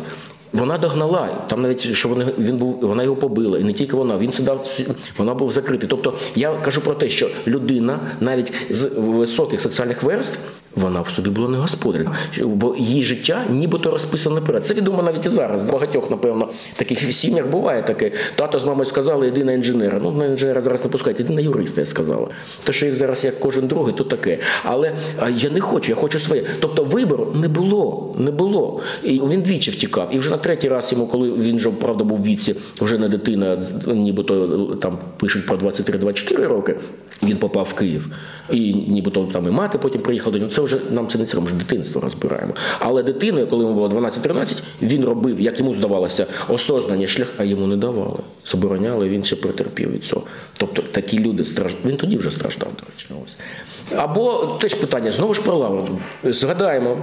Вона 0.56 0.78
догнала 0.78 1.28
там, 1.46 1.62
навіть 1.62 1.92
що 1.92 2.08
вони 2.08 2.26
він 2.38 2.56
був, 2.56 2.78
вона 2.82 3.02
його 3.02 3.16
побила, 3.16 3.58
і 3.58 3.64
не 3.64 3.72
тільки 3.72 3.96
вона. 3.96 4.18
Він 4.18 4.32
сідав, 4.32 4.66
вона 5.18 5.34
був 5.34 5.52
закритий. 5.52 5.88
Тобто 5.88 6.14
я 6.34 6.52
кажу 6.54 6.80
про 6.80 6.94
те, 6.94 7.08
що 7.08 7.30
людина 7.46 8.00
навіть 8.20 8.52
з 8.70 8.84
високих 8.96 9.60
соціальних 9.60 10.02
верств 10.02 10.38
вона 10.76 11.00
в 11.00 11.08
собі 11.08 11.30
була 11.30 11.48
не 11.48 11.58
господарем, 11.58 12.12
бо 12.42 12.76
її 12.76 13.02
життя 13.02 13.44
нібито 13.50 13.90
розписано 13.90 14.34
наперед. 14.34 14.66
Це 14.66 14.74
відомо 14.74 15.02
навіть 15.02 15.26
і 15.26 15.28
зараз. 15.28 15.64
В 15.64 15.72
багатьох, 15.72 16.10
напевно, 16.10 16.48
таких 16.76 17.12
сім'ях 17.12 17.46
буває 17.46 17.82
таке. 17.82 18.12
Тато 18.34 18.58
з 18.58 18.64
мамою 18.64 18.86
сказали, 18.86 19.28
йди 19.28 19.44
на 19.44 19.52
інженера. 19.52 19.98
Ну, 20.02 20.10
на 20.10 20.26
інженера 20.26 20.60
зараз 20.60 20.84
не 20.84 20.90
пускайте, 20.90 21.22
йди 21.22 21.34
на 21.34 21.40
юриста, 21.40 21.80
я 21.80 21.86
сказала. 21.86 22.28
Те, 22.64 22.72
що 22.72 22.86
їх 22.86 22.94
зараз 22.94 23.24
як 23.24 23.40
кожен 23.40 23.66
другий, 23.66 23.94
то 23.94 24.04
таке. 24.04 24.38
Але 24.62 24.92
я 25.36 25.50
не 25.50 25.60
хочу, 25.60 25.90
я 25.90 25.96
хочу 25.96 26.18
своє. 26.18 26.44
Тобто 26.60 26.84
вибору 26.84 27.32
не 27.34 27.48
було, 27.48 28.14
не 28.18 28.30
було. 28.30 28.80
І 29.02 29.20
він 29.20 29.42
двічі 29.42 29.70
втікав. 29.70 30.08
І 30.12 30.18
вже 30.18 30.30
на 30.30 30.36
третій 30.46 30.68
раз 30.68 30.92
йому, 30.92 31.06
коли 31.06 31.30
він 31.30 31.56
вже 31.56 31.70
правда 31.70 32.04
був 32.04 32.18
в 32.18 32.24
віці, 32.24 32.56
вже 32.80 32.98
не 32.98 33.08
дитина, 33.08 33.62
нібито 33.86 34.58
там 34.82 34.98
пишуть 35.16 35.46
про 35.46 35.56
23-24 35.56 36.48
роки. 36.48 36.76
Він 37.22 37.36
попав 37.36 37.68
в 37.70 37.74
Київ, 37.74 38.08
і 38.50 38.74
нібито 38.74 39.28
там 39.32 39.46
і 39.46 39.50
мати 39.50 39.78
потім 39.78 40.00
приїхала 40.00 40.32
до 40.32 40.38
нього. 40.38 40.50
Це 40.50 40.60
вже 40.62 40.78
нам 40.90 41.08
це 41.08 41.18
не 41.18 41.26
цікаво, 41.26 41.44
ми 41.44 41.50
ж 41.50 41.54
дитинство 41.54 42.00
розбираємо. 42.00 42.54
Але 42.78 43.02
дитиною, 43.02 43.46
коли 43.46 43.64
йому 43.64 43.74
було 43.74 43.88
12-13, 43.88 44.62
він 44.82 45.04
робив, 45.04 45.40
як 45.40 45.58
йому 45.58 45.74
здавалося, 45.74 46.26
осознані 46.48 47.06
шлях, 47.06 47.28
а 47.38 47.44
йому 47.44 47.66
не 47.66 47.76
давали. 47.76 48.18
Забороняли, 48.46 49.08
він 49.08 49.24
ще 49.24 49.36
претерпів 49.36 49.92
від 49.92 50.04
цього. 50.04 50.22
Тобто 50.56 50.82
такі 50.82 51.18
люди 51.18 51.44
страждали. 51.44 51.84
Він 51.90 51.96
тоді 51.96 52.16
вже 52.16 52.30
страждав, 52.30 52.68
до 52.80 52.82
речі. 52.86 53.24
Ось. 53.24 53.36
Або 53.98 54.58
теж 54.60 54.74
питання, 54.74 55.12
знову 55.12 55.34
ж 55.34 55.42
про 55.42 55.56
Лавру. 55.56 55.98
Згадаємо. 56.24 56.98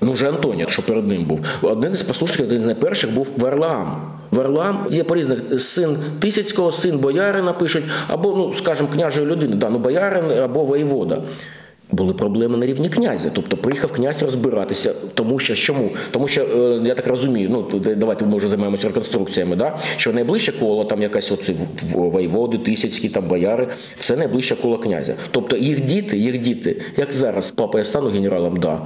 Ну, 0.00 0.12
вже 0.12 0.28
Антонія, 0.28 0.68
що 0.68 0.82
перед 0.82 1.06
ним 1.06 1.24
був. 1.24 1.40
Один 1.62 1.92
із 1.92 2.02
послушників, 2.02 2.46
один 2.46 2.62
з 2.62 2.66
найперших 2.66 3.14
був 3.14 3.28
Варлаам. 3.36 4.02
Варлаам 4.30 4.86
є 4.90 5.04
по 5.04 5.14
різних 5.14 5.62
син 5.62 5.96
Тисяцького, 6.20 6.72
син 6.72 6.98
боярина 6.98 7.52
пишуть, 7.52 7.84
або, 8.08 8.34
ну, 8.36 8.54
скажімо, 8.54 8.88
княжої 8.92 9.26
людини, 9.26 9.56
да, 9.56 9.70
ну, 9.70 9.78
боярин 9.78 10.30
або 10.30 10.64
воєвода. 10.64 11.22
Були 11.90 12.14
проблеми 12.14 12.58
на 12.58 12.66
рівні 12.66 12.88
князя, 12.88 13.30
тобто 13.32 13.56
приїхав 13.56 13.92
князь 13.92 14.22
розбиратися, 14.22 14.94
тому 15.14 15.38
що 15.38 15.54
чому? 15.54 15.90
Тому 16.10 16.28
що 16.28 16.42
е, 16.42 16.80
я 16.88 16.94
так 16.94 17.06
розумію, 17.06 17.48
ну 17.50 17.80
давайте 17.96 18.26
ми 18.26 18.36
вже 18.36 18.48
займаємося 18.48 18.86
реконструкціями. 18.86 19.56
Да? 19.56 19.78
Що 19.96 20.12
найближче 20.12 20.52
коло, 20.52 20.84
там 20.84 21.02
якась 21.02 21.32
оці 21.32 21.56
воєводи, 21.94 22.58
тисяцькі 22.58 23.08
там 23.08 23.28
бояри, 23.28 23.68
це 24.00 24.16
найближче 24.16 24.56
коло 24.56 24.78
князя. 24.78 25.14
Тобто 25.30 25.56
їх 25.56 25.84
діти, 25.84 26.18
їх 26.18 26.38
діти, 26.38 26.82
як 26.96 27.12
зараз 27.12 27.50
папа 27.50 27.78
я 27.78 27.84
стану 27.84 28.10
генералом, 28.10 28.56
да. 28.56 28.78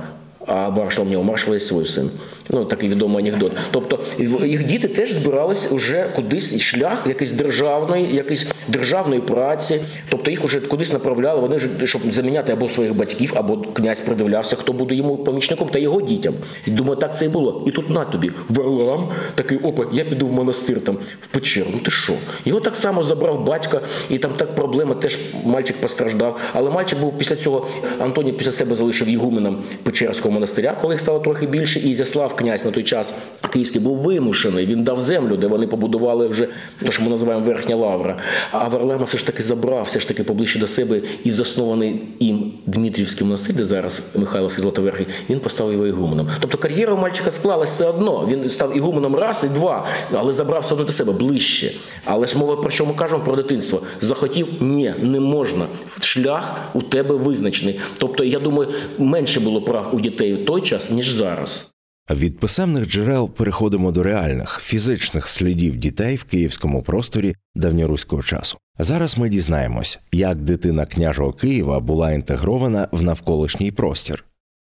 А 0.46 0.70
маршал 0.70 1.07
у 1.07 1.09
нього 1.09 1.24
есть 1.55 1.66
свой 1.66 1.87
сын. 1.87 2.11
Ну 2.50 2.64
такий 2.64 2.88
відомий 2.88 3.28
анекдот. 3.28 3.52
Тобто 3.70 3.98
їх 4.44 4.66
діти 4.66 4.88
теж 4.88 5.12
збирались 5.12 5.72
уже 5.72 6.07
кудись 6.16 6.61
шлях, 6.61 7.07
якийсь 7.07 7.31
державної, 7.31 8.14
якийсь 8.14 8.46
державної 8.68 9.20
праці. 9.20 9.81
Тобто 10.09 10.31
їх 10.31 10.44
уже 10.44 10.61
кудись 10.61 10.92
направляли. 10.92 11.40
Вони 11.40 11.59
ж 11.59 11.68
щоб 11.85 12.02
заміняти 12.12 12.52
або 12.52 12.68
своїх 12.68 12.96
батьків, 12.96 13.33
або 13.37 13.57
князь 13.57 14.00
придивлявся, 14.00 14.57
хто 14.57 14.72
буде 14.72 14.94
йому 14.94 15.16
помічником 15.16 15.68
та 15.68 15.78
його 15.78 16.00
дітям. 16.00 16.35
І 16.66 16.70
думаю, 16.70 16.96
так 16.96 17.18
це 17.18 17.24
і 17.24 17.28
було. 17.28 17.64
І 17.66 17.70
тут 17.70 17.90
на 17.90 18.05
тобі 18.05 18.31
Варлам 18.48 19.09
такий 19.35 19.59
опа, 19.59 19.85
я 19.92 20.05
піду 20.05 20.26
в 20.26 20.33
монастир 20.33 20.81
там 20.81 20.96
в 21.20 21.26
печеру. 21.26 21.66
Ну 21.72 21.78
ти 21.78 21.90
що? 21.90 22.14
Його 22.44 22.61
так 22.61 22.76
само 22.76 23.05
забрав 23.05 23.44
батька, 23.44 23.81
і 24.11 24.18
там 24.18 24.33
так 24.33 24.55
проблема. 24.55 24.94
Теж 24.94 25.18
мальчик 25.44 25.76
постраждав. 25.76 26.40
Але 26.52 26.70
мальчик 26.70 26.98
був 26.98 27.18
після 27.18 27.37
цього 27.37 27.66
Антоній 27.98 28.33
після 28.33 28.52
себе 28.52 28.76
залишив 28.76 29.09
ігуменом 29.09 29.62
Печерського 29.83 30.35
монастиря, 30.35 30.78
коли 30.83 30.94
їх 30.94 31.00
стало 31.00 31.18
трохи 31.18 31.46
більше. 31.46 31.81
І 31.81 31.94
Князь 32.37 32.64
на 32.64 32.71
той 32.71 32.83
час 32.83 33.14
київський 33.53 33.81
був 33.81 33.99
вимушений. 33.99 34.66
Він 34.66 34.85
дав 34.85 35.01
землю, 35.01 35.37
де 35.37 35.47
вони 35.47 35.66
побудували 35.66 36.29
вже 36.29 36.49
те, 36.83 36.92
що 36.92 37.03
ми 37.03 37.09
називаємо 37.09 37.47
верхня 37.47 37.77
лавра. 37.77 38.16
А 38.51 38.68
Варлема 38.68 39.05
все 39.05 39.18
ж 39.18 39.27
таки 39.27 39.42
забрав, 39.42 39.85
все 39.85 40.01
ж 40.01 40.09
таки 40.09 40.25
поближче 40.25 40.59
до 40.59 40.66
себе 40.66 41.01
і 41.25 41.33
заснований 41.33 42.03
їм 42.21 42.53
Дмитрівський 42.66 43.27
монастир, 43.27 43.57
де 43.57 43.64
зараз 43.64 44.03
Михайловський 44.14 44.62
Златоверхий, 44.62 45.07
він 45.31 45.40
поставив 45.40 45.73
його 45.73 45.87
ігуменом. 45.87 46.29
Тобто 46.40 46.59
кар'єра 46.59 46.95
у 46.95 46.97
мальчика 46.97 47.31
склалася 47.31 47.73
все 47.73 47.87
одно. 47.87 48.29
Він 48.31 48.51
став 48.51 48.77
ігуменом 48.77 49.16
раз 49.16 49.40
і 49.45 49.49
два, 49.49 49.87
але 50.12 50.33
забрав 50.33 50.62
все 50.62 50.75
одно 50.75 50.87
до 50.87 50.92
себе 50.92 51.12
ближче. 51.12 51.73
Але 52.05 52.27
ж 52.27 52.38
мова 52.38 52.57
про 52.57 52.71
що 52.71 52.87
ми 52.87 52.95
кажемо 52.95 53.25
про 53.25 53.37
дитинство? 53.37 53.83
Захотів? 54.01 54.49
Ні, 54.61 54.95
не 54.99 55.21
можна. 55.21 55.66
Шлях 56.01 56.57
у 56.75 56.83
тебе 56.83 57.14
визначений. 57.14 57.81
Тобто, 57.99 58.25
я 58.25 58.38
думаю, 58.38 58.68
менше 58.99 59.40
було 59.40 59.62
прав 59.62 59.90
у 59.92 60.01
дітей 60.01 60.35
в 60.35 60.45
той 60.45 60.61
час, 60.61 60.90
ніж 60.90 61.11
зараз. 61.11 61.71
Від 62.10 62.38
писемних 62.38 62.88
джерел 62.88 63.30
переходимо 63.30 63.92
до 63.92 64.02
реальних 64.02 64.60
фізичних 64.62 65.28
слідів 65.28 65.76
дітей 65.76 66.16
в 66.16 66.24
київському 66.24 66.82
просторі 66.82 67.36
давньоруського 67.54 68.22
часу. 68.22 68.58
Зараз 68.78 69.18
ми 69.18 69.28
дізнаємось, 69.28 69.98
як 70.12 70.40
дитина 70.40 70.86
княжого 70.86 71.32
Києва 71.32 71.80
була 71.80 72.12
інтегрована 72.12 72.88
в 72.92 73.02
навколишній 73.02 73.72
простір. 73.72 74.24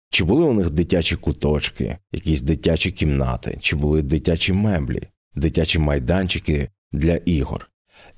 Чи 0.10 0.24
були 0.24 0.44
у 0.44 0.54
них 0.54 0.70
дитячі 0.70 1.16
куточки, 1.16 1.98
якісь 2.12 2.42
дитячі 2.42 2.92
кімнати, 2.92 3.58
чи 3.62 3.76
були 3.76 4.02
дитячі 4.02 4.54
меблі, 4.54 5.02
дитячі 5.36 5.80
майданчики 5.80 6.70
для 6.92 7.16
ігор. 7.16 7.70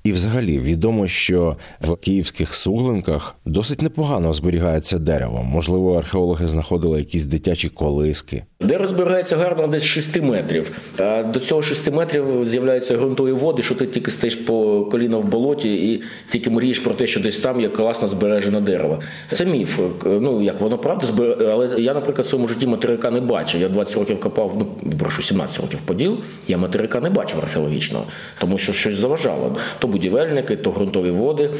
І, 0.08 0.12
взагалі, 0.12 0.58
відомо, 0.58 1.06
що 1.06 1.56
в 1.80 1.96
київських 1.96 2.54
суглинках 2.54 3.36
досить 3.44 3.82
непогано 3.82 4.32
зберігається 4.32 4.98
дерево. 4.98 5.42
Можливо, 5.44 5.98
археологи 5.98 6.46
знаходили 6.46 6.98
якісь 6.98 7.24
дитячі 7.24 7.68
колиски. 7.68 8.44
Дерево 8.60 8.86
зберігається 8.86 9.36
гарно 9.36 9.66
десь 9.66 9.82
6 9.84 10.22
метрів. 10.22 10.72
А 10.98 11.22
до 11.22 11.40
цього 11.40 11.62
6 11.62 11.90
метрів 11.92 12.44
з'являються 12.44 12.96
ґрунтові 12.96 13.32
води, 13.32 13.62
що 13.62 13.74
ти 13.74 13.86
тільки 13.86 14.10
стоїш 14.10 14.34
по 14.34 14.84
коліна 14.84 15.16
в 15.16 15.24
болоті 15.24 15.92
і 15.92 16.02
тільки 16.28 16.50
мрієш 16.50 16.78
про 16.78 16.94
те, 16.94 17.06
що 17.06 17.20
десь 17.20 17.36
там 17.36 17.60
є 17.60 17.68
класно 17.68 18.08
збережене 18.08 18.60
дерево. 18.60 19.00
Це 19.32 19.44
міф. 19.44 19.80
Ну 20.04 20.42
як 20.42 20.60
воно 20.60 20.78
правда 20.78 21.06
збереже, 21.06 21.52
але 21.52 21.80
я, 21.80 21.94
наприклад, 21.94 22.26
в 22.26 22.30
своєму 22.30 22.48
житті 22.48 22.66
материка 22.66 23.10
не 23.10 23.20
бачив. 23.20 23.60
Я 23.60 23.68
20 23.68 23.96
років 23.96 24.20
копав, 24.20 24.54
ну 24.58 24.92
прошу 24.98 25.22
17 25.22 25.60
років 25.60 25.78
поділ. 25.84 26.18
Я 26.48 26.58
материка 26.58 27.00
не 27.00 27.10
бачив 27.10 27.38
археологічного, 27.42 28.04
тому 28.40 28.58
що 28.58 28.72
щось 28.72 28.98
заважало 28.98 29.56
то 29.78 29.88
будівельники, 29.98 30.56
то 30.56 30.70
ґрунтові 30.70 31.10
води. 31.10 31.50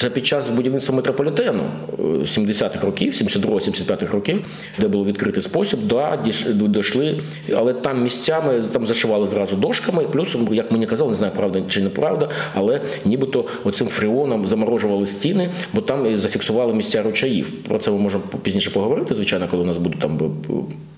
Це 0.00 0.10
під 0.10 0.26
час 0.26 0.48
будівництва 0.48 0.94
метрополітену 0.94 1.62
70-х 1.98 2.78
е, 2.82 2.86
років, 2.86 3.12
72-75-х 3.12 4.12
років, 4.12 4.46
де 4.78 4.88
був 4.88 5.06
відкритий 5.06 5.42
спосіб, 5.42 5.78
да, 5.82 6.18
дійшли, 6.68 7.20
але 7.56 7.74
там 7.74 8.02
місцями 8.02 8.62
там 8.72 8.86
зашивали 8.86 9.26
зразу 9.26 9.56
дошками, 9.56 10.04
плюс, 10.04 10.36
як 10.50 10.72
мені 10.72 10.86
казали, 10.86 11.10
не 11.10 11.16
знаю, 11.16 11.32
правда 11.36 11.62
чи 11.68 11.80
неправда, 11.80 12.28
але 12.54 12.80
нібито 13.04 13.44
оцим 13.64 13.88
фреоном 13.88 14.46
заморожували 14.46 15.06
стіни, 15.06 15.50
бо 15.72 15.80
там 15.80 16.18
зафіксували 16.18 16.74
місця 16.74 17.02
ручаїв. 17.02 17.50
Про 17.68 17.78
це 17.78 17.90
ми 17.90 17.98
можемо 17.98 18.22
пізніше 18.42 18.70
поговорити, 18.70 19.14
звичайно, 19.14 19.48
коли 19.50 19.62
у 19.62 19.66
нас 19.66 19.76
буде 19.76 19.96
там 20.00 20.18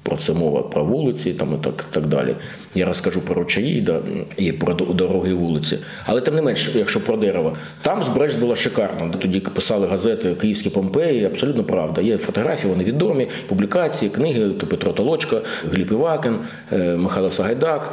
про 0.02 0.16
це 0.16 0.32
мова 0.32 0.62
про 0.62 0.84
вулиці 0.84 1.32
там 1.32 1.54
і 1.60 1.64
так 1.64 1.84
так 1.90 2.06
далі. 2.06 2.34
Я 2.74 2.84
розкажу 2.84 3.20
про 3.20 3.34
ручаї 3.34 3.80
да, 3.80 4.00
і 4.36 4.52
про 4.52 4.74
дороги 4.74 5.34
вулиці. 5.34 5.78
Але 6.04 6.20
тим 6.20 6.34
не 6.34 6.42
менш, 6.42 6.70
якщо 6.74 7.00
про 7.00 7.16
дерево, 7.16 7.56
там 7.82 8.04
збереж 8.04 8.34
була 8.34 8.56
шикарна. 8.56 8.89
Тоді 9.22 9.40
писали 9.40 9.86
газети 9.86 10.34
Київські 10.34 10.70
Помпеї, 10.70 11.24
абсолютно 11.24 11.64
правда. 11.64 12.00
Є 12.00 12.18
фотографії, 12.18 12.72
вони 12.72 12.84
відомі, 12.84 13.28
публікації, 13.48 14.10
книги 14.10 14.50
то 14.50 14.66
Петро 14.66 14.92
Толочка, 14.92 15.40
Гліб 15.70 15.92
Івакин, 15.92 16.36
е, 16.72 16.96
Михайло 16.96 17.30
Сагайдак, 17.30 17.92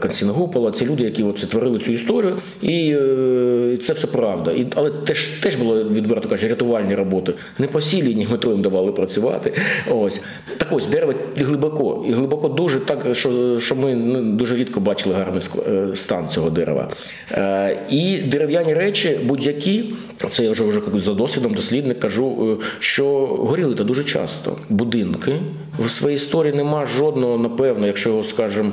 Константин 0.00 0.30
Гупола. 0.30 0.70
Це 0.70 0.84
люди, 0.84 1.02
які 1.04 1.22
оце 1.22 1.46
творили 1.46 1.78
цю 1.78 1.92
історію, 1.92 2.36
і 2.62 2.96
е, 3.00 3.78
це 3.82 3.92
все 3.92 4.06
правда. 4.06 4.52
І, 4.52 4.66
Але 4.74 4.90
теж 4.90 5.24
теж 5.24 5.56
було 5.56 5.84
відверто 5.84 6.28
кажучи, 6.28 6.48
рятувальні 6.48 6.94
роботи. 6.94 7.34
Не 7.58 7.66
по 7.66 7.80
сілі, 7.80 8.14
ні 8.14 8.28
метро 8.30 8.52
їм 8.52 8.62
давали 8.62 8.92
працювати. 8.92 9.52
Ось 9.90 10.20
так 10.56 10.68
ось 10.72 10.86
дерево 10.86 11.14
глибоко, 11.36 12.04
і 12.08 12.12
глибоко 12.12 12.48
дуже 12.48 12.80
так, 12.80 13.06
що 13.12 13.60
що 13.60 13.76
ми 13.76 13.94
ну, 13.94 14.32
дуже 14.32 14.56
рідко 14.56 14.80
бачили 14.80 15.14
гарний 15.14 15.42
е, 15.68 15.96
стан 15.96 16.28
цього 16.28 16.50
дерева. 16.50 16.88
Е, 17.32 17.78
і 17.90 18.18
дерев'яні 18.18 18.74
речі, 18.74 19.20
будь-які, 19.24 19.84
це 20.30 20.44
я 20.44 20.50
вже 20.50 20.64
вже 20.64 20.80
за 20.94 21.14
досвідом 21.14 21.54
дослідник 21.54 22.00
кажу, 22.00 22.58
е, 22.60 22.64
що 22.78 23.26
горіли 23.26 23.74
то 23.74 23.84
дуже 23.84 24.04
часто. 24.04 24.56
Будинки 24.68 25.40
в 25.80 25.90
своїй 25.90 26.14
історії 26.14 26.54
нема 26.54 26.86
жодного, 26.86 27.38
напевно, 27.38 27.86
якщо 27.86 28.24
скажемо, 28.24 28.72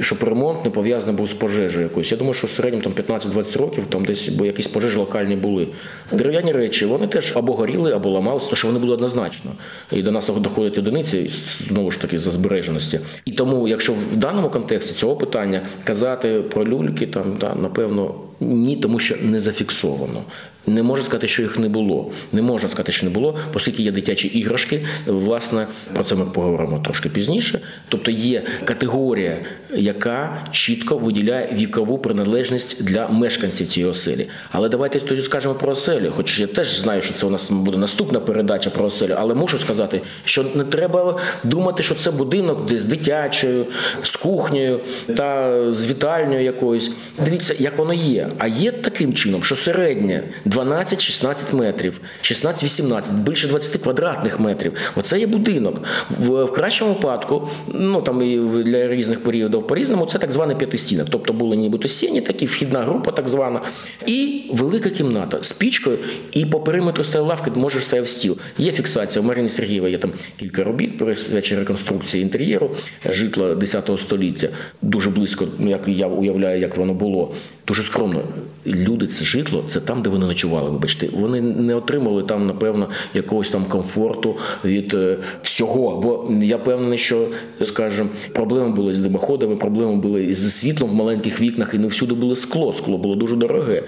щоб 0.00 0.24
ремонт 0.24 0.64
не 0.64 0.70
пов'язаний 0.70 1.16
був 1.16 1.26
з 1.26 1.32
пожежею 1.32 1.84
якоюсь. 1.84 2.12
Я 2.12 2.18
думаю, 2.18 2.34
що 2.34 2.46
в 2.46 2.50
середньому 2.50 2.84
там 2.84 3.18
15-20 3.18 3.58
років 3.58 3.86
там 3.86 4.04
десь 4.04 4.28
бо 4.28 4.44
якісь 4.44 4.68
пожежі 4.68 4.98
локальні 4.98 5.36
були. 5.36 5.68
Дерев'яні 6.12 6.52
речі 6.52 6.86
вони 6.86 7.06
теж 7.06 7.32
або 7.36 7.52
горіли, 7.52 7.92
або 7.92 8.10
ламалися, 8.10 8.46
тому 8.46 8.56
що 8.56 8.68
вони 8.68 8.78
були 8.78 8.92
однозначно. 8.92 9.50
І 9.92 10.02
до 10.02 10.10
нас 10.12 10.28
доходять 10.28 10.78
одиниці 10.78 11.30
знову 11.68 11.90
ж 11.90 12.00
таки 12.00 12.18
за 12.18 12.30
збереженості. 12.30 13.00
І 13.24 13.32
тому, 13.32 13.68
якщо 13.68 13.92
в 13.92 14.16
даному 14.16 14.50
контексті 14.50 14.94
цього 14.94 15.16
питання 15.16 15.62
казати 15.84 16.42
про 16.50 16.64
люльки, 16.64 17.06
там 17.06 17.36
да, 17.40 17.54
напевно 17.54 18.14
ні, 18.40 18.76
тому 18.76 18.98
що 18.98 19.16
не 19.22 19.40
зафіксовано. 19.40 20.22
Не 20.66 20.82
можна 20.82 21.04
сказати, 21.04 21.28
що 21.28 21.42
їх 21.42 21.58
не 21.58 21.68
було. 21.68 22.10
Не 22.32 22.42
можна 22.42 22.68
сказати, 22.68 22.92
що 22.92 23.06
не 23.06 23.12
було, 23.12 23.38
оскільки 23.54 23.82
є 23.82 23.92
дитячі 23.92 24.28
іграшки. 24.28 24.86
Власне, 25.06 25.66
про 25.94 26.04
це 26.04 26.14
ми 26.14 26.24
поговоримо 26.24 26.47
трошки 26.84 27.08
пізніше. 27.08 27.60
Тобто 27.88 28.10
є 28.10 28.42
категорія 28.64 29.36
яка 29.74 30.46
чітко 30.52 30.98
виділяє 30.98 31.48
вікову 31.52 31.98
приналежність 31.98 32.84
для 32.84 33.08
мешканців 33.08 33.66
цієї 33.66 33.90
оселі. 33.90 34.28
Але 34.50 34.68
давайте 34.68 35.00
тоді 35.00 35.22
скажемо 35.22 35.54
про 35.54 35.72
оселю. 35.72 36.12
Хоч 36.16 36.38
я 36.38 36.46
теж 36.46 36.80
знаю, 36.80 37.02
що 37.02 37.14
це 37.14 37.26
у 37.26 37.30
нас 37.30 37.50
буде 37.50 37.78
наступна 37.78 38.20
передача 38.20 38.70
про 38.70 38.84
оселю, 38.86 39.14
але 39.18 39.34
мушу 39.34 39.58
сказати, 39.58 40.00
що 40.24 40.44
не 40.54 40.64
треба 40.64 41.20
думати, 41.44 41.82
що 41.82 41.94
це 41.94 42.10
будинок 42.10 42.66
десь 42.66 42.84
дитячою, 42.84 43.66
з 44.02 44.16
кухнею 44.16 44.80
та 45.16 45.58
з 45.74 45.86
вітальнею 45.86 46.44
якоюсь. 46.44 46.90
Дивіться, 47.24 47.54
як 47.58 47.78
воно 47.78 47.92
є. 47.92 48.28
А 48.38 48.46
є 48.46 48.72
таким 48.72 49.12
чином, 49.12 49.42
що 49.44 49.56
середнє 49.56 50.22
12-16 50.46 51.54
метрів, 51.54 52.00
16-18, 52.22 53.12
більше 53.12 53.48
20 53.48 53.82
квадратних 53.82 54.40
метрів. 54.40 54.72
Оце 54.96 55.18
є 55.18 55.26
будинок. 55.26 55.82
В, 56.10 56.37
в 56.44 56.52
кращому 56.52 56.94
випадку, 56.94 57.48
ну 57.66 58.02
там 58.02 58.22
і 58.22 58.38
для 58.62 58.88
різних 58.88 59.22
періодів 59.22 59.66
по-різному, 59.66 60.06
це 60.06 60.18
так 60.18 60.32
званий 60.32 60.56
п'ятистінок. 60.56 61.08
Тобто 61.10 61.32
були 61.32 61.56
нібито 61.56 61.88
стіні, 61.88 62.20
такі 62.20 62.46
вхідна 62.46 62.82
група, 62.82 63.12
так 63.12 63.28
звана, 63.28 63.60
і 64.06 64.42
велика 64.52 64.90
кімната 64.90 65.38
з 65.42 65.52
пічкою, 65.52 65.98
і 66.32 66.46
по 66.46 66.60
периметру 66.60 67.04
стояла 67.04 67.28
лавка, 67.28 67.50
може 67.54 67.80
стояв 67.80 68.08
стіл. 68.08 68.36
Є 68.58 68.72
фіксація. 68.72 69.22
У 69.22 69.26
Марини 69.26 69.48
Сергієва 69.48 69.88
є 69.88 69.98
там 69.98 70.12
кілька 70.40 70.64
робіт, 70.64 70.98
присвячені 70.98 71.60
реконструкції 71.60 72.22
інтер'єру 72.22 72.70
житла 73.04 73.54
10 73.54 73.90
століття. 73.98 74.48
Дуже 74.82 75.10
близько, 75.10 75.46
ну, 75.58 75.70
як 75.70 75.88
я 75.88 76.06
уявляю, 76.06 76.60
як 76.60 76.76
воно 76.76 76.94
було. 76.94 77.34
Дуже 77.68 77.82
скромно. 77.82 78.22
Люди 78.66 79.06
це 79.06 79.24
житло, 79.24 79.64
це 79.68 79.80
там, 79.80 80.02
де 80.02 80.10
вони 80.10 80.26
ночували. 80.26 80.70
Вибачте, 80.70 81.08
вони 81.12 81.40
не 81.40 81.74
отримали 81.74 82.22
там, 82.22 82.46
напевно, 82.46 82.88
якогось 83.14 83.50
там 83.50 83.64
комфорту 83.64 84.36
від 84.64 84.94
е, 84.94 85.16
всього. 85.42 86.00
Бо 86.00 86.34
я 86.44 86.58
певний, 86.58 86.98
що 86.98 87.28
скажімо, 87.64 88.08
проблеми 88.32 88.70
були 88.70 88.94
з 88.94 88.98
димоходами, 88.98 89.56
проблеми 89.56 89.96
були 89.96 90.34
з 90.34 90.56
світлом 90.56 90.90
в 90.90 90.94
маленьких 90.94 91.40
вікнах, 91.40 91.74
і 91.74 91.78
не 91.78 91.86
всюди 91.86 92.14
було 92.14 92.36
скло. 92.36 92.72
Скло 92.72 92.98
було 92.98 93.16
дуже 93.16 93.36
дороге. 93.36 93.82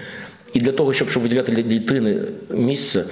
І 0.53 0.59
для 0.59 0.71
того, 0.71 0.93
щоб 0.93 1.09
щоб 1.09 1.23
виділяти 1.23 1.51
для 1.51 1.61
дітини 1.61 2.21
місце. 2.49 3.05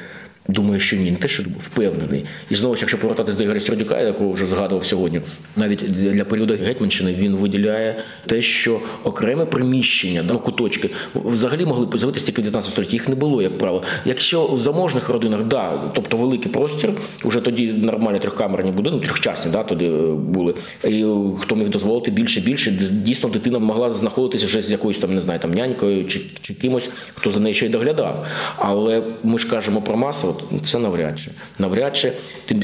Думаю, 0.50 0.80
що 0.80 0.96
ні, 0.96 1.12
не 1.12 1.18
те, 1.18 1.28
що 1.28 1.44
впевнений. 1.60 2.26
І 2.50 2.56
знову 2.56 2.76
ж, 2.76 2.82
якщо 2.82 2.98
повертатись 2.98 3.36
до 3.36 3.44
Ігоря 3.44 3.60
Сердюка, 3.60 4.02
якого 4.02 4.32
вже 4.32 4.48
згадував 4.48 4.86
сьогодні, 4.86 5.22
навіть 5.56 5.80
для 5.92 6.26
періоду 6.26 6.54
Гетьманщини 6.54 7.14
він 7.14 7.36
виділяє 7.36 7.96
те, 8.26 8.42
що 8.42 8.80
окреме 9.04 9.46
приміщення, 9.46 10.24
ну, 10.28 10.40
куточки 10.40 10.90
взагалі 11.16 11.66
могли 11.66 11.88
з'явитися 11.98 12.26
тільки 12.26 12.42
в 12.42 12.44
19 12.44 12.72
столітті. 12.72 12.94
Їх 12.94 13.10
не 13.10 13.16
було, 13.16 13.42
як 13.42 13.58
правило. 13.58 13.84
Якщо 14.06 14.48
в 14.48 14.60
заможних 14.60 15.10
родинах, 15.10 15.44
да, 15.44 15.92
тобто 15.96 16.18
великий 16.18 16.52
простір, 16.52 16.94
вже 17.26 17.42
тоді 17.42 17.74
нормальні 17.74 18.20
трьохкамерні 18.20 18.72
будинки, 18.72 19.08
трьохчасні, 19.08 19.52
да, 19.52 19.64
тоді 19.64 19.88
були. 20.18 20.54
І 20.84 21.06
хто 21.42 21.56
міг 21.56 21.70
дозволити 21.70 22.12
більше, 22.12 22.42
більше, 22.42 22.72
дійсно 22.92 23.30
дитина 23.30 23.60
могла 23.60 23.94
знаходитися 23.94 24.46
вже 24.46 24.62
з 24.62 24.72
якоюсь 24.72 24.98
там, 24.98 25.16
не 25.16 25.22
знаю, 25.22 25.40
там 25.40 25.54
нянькою 25.54 26.06
чи, 26.08 26.22
чи 26.42 26.54
кимось, 26.54 26.90
хто 27.14 27.32
за 27.32 27.40
нею 27.40 27.56
ще 27.56 27.66
й 27.66 27.70
доглядав. 27.70 28.26
Але 28.58 29.04
ми 29.24 29.40
ж 29.40 29.50
кажемо 29.50 29.82
про 29.82 29.98
масово 29.98 30.38
це 30.65 30.80
навряд 30.80 31.19
чи. 31.19 31.32
Навряд 31.60 31.97
чи, 31.97 32.13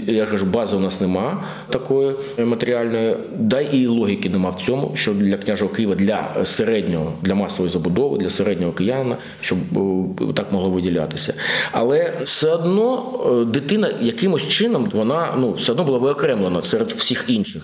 я 0.07 0.25
кажу, 0.25 0.45
бази 0.45 0.75
у 0.75 0.79
нас 0.79 1.01
нема 1.01 1.43
такої 1.69 2.15
матеріальної, 2.37 3.15
да 3.39 3.61
і 3.61 3.87
логіки 3.87 4.29
нема 4.29 4.49
в 4.49 4.61
цьому, 4.61 4.91
що 4.95 5.13
для 5.13 5.37
княжого 5.37 5.71
Києва, 5.71 5.95
для 5.95 6.45
середнього, 6.45 7.13
для 7.21 7.35
масової 7.35 7.71
забудови, 7.71 8.17
для 8.17 8.29
середнього 8.29 8.71
кияна, 8.71 9.17
щоб 9.41 9.57
е, 10.21 10.33
так 10.35 10.51
могло 10.51 10.69
виділятися. 10.69 11.33
Але 11.71 12.13
все 12.25 12.49
одно 12.49 13.13
е, 13.41 13.45
дитина 13.45 13.93
якимось 14.01 14.47
чином 14.47 14.91
вона 14.93 15.35
ну 15.37 15.53
все 15.53 15.71
одно 15.71 15.83
була 15.83 15.97
виокремлена 15.97 16.61
серед 16.61 16.91
всіх 16.91 17.25
інших. 17.27 17.63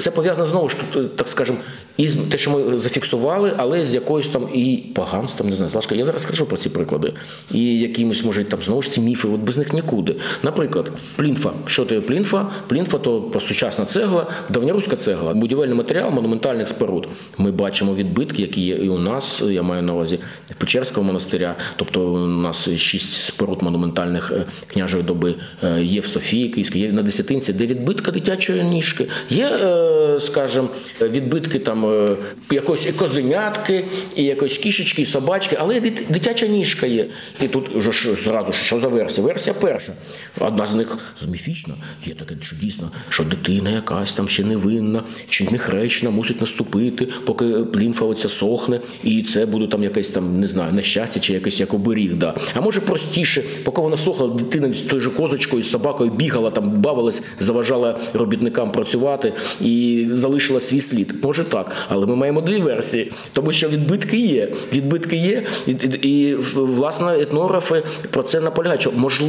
Це 0.00 0.10
пов'язано 0.10 0.48
знову 0.48 0.68
ж 0.68 0.76
так 1.16 1.28
скажемо, 1.28 1.58
і 1.96 2.08
те, 2.08 2.38
що 2.38 2.50
ми 2.50 2.78
зафіксували, 2.78 3.54
але 3.56 3.86
з 3.86 3.94
якоюсь 3.94 4.28
там 4.28 4.48
і 4.54 4.84
поганством, 4.94 5.50
не 5.50 5.56
знаю, 5.56 5.70
Слашка, 5.70 5.94
я 5.94 6.04
зараз 6.04 6.22
скажу 6.22 6.46
про 6.46 6.56
ці 6.56 6.68
приклади. 6.68 7.12
І 7.52 7.78
якимось, 7.78 8.24
може, 8.24 8.44
там 8.44 8.60
знову 8.64 8.82
ж 8.82 8.90
ці 8.90 9.00
міфи, 9.00 9.28
от 9.28 9.40
без 9.52 9.58
них 9.58 9.72
нікуди. 9.72 10.16
Наприклад, 10.42 10.92
плінфа. 11.16 11.50
Що 11.66 11.84
таке 11.84 12.00
плінфа? 12.00 12.46
Плінфа 12.66 12.98
то 12.98 13.40
сучасна 13.48 13.84
цегла, 13.84 14.26
давньоруська 14.50 14.96
цегла, 14.96 15.34
будівельний 15.34 15.76
матеріал 15.76 16.10
монументальних 16.10 16.68
споруд. 16.68 17.08
Ми 17.38 17.50
бачимо 17.50 17.94
відбитки, 17.94 18.42
які 18.42 18.60
є 18.60 18.74
і 18.74 18.88
у 18.88 18.98
нас, 18.98 19.42
я 19.50 19.62
маю 19.62 19.82
на 19.82 19.94
увазі 19.94 20.18
Печерського 20.58 21.06
монастиря. 21.06 21.56
Тобто 21.76 22.00
у 22.00 22.26
нас 22.26 22.68
шість 22.76 23.12
споруд 23.12 23.62
монументальних 23.62 24.32
е, 24.36 24.44
княжої 24.66 25.02
доби 25.02 25.34
е, 25.64 25.82
є 25.82 26.00
в 26.00 26.06
Софії, 26.06 26.48
Київській, 26.48 26.78
є 26.78 26.92
на 26.92 27.02
Десятинці, 27.02 27.52
де 27.52 27.66
відбитка 27.66 28.10
дитячої 28.10 28.64
ніжки. 28.64 29.08
Є, 29.30 29.46
е, 29.46 30.20
скажімо, 30.20 30.68
відбитки 31.02 31.58
там 31.58 32.06
якоїсь 32.50 32.86
і 32.86 32.92
козенятки, 32.92 33.84
і 34.16 34.24
якоїсь 34.24 34.58
кішечки, 34.58 35.02
і 35.02 35.06
собачки, 35.06 35.56
але 35.60 35.80
дитяча 35.80 36.46
ніжка 36.46 36.86
є. 36.86 37.06
І 37.40 37.48
тут 37.48 37.82
ж 37.82 38.14
зразу 38.24 38.52
що 38.52 38.80
за 38.80 38.88
версія? 38.88 39.26
Версія 39.32 39.56
перша. 39.60 39.92
Одна 40.40 40.66
з 40.66 40.74
них 40.74 40.98
міфічна, 41.28 41.74
є 42.06 42.14
таке, 42.14 42.34
що 42.42 42.56
дійсно, 42.56 42.90
що 43.08 43.24
дитина 43.24 43.70
якась 43.70 44.12
там 44.12 44.28
ще 44.28 44.44
невинна, 44.44 45.02
чи 45.28 45.48
не 45.50 45.58
хречна, 45.58 46.10
мусить 46.10 46.40
наступити, 46.40 47.08
поки 47.24 47.44
плінфа 47.44 48.04
сохне, 48.28 48.80
і 49.04 49.22
це 49.22 49.46
буде 49.46 49.66
там 49.66 49.82
якесь 49.82 50.08
там, 50.08 50.40
не 50.40 50.48
знаю, 50.48 50.72
нещастя 50.72 51.20
чи 51.20 51.32
якесь 51.32 51.60
як 51.60 51.74
оберіг. 51.74 52.14
Да. 52.14 52.34
А 52.54 52.60
може 52.60 52.80
простіше, 52.80 53.44
поки 53.64 53.80
вона 53.80 53.96
сохла, 53.96 54.28
дитина 54.28 54.74
з 54.74 54.80
тою 54.80 55.00
же 55.00 55.10
козочкою, 55.10 55.62
з 55.62 55.70
собакою 55.70 56.10
бігала, 56.10 56.50
там 56.50 56.70
бавилась, 56.70 57.22
заважала 57.40 58.00
робітникам 58.12 58.72
працювати 58.72 59.32
і 59.60 60.06
залишила 60.12 60.60
свій 60.60 60.80
слід. 60.80 61.14
Може 61.22 61.44
так. 61.44 61.72
Але 61.88 62.06
ми 62.06 62.16
маємо 62.16 62.40
дві 62.40 62.58
версії, 62.58 63.12
тому 63.32 63.52
що 63.52 63.68
відбитки 63.68 64.18
є. 64.18 64.52
Відбитки 64.72 65.16
є, 65.16 65.42
і, 65.66 65.72
і 66.08 66.34
власне 66.54 67.20
етнографи 67.20 67.82
про 68.10 68.22
це 68.22 68.40
наполягають. 68.40 68.82
що 68.82 68.92
Можливо, 68.92 69.21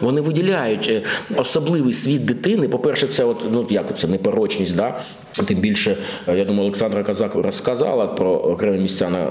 вони 0.00 0.20
виділяють 0.20 0.88
е, 0.88 1.02
особливий 1.36 1.94
світ 1.94 2.24
дитини. 2.24 2.68
По-перше, 2.68 3.06
це 3.06 3.24
от 3.24 3.36
ну 3.52 3.66
як 3.70 3.98
це 3.98 4.08
непорочність, 4.08 4.76
да. 4.76 5.00
Тим 5.48 5.58
більше, 5.58 5.96
е, 6.28 6.38
я 6.38 6.44
думаю, 6.44 6.62
Олександра 6.62 7.02
Казак 7.02 7.34
розказала 7.34 8.06
про 8.06 8.30
окремі 8.30 8.78
місця 8.78 9.10
на 9.10 9.28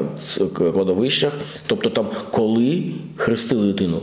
кладовищах, 0.54 1.34
тобто 1.68 1.90
там, 1.90 2.08
коли 2.32 2.84
хрестили 3.18 3.68
дитину. 3.68 4.02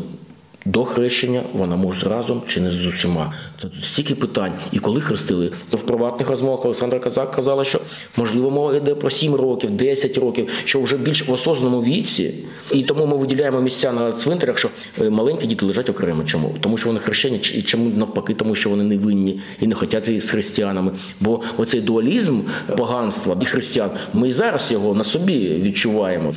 До 0.68 0.84
хрещення 0.84 1.42
вона 1.52 1.76
може 1.76 2.08
разом 2.08 2.42
чи 2.46 2.60
не 2.60 2.72
з 2.72 2.86
усіма. 2.86 3.32
Це 3.62 3.68
стільки 3.82 4.14
питань. 4.14 4.52
І 4.72 4.78
коли 4.78 5.00
хрестили, 5.00 5.52
то 5.70 5.76
в 5.76 5.82
приватних 5.82 6.30
розмовах 6.30 6.64
Олександра 6.64 6.98
Казак 6.98 7.30
казала, 7.30 7.64
що 7.64 7.80
можливо 8.16 8.50
мова 8.50 8.76
йде 8.76 8.94
про 8.94 9.10
7 9.10 9.34
років, 9.34 9.70
10 9.70 10.18
років, 10.18 10.48
що 10.64 10.80
вже 10.80 10.96
більш 10.96 11.28
в 11.28 11.32
осознаному 11.32 11.82
віці. 11.82 12.34
І 12.72 12.82
тому 12.82 13.06
ми 13.06 13.16
виділяємо 13.16 13.60
місця 13.60 13.92
на 13.92 14.12
цвинтарях, 14.12 14.58
що 14.58 14.70
е, 15.00 15.10
маленькі 15.10 15.46
діти 15.46 15.66
лежать 15.66 15.88
окремо. 15.88 16.24
Чому? 16.24 16.54
Тому 16.60 16.78
що 16.78 16.88
вони 16.88 17.00
хрещені, 17.00 17.40
і 17.54 17.62
чому 17.62 17.90
навпаки, 17.90 18.34
тому 18.34 18.54
що 18.54 18.70
вони 18.70 18.84
не 18.84 18.96
винні 18.96 19.40
і 19.60 19.66
не 19.66 19.74
хочуть 19.74 20.24
з 20.24 20.30
християнами. 20.30 20.92
Бо 21.20 21.40
оцей 21.56 21.80
дуалізм 21.80 22.40
поганства 22.76 23.36
і 23.40 23.44
християн, 23.44 23.90
ми 24.12 24.28
і 24.28 24.32
зараз 24.32 24.72
його 24.72 24.94
на 24.94 25.04
собі 25.04 25.48
відчуваємо. 25.48 26.34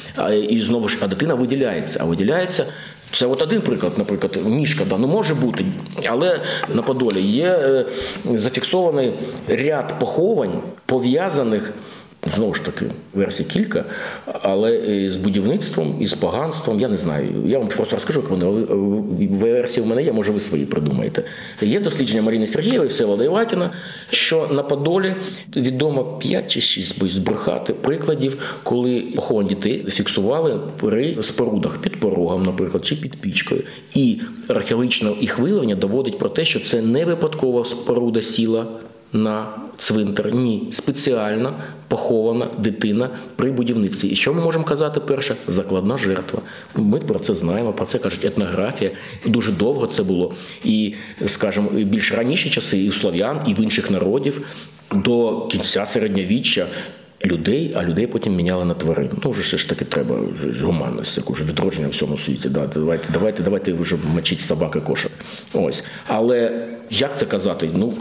І 0.49 0.61
знову 0.61 0.87
ж 0.87 0.97
а 1.01 1.07
дитина 1.07 1.35
виділяється, 1.35 1.99
а 2.01 2.05
виділяється. 2.05 2.65
Це 3.13 3.25
от 3.25 3.41
один 3.41 3.61
приклад, 3.61 3.93
наприклад, 3.97 4.37
мішка, 4.45 4.85
да, 4.85 4.97
ну 4.97 5.07
може 5.07 5.35
бути, 5.35 5.65
але 6.09 6.39
на 6.73 6.81
Подолі 6.81 7.21
є 7.21 7.47
е, 7.47 7.85
зафіксований 8.25 9.13
ряд 9.47 9.99
поховань 9.99 10.61
пов'язаних 10.85 11.73
Знову 12.27 12.53
ж 12.53 12.65
таки, 12.65 12.85
версій 13.13 13.43
кілька, 13.43 13.85
але 14.25 14.81
з 15.11 15.15
будівництвом 15.15 15.97
і 15.99 16.07
з 16.07 16.13
поганством 16.13 16.79
я 16.79 16.87
не 16.87 16.97
знаю. 16.97 17.27
Я 17.45 17.59
вам 17.59 17.67
просто 17.67 17.95
розкажу, 17.95 18.19
як 18.19 18.29
вони 18.29 18.45
версії 19.27 19.83
в 19.83 19.87
мене 19.87 20.03
є, 20.03 20.13
може 20.13 20.31
ви 20.31 20.39
свої 20.39 20.65
придумаєте. 20.65 21.23
Є 21.61 21.79
дослідження 21.79 22.21
Маріни 22.21 22.47
Сергієвої, 22.47 22.89
Всеволода 22.89 23.23
Івакіна, 23.23 23.71
що 24.09 24.47
на 24.51 24.63
Подолі 24.63 25.15
відомо 25.55 26.03
5 26.03 26.51
чи 26.51 26.61
6 26.61 26.99
боюсь 26.99 27.13
збрехати 27.13 27.73
прикладів, 27.73 28.57
коли 28.63 29.01
поховані 29.15 29.49
дітей 29.49 29.85
фіксували 29.89 30.59
при 30.79 31.23
спорудах 31.23 31.77
під 31.77 31.99
порогом, 31.99 32.43
наприклад, 32.43 32.85
чи 32.85 32.95
під 32.95 33.15
пічкою. 33.21 33.63
І 33.95 34.19
археологічне 34.47 35.11
їх 35.21 35.39
виявлення 35.39 35.75
доводить 35.75 36.19
про 36.19 36.29
те, 36.29 36.45
що 36.45 36.59
це 36.59 36.81
не 36.81 37.05
випадкова 37.05 37.65
споруда 37.65 38.21
сіла 38.21 38.67
на 39.13 39.47
цвинтар. 39.77 40.35
Ні, 40.35 40.67
спеціальна 40.71 41.53
похована 41.87 42.47
дитина 42.57 43.09
при 43.35 43.51
будівництві. 43.51 44.07
І 44.07 44.15
що 44.15 44.33
ми 44.33 44.41
можемо 44.41 44.63
казати? 44.63 44.99
Перше 44.99 45.35
закладна 45.47 45.97
жертва. 45.97 46.41
Ми 46.75 46.99
про 46.99 47.19
це 47.19 47.35
знаємо, 47.35 47.73
про 47.73 47.85
це 47.85 47.97
кажуть 47.97 48.25
етнографія. 48.25 48.91
Дуже 49.25 49.51
довго 49.51 49.87
це 49.87 50.03
було. 50.03 50.33
І, 50.63 50.93
скажімо, 51.27 51.69
більш 51.69 52.11
раніші 52.11 52.49
часи 52.49 52.77
і 52.77 52.89
у 52.89 52.93
слов'ян, 52.93 53.41
і 53.47 53.53
в 53.53 53.59
інших 53.59 53.91
народів 53.91 54.47
до 54.91 55.47
кінця 55.47 55.85
середньовіччя 55.85 56.67
людей, 57.25 57.73
а 57.75 57.83
людей 57.83 58.07
потім 58.07 58.35
міняли 58.35 58.65
на 58.65 58.73
тварин. 58.73 59.09
Ну 59.23 59.31
вже 59.31 59.57
ж 59.57 59.69
таки 59.69 59.85
треба 59.85 60.19
гуманність, 60.61 61.17
яку 61.17 61.33
вже 61.33 61.43
відродження 61.43 61.87
в 61.87 61.91
всьому 61.91 62.17
світі. 62.17 62.49
Да, 62.49 62.67
Давайте, 62.67 63.07
давайте, 63.13 63.43
давайте 63.43 63.73
вже 63.73 63.95
мочіть 64.13 64.41
собаки 64.41 64.79
кошок. 64.79 65.11
Ось. 65.53 65.83
Але 66.07 66.67
як 66.91 67.19
це 67.19 67.25
казати? 67.25 67.69
Ну 67.77 67.93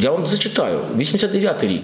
Я 0.00 0.10
вам 0.10 0.26
зачитаю. 0.26 0.78
89-й 0.98 1.68
рік. 1.68 1.82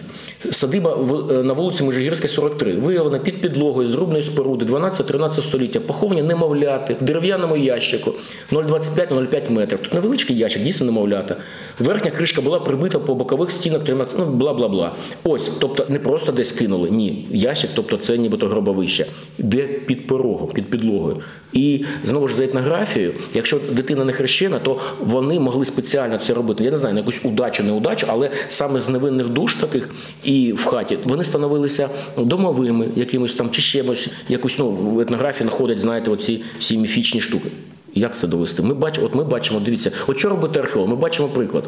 Садиба 0.50 0.94
в- 0.94 1.42
на 1.42 1.52
вулиці 1.52 1.82
Межигірська, 1.84 2.28
43. 2.28 2.72
Виявлена 2.72 3.18
під 3.18 3.40
підлогою 3.40 3.88
зрубної 3.88 4.22
споруди 4.22 4.64
12-13 4.64 5.42
століття. 5.42 5.80
Поховані 5.80 6.22
немовляти 6.22 6.96
в 7.00 7.04
дерев'яному 7.04 7.56
ящику 7.56 8.12
0,25-0,5 8.52 9.50
метрів. 9.50 9.78
Тут 9.78 9.94
невеличкий 9.94 10.36
ящик, 10.38 10.62
дійсно 10.62 10.86
немовлята. 10.86 11.36
Верхня 11.78 12.10
кришка 12.10 12.42
була 12.42 12.60
прибита 12.60 12.98
по 12.98 13.14
бокових 13.14 13.50
стінах 13.50 13.84
13, 13.84 14.18
ну 14.18 14.24
бла-бла-бла. 14.26 14.90
Ось, 15.24 15.50
тобто 15.58 15.86
не 15.88 15.98
просто 15.98 16.32
десь 16.32 16.52
кинули. 16.52 16.90
Ні, 16.90 17.28
ящик, 17.30 17.70
тобто 17.74 17.96
це 17.96 18.18
нібито 18.18 18.46
гробовище. 18.48 19.06
Де 19.38 19.62
під 19.66 20.06
порогом, 20.06 20.48
під 20.54 20.70
підлогою. 20.70 21.16
І 21.52 21.84
знову 22.04 22.28
ж 22.28 22.34
за 22.34 22.44
етнографією, 22.44 23.12
якщо 23.34 23.60
дитина 23.70 24.04
не 24.04 24.12
хрещена, 24.12 24.58
то 24.58 24.80
вони 25.00 25.40
могли 25.40 25.64
спеціально 25.64 26.18
це 26.18 26.34
робити. 26.34 26.64
Я 26.64 26.70
не 26.70 26.78
знаю, 26.78 26.94
на 26.94 27.00
якусь 27.00 27.24
удачу, 27.24 27.62
неудачу, 27.62 28.06
але 28.10 28.30
саме 28.48 28.80
з 28.80 28.88
невинних 28.88 29.28
душ 29.28 29.54
таких 29.54 29.88
і 30.24 30.52
в 30.52 30.64
хаті 30.64 30.98
вони 31.04 31.24
становилися 31.24 31.88
домовими, 32.16 32.88
якимось 32.96 33.34
там 33.34 33.50
чи 33.50 33.62
чимось, 33.62 34.08
якусь 34.28 34.58
ну 34.58 34.70
в 34.70 35.00
етнографії 35.00 35.48
знаходять, 35.48 35.80
знаєте, 35.80 36.10
оці 36.10 36.42
всі 36.58 36.78
міфічні 36.78 37.20
штуки. 37.20 37.50
Як 37.94 38.16
це 38.16 38.26
довести? 38.26 38.62
Ми 38.62 38.74
бачимо, 38.74 39.06
от 39.06 39.14
ми 39.14 39.24
бачимо, 39.24 39.60
дивіться, 39.60 39.92
от 40.06 40.18
що 40.18 40.28
робити 40.28 40.60
археолог? 40.60 40.90
Ми 40.90 40.96
бачимо 40.96 41.28
приклад. 41.28 41.64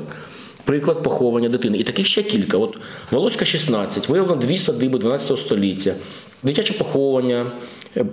Приклад 0.64 1.03
поховання 1.03 1.49
дитини. 1.49 1.79
І 1.79 1.85
таких 1.85 2.07
ще 2.07 2.23
кілька. 2.23 2.59
От 2.59 2.77
Волоська 3.11 3.45
16, 3.45 4.09
виявлено 4.09 4.43
дві 4.43 4.59
садиби 4.59 4.99
12 4.99 5.38
століття, 5.38 5.95
дитяче 6.42 6.72
поховання, 6.72 7.46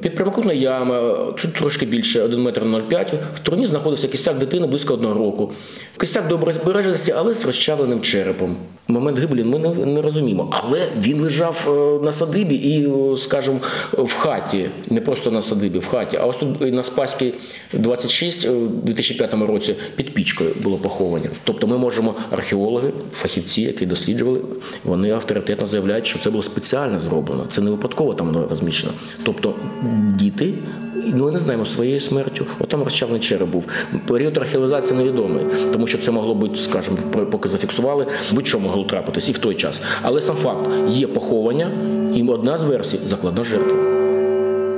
під 0.01 0.15
прямокутна 0.15 0.53
яма, 0.53 1.27
чуть 1.37 1.53
трошки 1.53 1.85
більше, 1.85 2.23
1 2.23 2.41
метр 2.41 2.61
0,5. 2.61 3.13
В 3.35 3.39
труні 3.39 3.67
знаходився 3.67 4.07
кістяк 4.07 4.37
дитини 4.37 4.67
близько 4.67 4.93
одного 4.93 5.13
року. 5.13 5.51
Кістяк 5.99 6.27
доброї 6.27 6.57
збереженості, 6.57 7.11
але 7.11 7.33
з 7.33 7.45
розчавленим 7.45 8.01
черепом. 8.01 8.55
Момент 8.89 9.19
гибелі 9.19 9.43
ми 9.43 9.59
не, 9.59 9.85
не 9.85 10.01
розуміємо. 10.01 10.49
Але 10.51 10.87
він 10.97 11.21
лежав 11.21 11.65
е, 11.67 12.05
на 12.05 12.13
садибі 12.13 12.55
і, 12.55 12.87
е, 12.87 13.17
скажімо, 13.17 13.59
в 13.91 14.13
хаті, 14.13 14.69
не 14.89 15.01
просто 15.01 15.31
на 15.31 15.41
садибі, 15.41 15.79
в 15.79 15.87
хаті. 15.87 16.17
А 16.17 16.25
ось 16.25 16.37
тут 16.37 16.73
на 16.73 16.83
Спаській 16.83 17.33
26 17.73 18.45
е, 18.45 18.49
у 18.49 18.67
2005 18.67 19.33
році 19.33 19.75
під 19.95 20.13
пічкою 20.13 20.51
було 20.63 20.77
поховання. 20.77 21.29
Тобто 21.43 21.67
ми 21.67 21.77
можемо, 21.77 22.15
археологи, 22.31 22.91
фахівці, 23.13 23.61
які 23.61 23.85
досліджували, 23.85 24.41
вони 24.83 25.11
авторитетно 25.11 25.67
заявляють, 25.67 26.07
що 26.07 26.19
це 26.19 26.29
було 26.29 26.43
спеціально 26.43 26.99
зроблено. 26.99 27.45
Це 27.51 27.61
не 27.61 27.71
випадково 27.71 28.13
там 28.17 28.27
воно 28.27 28.47
розміщено. 28.47 28.93
Тобто 29.23 29.53
діти. 30.15 30.53
Ну, 31.13 31.25
ми 31.25 31.31
не 31.31 31.39
знаємо 31.39 31.65
своєю 31.65 31.99
смертю. 31.99 32.45
От 32.59 32.69
там 32.69 32.83
розчавлений 32.83 33.21
череп 33.21 33.49
був. 33.49 33.67
Період 34.07 34.37
археолізації 34.37 34.97
невідомий, 34.97 35.45
тому 35.73 35.87
що 35.87 35.97
це 35.97 36.11
могло 36.11 36.35
бути, 36.35 36.61
скажімо, 36.61 36.97
поки 37.31 37.49
зафіксували, 37.49 38.07
будь-що 38.31 38.59
могло 38.59 38.83
трапитись 38.83 39.29
і 39.29 39.31
в 39.31 39.37
той 39.37 39.55
час. 39.55 39.81
Але 40.01 40.21
сам 40.21 40.35
факт 40.35 40.69
є 40.89 41.07
поховання, 41.07 41.71
і 42.15 42.23
одна 42.23 42.57
з 42.57 42.63
версій 42.63 42.99
закладна 43.07 43.43
жертва. 43.43 43.77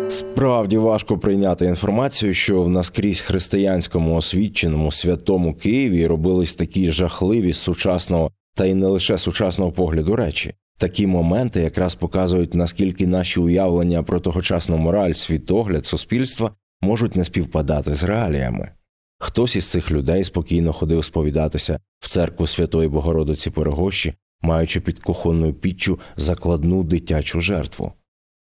Справді 0.09 0.77
важко 0.77 1.17
прийняти 1.17 1.65
інформацію, 1.65 2.33
що 2.33 2.61
в 2.61 2.69
наскрізь 2.69 3.19
християнському 3.19 4.15
освіченому 4.15 4.91
святому 4.91 5.53
Києві 5.53 6.07
робились 6.07 6.53
такі 6.53 6.91
жахливі 6.91 7.53
сучасного 7.53 8.31
та 8.55 8.65
й 8.65 8.73
не 8.73 8.87
лише 8.87 9.17
сучасного 9.17 9.71
погляду 9.71 10.15
речі. 10.15 10.53
Такі 10.79 11.07
моменти 11.07 11.61
якраз 11.61 11.95
показують, 11.95 12.53
наскільки 12.53 13.07
наші 13.07 13.39
уявлення 13.39 14.03
про 14.03 14.19
тогочасну 14.19 14.77
мораль, 14.77 15.13
світогляд 15.13 15.85
суспільства 15.85 16.51
можуть 16.81 17.15
не 17.15 17.25
співпадати 17.25 17.95
з 17.95 18.03
реаліями. 18.03 18.71
Хтось 19.19 19.55
із 19.55 19.65
цих 19.65 19.91
людей 19.91 20.23
спокійно 20.23 20.73
ходив 20.73 21.05
сповідатися 21.05 21.79
в 21.99 22.09
церкву 22.09 22.47
Святої 22.47 22.89
Богородиці 22.89 23.49
Перегощі, 23.49 24.13
маючи 24.41 24.81
під 24.81 24.99
кухонною 24.99 25.53
піччю 25.53 25.99
закладну 26.17 26.83
дитячу 26.83 27.41
жертву. 27.41 27.91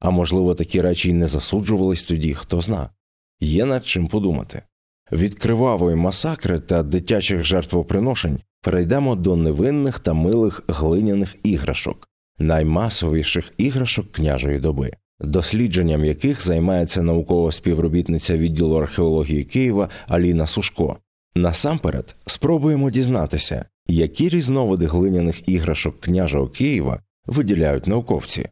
А 0.00 0.10
можливо, 0.10 0.54
такі 0.54 0.80
речі 0.80 1.10
й 1.10 1.12
не 1.12 1.26
засуджувались 1.26 2.02
тоді, 2.02 2.34
хто 2.34 2.60
зна. 2.60 2.90
Є 3.40 3.64
над 3.64 3.86
чим 3.86 4.08
подумати. 4.08 4.62
Від 5.12 5.34
кривавої 5.34 5.96
масакри 5.96 6.60
та 6.60 6.82
дитячих 6.82 7.44
жертвоприношень 7.44 8.38
перейдемо 8.62 9.16
до 9.16 9.36
невинних 9.36 9.98
та 9.98 10.12
милих 10.12 10.62
глиняних 10.68 11.36
іграшок, 11.42 12.08
наймасовіших 12.38 13.52
іграшок 13.58 14.12
княжої 14.12 14.58
доби, 14.58 14.90
дослідженням 15.20 16.04
яких 16.04 16.44
займається 16.44 17.02
наукова 17.02 17.52
співробітниця 17.52 18.36
відділу 18.36 18.76
археології 18.76 19.44
Києва 19.44 19.88
Аліна 20.08 20.46
Сушко. 20.46 20.96
Насамперед 21.34 22.16
спробуємо 22.26 22.90
дізнатися, 22.90 23.64
які 23.86 24.28
різновиди 24.28 24.86
глиняних 24.86 25.48
іграшок 25.48 26.00
княжого 26.00 26.48
Києва 26.48 27.00
виділяють 27.26 27.86
науковці. 27.86 28.48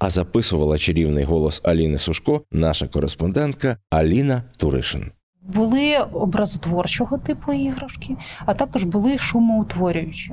А 0.00 0.10
записувала 0.10 0.78
чарівний 0.78 1.24
голос 1.24 1.60
Аліни 1.64 1.98
Сушко, 1.98 2.42
наша 2.52 2.88
кореспондентка 2.88 3.76
Аліна 3.90 4.42
Туришин. 4.56 5.10
Були 5.42 5.98
образотворчого 5.98 7.18
типу 7.18 7.52
іграшки, 7.52 8.16
а 8.46 8.54
також 8.54 8.84
були 8.84 9.18
шумоутворюючі. 9.18 10.32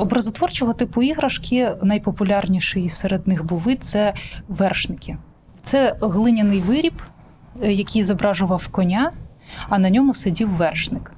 Образотворчого 0.00 0.72
типу 0.72 1.02
іграшки 1.02 1.72
найпопулярніший 1.82 2.88
серед 2.88 3.28
них 3.28 3.44
був 3.44 3.60
вид 3.60 3.84
це 3.84 4.14
вершники. 4.48 5.16
Це 5.62 5.96
глиняний 6.00 6.60
виріб, 6.60 7.02
е, 7.62 7.72
який 7.72 8.02
зображував 8.02 8.68
коня, 8.68 9.12
а 9.68 9.78
на 9.78 9.90
ньому 9.90 10.14
сидів 10.14 10.48
вершник. 10.48 11.12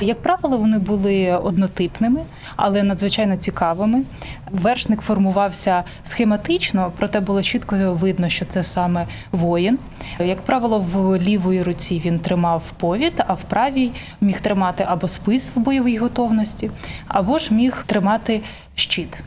Як 0.00 0.22
правило, 0.22 0.58
вони 0.58 0.78
були 0.78 1.36
однотипними, 1.36 2.20
але 2.56 2.82
надзвичайно 2.82 3.36
цікавими. 3.36 4.02
Вершник 4.50 5.00
формувався 5.00 5.84
схематично, 6.02 6.92
проте 6.98 7.20
було 7.20 7.42
чітко 7.42 7.76
видно, 7.76 8.28
що 8.28 8.44
це 8.44 8.62
саме 8.62 9.06
воїн. 9.32 9.78
Як 10.18 10.42
правило, 10.42 10.78
в 10.78 11.18
лівої 11.18 11.62
руці 11.62 12.02
він 12.04 12.18
тримав 12.18 12.72
повід, 12.76 13.24
а 13.26 13.34
в 13.34 13.42
правій 13.42 13.90
міг 14.20 14.40
тримати 14.40 14.84
або 14.88 15.08
спис 15.08 15.50
в 15.54 15.60
бойовій 15.60 15.96
готовності, 15.96 16.70
або 17.08 17.38
ж 17.38 17.54
міг 17.54 17.84
тримати 17.86 18.42
щит. 18.74 19.22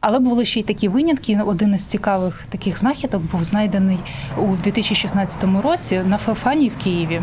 Але 0.00 0.18
були 0.18 0.44
ще 0.44 0.60
й 0.60 0.62
такі 0.62 0.88
винятки. 0.88 1.40
Один 1.46 1.74
із 1.74 1.86
цікавих 1.86 2.46
таких 2.48 2.78
знахідок 2.78 3.22
був 3.22 3.44
знайдений 3.44 3.98
у 4.38 4.56
2016 4.56 5.44
році 5.62 5.98
на 5.98 6.18
Феофанії 6.18 6.68
в 6.68 6.76
Києві. 6.76 7.22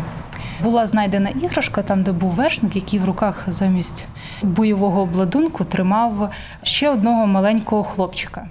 Була 0.62 0.86
знайдена 0.86 1.30
іграшка, 1.30 1.82
там, 1.82 2.02
де 2.02 2.12
був 2.12 2.30
вершник, 2.30 2.76
який 2.76 2.98
в 2.98 3.04
руках 3.04 3.44
замість 3.46 4.04
бойового 4.42 5.00
обладунку 5.00 5.64
тримав 5.64 6.30
ще 6.62 6.90
одного 6.90 7.26
маленького 7.26 7.84
хлопчика. 7.84 8.48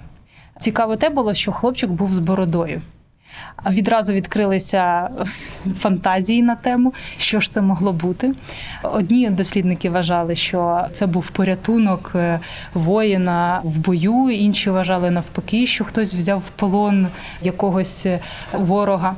Цікаво 0.60 0.96
те 0.96 1.10
було, 1.10 1.34
що 1.34 1.52
хлопчик 1.52 1.90
був 1.90 2.12
з 2.12 2.18
бородою. 2.18 2.82
Відразу 3.70 4.12
відкрилися 4.12 5.10
фантазії 5.76 6.42
на 6.42 6.54
тему, 6.54 6.94
що 7.16 7.40
ж 7.40 7.50
це 7.50 7.60
могло 7.60 7.92
бути. 7.92 8.32
Одні 8.82 9.30
дослідники 9.30 9.90
вважали, 9.90 10.34
що 10.34 10.80
це 10.92 11.06
був 11.06 11.30
порятунок 11.30 12.12
е, 12.14 12.40
воїна 12.74 13.60
в 13.64 13.78
бою, 13.78 14.30
інші 14.30 14.70
вважали 14.70 15.10
навпаки, 15.10 15.66
що 15.66 15.84
хтось 15.84 16.14
взяв 16.14 16.38
в 16.38 16.50
полон 16.50 17.08
якогось 17.42 18.06
е, 18.06 18.20
ворога. 18.52 19.16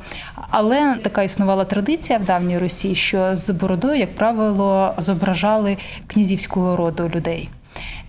Але 0.50 0.96
така 1.02 1.22
існувала 1.22 1.64
традиція 1.64 2.18
в 2.18 2.24
давній 2.24 2.58
Русі, 2.58 2.94
що 2.94 3.34
з 3.34 3.50
бородою, 3.50 3.98
як 3.98 4.14
правило, 4.14 4.94
зображали 4.98 5.76
князівського 6.06 6.76
роду 6.76 7.10
людей. 7.14 7.48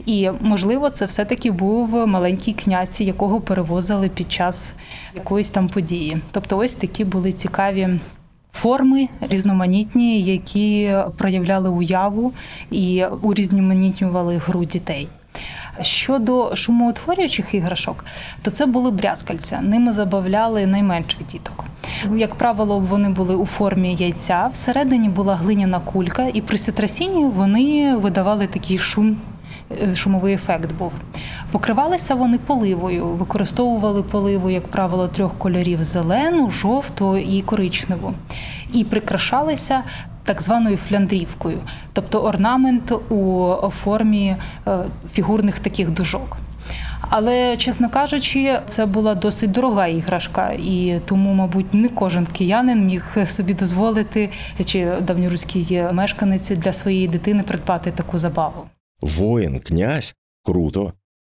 І 0.05 0.29
можливо, 0.41 0.89
це 0.89 1.05
все-таки 1.05 1.51
був 1.51 2.07
маленький 2.07 2.53
князь, 2.53 3.01
якого 3.01 3.41
перевозили 3.41 4.09
під 4.09 4.31
час 4.31 4.73
якоїсь 5.15 5.49
там 5.49 5.69
події. 5.69 6.17
Тобто, 6.31 6.57
ось 6.57 6.75
такі 6.75 7.05
були 7.05 7.31
цікаві 7.31 7.89
форми 8.53 9.07
різноманітні, 9.29 10.21
які 10.21 10.95
проявляли 11.17 11.69
уяву 11.69 12.33
і 12.71 13.05
урізноманітнювали 13.21 14.37
гру 14.37 14.65
дітей. 14.65 15.07
Щодо 15.81 16.55
шумоутворюючих 16.55 17.53
іграшок, 17.53 18.05
то 18.41 18.51
це 18.51 18.65
були 18.65 18.91
брязкальця. 18.91 19.61
Ними 19.61 19.93
забавляли 19.93 20.65
найменших 20.65 21.25
діток. 21.25 21.65
Як 22.15 22.35
правило, 22.35 22.79
вони 22.79 23.09
були 23.09 23.35
у 23.35 23.45
формі 23.45 23.95
яйця. 23.95 24.49
Всередині 24.53 25.09
була 25.09 25.35
глиняна 25.35 25.79
кулька, 25.79 26.27
і 26.33 26.41
при 26.41 26.57
ситрасінні 26.57 27.25
вони 27.25 27.95
видавали 27.95 28.47
такий 28.47 28.77
шум 28.77 29.17
шумовий 29.95 30.33
ефект 30.33 30.71
був. 30.73 30.91
Покривалися 31.51 32.15
вони 32.15 32.37
поливою, 32.37 33.05
використовували 33.05 34.03
поливу, 34.03 34.49
як 34.49 34.67
правило, 34.67 35.07
трьох 35.07 35.37
кольорів: 35.37 35.83
зелену, 35.83 36.49
жовту 36.49 37.17
і 37.17 37.41
коричневу. 37.41 38.13
І 38.73 38.83
прикрашалися 38.83 39.83
так 40.23 40.41
званою 40.41 40.77
фляндрівкою, 40.77 41.57
тобто 41.93 42.19
орнамент 42.19 42.91
у 42.91 43.53
формі 43.83 44.35
е, 44.67 44.77
фігурних 45.11 45.59
таких 45.59 45.91
дужок. 45.91 46.37
Але, 47.09 47.57
чесно 47.57 47.89
кажучи, 47.89 48.59
це 48.67 48.85
була 48.85 49.15
досить 49.15 49.51
дорога 49.51 49.87
іграшка, 49.87 50.49
і 50.49 51.01
тому, 51.05 51.33
мабуть, 51.33 51.73
не 51.73 51.89
кожен 51.89 52.25
киянин 52.25 52.85
міг 52.85 53.17
собі 53.25 53.53
дозволити 53.53 54.29
чи 54.65 54.93
давньоруський 55.01 55.83
мешканець 55.91 56.49
для 56.49 56.73
своєї 56.73 57.07
дитини 57.07 57.43
придбати 57.43 57.91
таку 57.91 58.19
забаву. 58.19 58.63
Воїн, 59.01 59.59
князь 59.59 60.15
круто. 60.43 60.93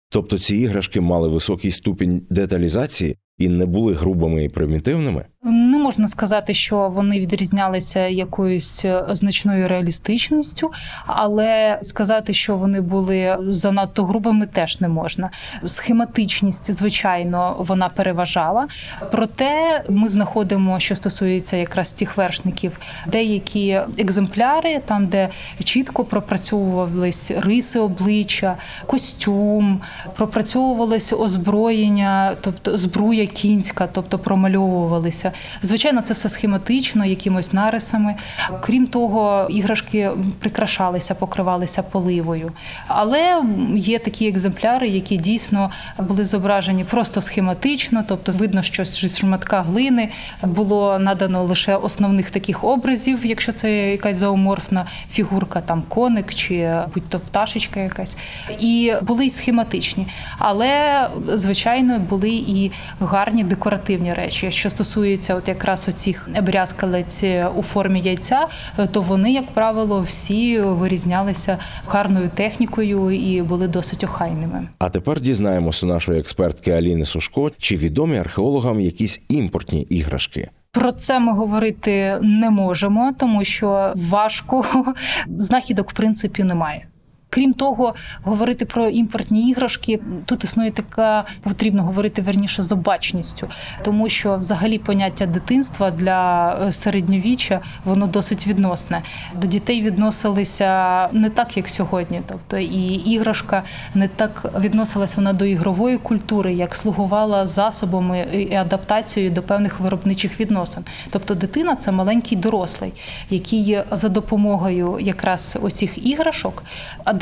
Тобто 0.08 0.38
ці 0.38 0.56
іграшки 0.56 1.00
мали 1.00 1.28
високий 1.28 1.70
ступінь 1.70 2.26
деталізації 2.30 3.16
і 3.38 3.48
не 3.48 3.66
були 3.66 3.94
грубими 3.94 4.44
і 4.44 4.48
примітивними. 4.48 5.26
Не 5.45 5.78
можна 5.78 6.09
сказати, 6.09 6.55
що 6.55 6.88
вони 6.88 7.20
відрізнялися 7.20 8.07
якоюсь 8.07 8.84
е, 8.84 9.05
значною 9.09 9.68
реалістичністю, 9.68 10.70
але 11.07 11.78
сказати, 11.82 12.32
що 12.32 12.57
вони 12.57 12.80
були 12.80 13.38
занадто 13.49 14.05
грубими, 14.05 14.47
теж 14.47 14.80
не 14.80 14.88
можна. 14.88 15.30
Схематичність, 15.64 16.72
звичайно, 16.72 17.57
вона 17.59 17.88
переважала. 17.88 18.66
Проте 19.11 19.84
ми 19.88 20.09
знаходимо, 20.09 20.80
що 20.80 20.97
стосується 20.97 21.57
якраз 21.57 21.93
цих 21.93 22.16
вершників, 22.16 22.78
деякі 23.07 23.80
екземпляри, 23.99 24.78
там 24.84 25.07
де 25.07 25.28
чітко 25.64 26.05
пропрацьовувались 26.05 27.30
риси 27.30 27.78
обличчя, 27.78 28.57
костюм, 28.86 29.80
пропрацьовувалось 30.16 31.12
озброєння, 31.12 32.32
тобто 32.40 32.76
збруя 32.78 33.26
кінська, 33.26 33.88
тобто 33.93 34.18
промальовувалися. 34.18 35.31
Звичайно, 35.62 36.00
це 36.00 36.14
все 36.14 36.28
схематично, 36.28 37.04
якимось 37.04 37.52
нарисами. 37.52 38.14
Крім 38.60 38.86
того, 38.86 39.46
іграшки 39.50 40.10
прикрашалися, 40.38 41.14
покривалися 41.14 41.82
поливою. 41.82 42.52
Але 42.86 43.42
є 43.76 43.98
такі 43.98 44.28
екземпляри, 44.28 44.88
які 44.88 45.16
дійсно 45.16 45.70
були 45.98 46.24
зображені 46.24 46.84
просто 46.84 47.20
схематично, 47.20 48.04
тобто 48.08 48.32
видно, 48.32 48.62
що 48.62 48.84
з 48.84 49.18
шматка 49.18 49.62
глини 49.62 50.08
було 50.42 50.98
надано 50.98 51.44
лише 51.44 51.76
основних 51.76 52.30
таких 52.30 52.64
образів, 52.64 53.26
якщо 53.26 53.52
це 53.52 53.90
якась 53.90 54.16
зооморфна 54.16 54.86
фігурка, 55.10 55.60
там 55.60 55.82
коник 55.88 56.34
чи 56.34 56.76
будь-то 56.94 57.20
пташечка 57.20 57.80
якась. 57.80 58.16
І 58.60 58.92
були 59.02 59.26
й 59.26 59.30
схематичні. 59.30 60.06
Але, 60.38 61.06
звичайно, 61.34 61.98
були 61.98 62.30
і 62.30 62.70
гарні 63.00 63.44
декоративні 63.44 64.14
речі. 64.14 64.50
Що 64.50 64.70
стосується 64.70 65.21
от 65.30 65.48
якраз 65.48 65.88
оцих 65.88 66.28
брязкалець 66.42 67.24
у 67.56 67.62
формі 67.62 68.00
яйця, 68.00 68.48
то 68.92 69.00
вони, 69.00 69.32
як 69.32 69.50
правило, 69.50 70.00
всі 70.00 70.60
вирізнялися 70.60 71.58
гарною 71.86 72.30
технікою 72.34 73.10
і 73.10 73.42
були 73.42 73.68
досить 73.68 74.04
охайними. 74.04 74.68
А 74.78 74.88
тепер 74.88 75.20
дізнаємося 75.20 75.86
нашої 75.86 76.20
експертки 76.20 76.70
Аліни 76.70 77.04
Сушко, 77.04 77.50
чи 77.58 77.76
відомі 77.76 78.16
археологам 78.16 78.80
якісь 78.80 79.20
імпортні 79.28 79.80
іграшки. 79.80 80.50
Про 80.72 80.92
це 80.92 81.18
ми 81.18 81.32
говорити 81.32 82.18
не 82.22 82.50
можемо, 82.50 83.12
тому 83.18 83.44
що 83.44 83.92
важко 83.96 84.64
знахідок 85.28 85.90
в 85.90 85.94
принципі 85.94 86.44
немає. 86.44 86.86
Крім 87.34 87.54
того, 87.54 87.94
говорити 88.22 88.64
про 88.64 88.88
імпортні 88.88 89.50
іграшки 89.50 90.00
тут 90.26 90.44
існує 90.44 90.70
така 90.70 91.24
потрібно 91.42 91.82
говорити 91.82 92.22
верніше 92.22 92.62
з 92.62 92.72
обачністю, 92.72 93.48
тому 93.84 94.08
що 94.08 94.36
взагалі 94.36 94.78
поняття 94.78 95.26
дитинства 95.26 95.90
для 95.90 96.52
е, 96.62 96.72
середньовіччя 96.72 97.60
воно 97.84 98.06
досить 98.06 98.46
відносне. 98.46 99.02
До 99.34 99.46
дітей 99.46 99.82
відносилися 99.82 101.08
не 101.12 101.30
так, 101.30 101.56
як 101.56 101.68
сьогодні. 101.68 102.20
Тобто 102.28 102.58
і 102.58 102.92
іграшка 102.92 103.62
не 103.94 104.08
так 104.08 104.52
відносилася 104.60 105.14
вона 105.16 105.32
до 105.32 105.44
ігрової 105.44 105.98
культури, 105.98 106.54
як 106.54 106.74
слугувала 106.74 107.46
засобами 107.46 108.26
і 108.32 108.54
адаптацією 108.54 109.32
до 109.32 109.42
певних 109.42 109.80
виробничих 109.80 110.40
відносин. 110.40 110.84
Тобто, 111.10 111.34
дитина 111.34 111.76
це 111.76 111.92
маленький 111.92 112.38
дорослий, 112.38 112.92
який 113.30 113.78
за 113.90 114.08
допомогою 114.08 114.98
якраз 115.00 115.56
оцих 115.62 116.06
іграшок 116.06 116.62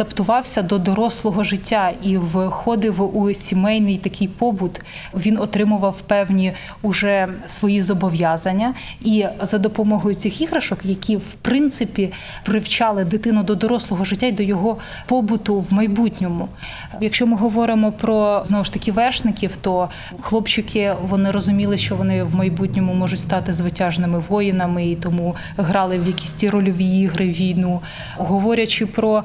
адаптувався 0.01 0.63
до 0.63 0.79
дорослого 0.79 1.45
життя 1.45 1.93
і 2.03 2.17
входив 2.17 3.17
у 3.17 3.33
сімейний 3.35 3.97
такий 3.97 4.29
побут. 4.29 4.81
Він 5.15 5.39
отримував 5.39 6.01
певні 6.01 6.53
уже 6.83 7.29
свої 7.47 7.83
зобов'язання, 7.83 8.75
і 9.01 9.25
за 9.41 9.59
допомогою 9.59 10.15
цих 10.15 10.41
іграшок, 10.41 10.79
які 10.85 11.17
в 11.17 11.35
принципі 11.43 12.13
привчали 12.45 13.05
дитину 13.05 13.43
до 13.43 13.55
дорослого 13.55 14.05
життя 14.05 14.27
і 14.27 14.33
до 14.33 14.43
його 14.43 14.79
побуту 15.07 15.61
в 15.61 15.73
майбутньому. 15.73 16.49
Якщо 17.01 17.27
ми 17.27 17.37
говоримо 17.37 17.93
про 17.93 18.43
знову 18.45 18.65
ж 18.65 18.73
таки 18.73 18.93
вершників, 18.93 19.57
то 19.61 19.89
хлопчики 20.21 20.93
вони 21.09 21.31
розуміли, 21.31 21.79
що 21.79 21.97
вони 21.97 22.25
в 22.25 22.35
майбутньому 22.35 22.95
можуть 22.95 23.21
стати 23.21 23.53
звитяжними 23.53 24.23
воїнами 24.29 24.87
і 24.87 24.97
тому 24.97 25.37
грали 25.57 25.99
в 25.99 26.07
якісь 26.07 26.35
ті 26.35 26.51
рольові 26.51 27.01
ігри, 27.01 27.29
війну, 27.29 27.81
говорячи 28.17 28.87
про 28.87 29.25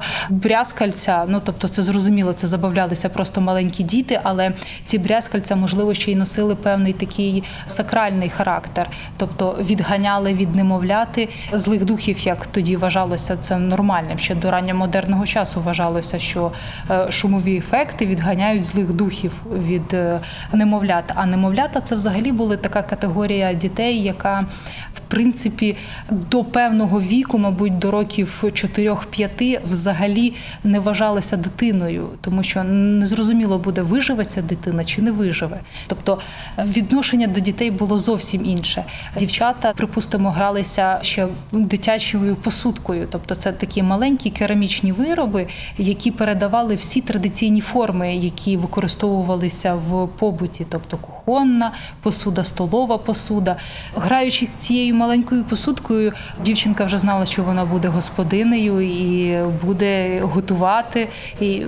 брязкальця, 0.66 1.24
ну 1.28 1.40
тобто 1.44 1.68
це 1.68 1.82
зрозуміло, 1.82 2.32
це 2.32 2.46
забавлялися 2.46 3.08
просто 3.08 3.40
маленькі 3.40 3.84
діти, 3.84 4.20
але 4.22 4.52
ці 4.84 4.98
брязкальця, 4.98 5.56
можливо, 5.56 5.94
ще 5.94 6.12
й 6.12 6.16
носили 6.16 6.54
певний 6.54 6.92
такий 6.92 7.42
сакральний 7.66 8.28
характер, 8.28 8.90
тобто 9.16 9.58
відганяли 9.60 10.34
від 10.34 10.54
немовляти 10.54 11.28
злих 11.52 11.84
духів, 11.84 12.18
як 12.18 12.46
тоді 12.46 12.76
вважалося 12.76 13.36
це 13.36 13.58
нормальним. 13.58 14.18
Ще 14.18 14.34
до 14.34 14.50
ранньомодерного 14.50 15.26
часу 15.26 15.60
вважалося, 15.60 16.18
що 16.18 16.52
е, 16.90 17.12
шумові 17.12 17.56
ефекти 17.56 18.06
відганяють 18.06 18.64
злих 18.64 18.92
духів 18.92 19.32
від 19.66 19.94
е, 19.94 20.20
немовлят. 20.52 21.12
А 21.14 21.26
немовлята 21.26 21.80
це 21.80 21.94
взагалі 21.94 22.32
була 22.32 22.56
така 22.56 22.82
категорія 22.82 23.54
дітей, 23.54 24.02
яка 24.02 24.46
в 24.94 25.00
принципі 25.08 25.76
до 26.10 26.44
певного 26.44 27.00
віку, 27.00 27.38
мабуть, 27.38 27.78
до 27.78 27.90
років 27.90 28.42
4-5 28.42 29.58
взагалі 29.70 30.34
не 30.64 30.80
вважалася 30.80 31.36
дитиною, 31.36 32.08
тому 32.20 32.42
що 32.42 32.64
незрозуміло 32.64 33.58
буде, 33.58 33.82
виживе 33.82 34.24
ця 34.24 34.42
дитина 34.42 34.84
чи 34.84 35.02
не 35.02 35.10
виживе. 35.10 35.60
Тобто 35.86 36.18
відношення 36.58 37.26
до 37.26 37.40
дітей 37.40 37.70
було 37.70 37.98
зовсім 37.98 38.46
інше. 38.46 38.84
Дівчата, 39.18 39.72
припустимо, 39.72 40.30
гралися 40.30 40.98
ще 41.02 41.28
дитячою 41.52 42.36
посудкою, 42.36 43.08
тобто 43.10 43.34
це 43.34 43.52
такі 43.52 43.82
маленькі 43.82 44.30
керамічні 44.30 44.92
вироби, 44.92 45.46
які 45.78 46.10
передавали 46.10 46.74
всі 46.74 47.00
традиційні 47.00 47.60
форми, 47.60 48.16
які 48.16 48.56
використовувалися 48.56 49.74
в 49.74 50.08
побуті, 50.08 50.66
тобто 50.68 50.98
кухонна 51.26 51.72
посуда, 52.02 52.44
столова 52.44 52.98
посуда. 52.98 53.56
Граючи 53.96 54.46
з 54.46 54.54
цією 54.54 54.94
маленькою 54.94 55.44
посудкою, 55.44 56.12
дівчинка 56.44 56.84
вже 56.84 56.98
знала, 56.98 57.26
що 57.26 57.42
вона 57.42 57.64
буде 57.64 57.88
господинею 57.88 58.80
і 58.80 59.38
буде 59.64 60.20
готувати. 60.20 61.08
І, 61.40 61.62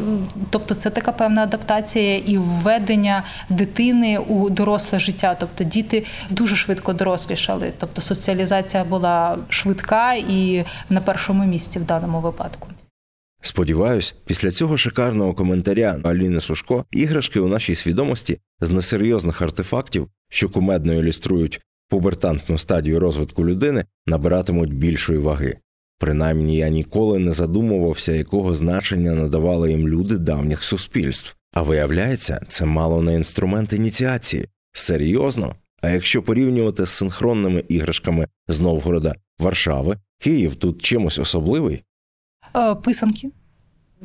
Тобто, 0.51 0.75
це 0.75 0.91
така 0.91 1.13
певна 1.13 1.43
адаптація 1.43 2.17
і 2.17 2.39
введення 2.39 3.23
дитини 3.49 4.19
у 4.19 4.51
доросле 4.51 4.99
життя. 4.99 5.37
Тобто 5.41 5.65
діти 5.65 6.07
дуже 6.31 6.57
швидко 6.57 6.93
дорослішали. 6.93 7.73
Тобто 7.79 8.03
соціалізація 8.03 8.85
була 8.85 9.39
швидка 9.49 10.13
і 10.15 10.65
на 10.91 11.01
першому 11.01 11.45
місці 11.45 11.79
в 11.79 11.85
даному 11.85 12.21
випадку. 12.21 12.69
Сподіваюсь, 13.49 14.15
після 14.27 14.51
цього 14.51 14.77
шикарного 14.77 15.35
коментаря 15.35 16.01
Аліни 16.03 16.41
Сушко 16.41 16.85
іграшки 16.91 17.41
у 17.41 17.49
нашій 17.49 17.75
свідомості 17.75 18.39
з 18.61 18.71
несерйозних 18.71 19.43
артефактів, 19.43 20.09
що 20.31 20.49
кумедно 20.49 20.95
ілюструють 20.95 21.61
пубертантну 21.89 22.59
стадію 22.59 23.01
розвитку 23.01 23.47
людини, 23.47 23.85
набиратимуть 24.07 24.75
більшої 24.75 25.19
ваги. 25.19 25.57
Принаймні 25.99 26.57
я 26.57 26.69
ніколи 26.69 27.19
не 27.19 27.33
задумувався, 27.33 28.13
якого 28.13 28.55
значення 28.55 29.13
надавали 29.13 29.71
їм 29.71 29.89
люди 29.89 30.19
давніх 30.19 30.63
суспільств. 30.63 31.37
А 31.55 31.63
виявляється, 31.63 32.41
це 32.49 32.65
мало 32.65 33.03
не 33.03 33.15
інструмент 33.15 33.73
ініціації. 33.73 34.49
Серйозно? 34.73 35.55
А 35.83 35.91
якщо 35.91 36.23
порівнювати 36.23 36.87
з 36.87 36.91
синхронними 36.91 37.65
іграшками 37.69 38.29
з 38.49 38.61
Новгорода 38.61 39.15
Варшави, 39.39 39.97
Київ 40.19 40.55
тут 40.55 40.83
чимось 40.83 41.19
особливий? 41.19 41.83
Е, 42.57 42.75
писанки. 42.75 43.31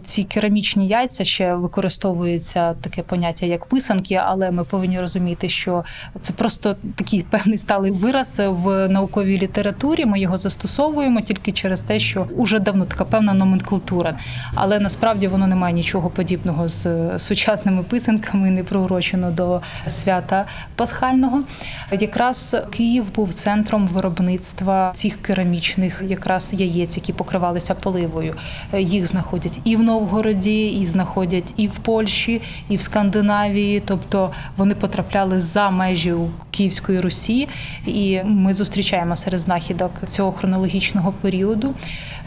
Ці 0.03 0.23
керамічні 0.23 0.87
яйця 0.87 1.23
ще 1.23 1.55
використовується 1.55 2.73
таке 2.73 3.03
поняття 3.03 3.45
як 3.45 3.65
писанки, 3.65 4.21
але 4.25 4.51
ми 4.51 4.63
повинні 4.63 4.99
розуміти, 4.99 5.49
що 5.49 5.83
це 6.21 6.33
просто 6.33 6.75
такий 6.95 7.21
певний 7.29 7.57
сталий 7.57 7.91
вираз 7.91 8.41
в 8.45 8.87
науковій 8.87 9.39
літературі. 9.39 10.05
Ми 10.05 10.19
його 10.19 10.37
застосовуємо 10.37 11.21
тільки 11.21 11.51
через 11.51 11.81
те, 11.81 11.99
що 11.99 12.27
уже 12.35 12.59
давно 12.59 12.85
така 12.85 13.05
певна 13.05 13.33
номенклатура. 13.33 14.17
Але 14.55 14.79
насправді 14.79 15.27
воно 15.27 15.47
не 15.47 15.55
має 15.55 15.73
нічого 15.73 16.09
подібного 16.09 16.69
з 16.69 17.09
сучасними 17.19 17.83
писанками, 17.83 18.51
не 18.51 18.63
приурочено 18.63 19.31
до 19.31 19.61
свята 19.87 20.45
пасхального. 20.75 21.43
Якраз 21.91 22.55
Київ 22.71 23.15
був 23.15 23.33
центром 23.33 23.87
виробництва 23.87 24.91
цих 24.93 25.21
керамічних 25.21 26.03
якраз 26.07 26.53
яєць, 26.53 26.97
які 26.97 27.13
покривалися 27.13 27.75
поливою. 27.75 28.35
Їх 28.73 29.07
знаходять 29.07 29.59
і 29.63 29.75
в 29.75 29.82
Новгороді, 29.83 30.67
і 30.67 30.85
знаходять 30.85 31.53
і 31.57 31.67
в 31.67 31.75
Польщі, 31.77 32.41
і 32.69 32.75
в 32.75 32.81
Скандинавії. 32.81 33.83
Тобто 33.85 34.31
вони 34.57 34.75
потрапляли 34.75 35.39
за 35.39 35.69
межі 35.69 36.13
Київської 36.51 36.99
Русі, 36.99 37.47
і 37.85 38.19
ми 38.23 38.53
зустрічаємо 38.53 39.15
серед 39.15 39.39
знахідок 39.39 39.91
цього 40.07 40.31
хронологічного 40.31 41.13
періоду. 41.21 41.73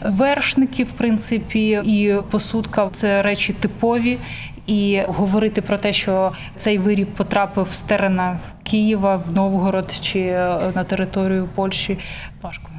Вершники, 0.05 0.83
в 0.83 0.91
принципі, 0.91 1.81
і 1.85 2.15
посудка 2.31 2.89
це 2.91 3.21
речі 3.21 3.53
типові. 3.53 4.17
І 4.67 5.01
говорити 5.07 5.61
про 5.61 5.77
те, 5.77 5.93
що 5.93 6.31
цей 6.55 6.77
виріб 6.77 7.07
потрапив 7.07 7.67
з 7.71 7.81
терена 7.81 8.39
Києва 8.63 9.15
в 9.15 9.33
Новгород 9.33 9.93
чи 10.01 10.31
на 10.75 10.83
територію 10.83 11.49
Польщі, 11.55 11.97
важко. 12.41 12.69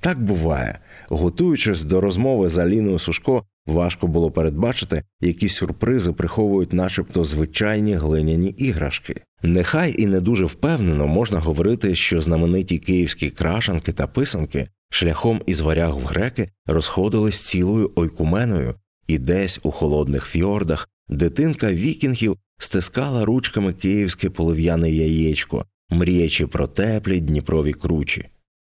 Так 0.00 0.22
буває. 0.22 0.78
Готуючись 1.08 1.84
до 1.84 2.00
розмови 2.00 2.48
з 2.48 2.58
Аліною 2.58 2.98
Сушко, 2.98 3.44
важко 3.66 4.06
було 4.06 4.30
передбачити, 4.30 5.02
які 5.20 5.48
сюрпризи 5.48 6.12
приховують, 6.12 6.72
начебто, 6.72 7.24
звичайні 7.24 7.94
глиняні 7.94 8.48
іграшки. 8.48 9.22
Нехай 9.42 10.02
і 10.02 10.06
не 10.06 10.20
дуже 10.20 10.44
впевнено 10.44 11.06
можна 11.06 11.40
говорити, 11.40 11.94
що 11.94 12.20
знамениті 12.20 12.78
київські 12.78 13.30
крашанки 13.30 13.92
та 13.92 14.06
писанки 14.06 14.68
шляхом 14.90 15.42
із 15.46 15.60
варяг 15.60 15.96
в 15.96 16.04
греки 16.04 16.48
розходились 16.66 17.40
цілою 17.40 17.90
ойкуменою, 17.94 18.74
і 19.06 19.18
десь 19.18 19.60
у 19.62 19.70
холодних 19.70 20.24
фьордах 20.24 20.88
дитинка 21.08 21.72
вікінгів 21.72 22.36
стискала 22.58 23.24
ручками 23.24 23.72
київське 23.72 24.30
полив'яне 24.30 24.90
яєчко, 24.90 25.66
мріячи 25.90 26.46
про 26.46 26.66
теплі 26.66 27.20
Дніпрові 27.20 27.72
кручі. 27.72 28.28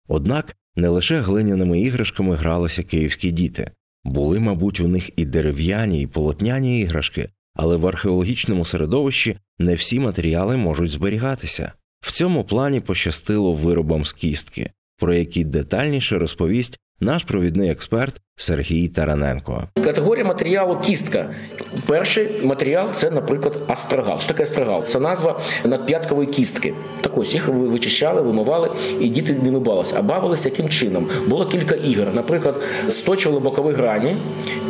Однак 0.09 0.57
не 0.76 0.89
лише 0.89 1.18
глиняними 1.18 1.80
іграшками 1.80 2.35
гралися 2.35 2.82
київські 2.82 3.30
діти, 3.30 3.70
були, 4.05 4.40
мабуть, 4.40 4.80
у 4.80 4.88
них 4.88 5.11
і 5.16 5.24
дерев'яні, 5.24 6.02
і 6.02 6.07
полотняні 6.07 6.80
іграшки, 6.80 7.28
але 7.55 7.76
в 7.76 7.86
археологічному 7.86 8.64
середовищі 8.64 9.36
не 9.59 9.74
всі 9.74 10.00
матеріали 10.00 10.57
можуть 10.57 10.90
зберігатися. 10.90 11.72
В 12.00 12.12
цьому 12.12 12.44
плані 12.44 12.80
пощастило 12.80 13.52
виробам 13.52 14.05
з 14.05 14.12
кістки, 14.12 14.70
про 14.98 15.14
які 15.14 15.44
детальніше 15.44 16.18
розповість 16.18 16.78
наш 17.00 17.24
провідний 17.24 17.70
експерт 17.70 18.20
Сергій 18.37 18.89
Тараненко. 18.89 19.62
Категорія 19.85 20.24
матеріалу 20.24 20.76
кістка. 20.76 21.30
Перший 21.87 22.41
матеріал 22.43 22.89
це, 22.95 23.11
наприклад, 23.11 23.59
астрагал. 23.66 24.18
Що 24.18 24.28
таке 24.28 24.43
астрагал? 24.43 24.85
Це 24.85 25.01
назва 25.01 25.41
надп'яткової 25.64 26.28
кістки. 26.28 26.74
Так 27.01 27.18
ось 27.18 27.35
їх 27.35 27.49
вичищали, 27.49 28.22
вимивали, 28.22 28.70
і 29.01 29.09
діти 29.09 29.35
ними 29.43 29.61
бавилися. 29.61 29.95
А 29.99 30.03
бавилися 30.03 30.49
яким 30.49 30.68
чином? 30.68 31.09
Було 31.26 31.47
кілька 31.47 31.74
ігор. 31.74 32.07
Наприклад, 32.14 32.55
сточували 32.89 33.41
бокові 33.41 33.74
грані, 33.74 34.16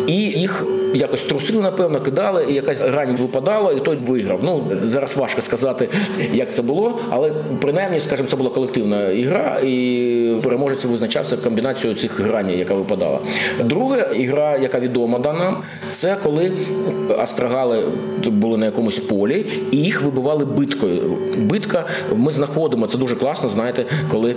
і 0.07 0.15
їх 0.15 0.67
якось 0.95 1.23
трусили, 1.23 1.63
напевно, 1.63 2.01
кидали, 2.01 2.47
і 2.51 2.55
якась 2.55 2.81
грань 2.81 3.17
випадала, 3.17 3.73
і 3.73 3.81
той 3.81 3.97
виграв. 3.97 4.41
Ну 4.43 4.65
зараз 4.83 5.17
важко 5.17 5.43
сказати, 5.43 5.89
як 6.33 6.53
це 6.53 6.63
було, 6.63 7.01
але 7.11 7.33
принаймні, 7.61 8.01
скажімо, 8.01 8.29
це 8.29 8.37
була 8.37 8.51
колективна 8.51 9.09
ігра, 9.09 9.61
і 9.65 10.41
переможець 10.43 10.85
визначався 10.85 11.37
комбінацією 11.37 11.99
цих 11.99 12.21
граней, 12.21 12.59
яка 12.59 12.75
випадала. 12.75 13.19
Друга 13.65 14.01
ігра, 14.01 14.57
яка 14.57 14.81
відома 14.81 15.19
нам, 15.19 15.63
це 15.91 16.17
коли 16.23 16.53
астрагали 17.19 17.85
були 18.27 18.59
на 18.59 18.67
якомусь 18.67 18.99
полі 18.99 19.47
і 19.71 19.77
їх 19.77 20.03
вибивали 20.03 20.45
биткою. 20.45 21.19
Битка 21.39 21.87
ми 22.17 22.33
знаходимо, 22.33 22.87
це 22.87 22.99
дуже 22.99 23.17
класно, 23.17 23.49
знаєте, 23.49 23.87
коли 24.11 24.37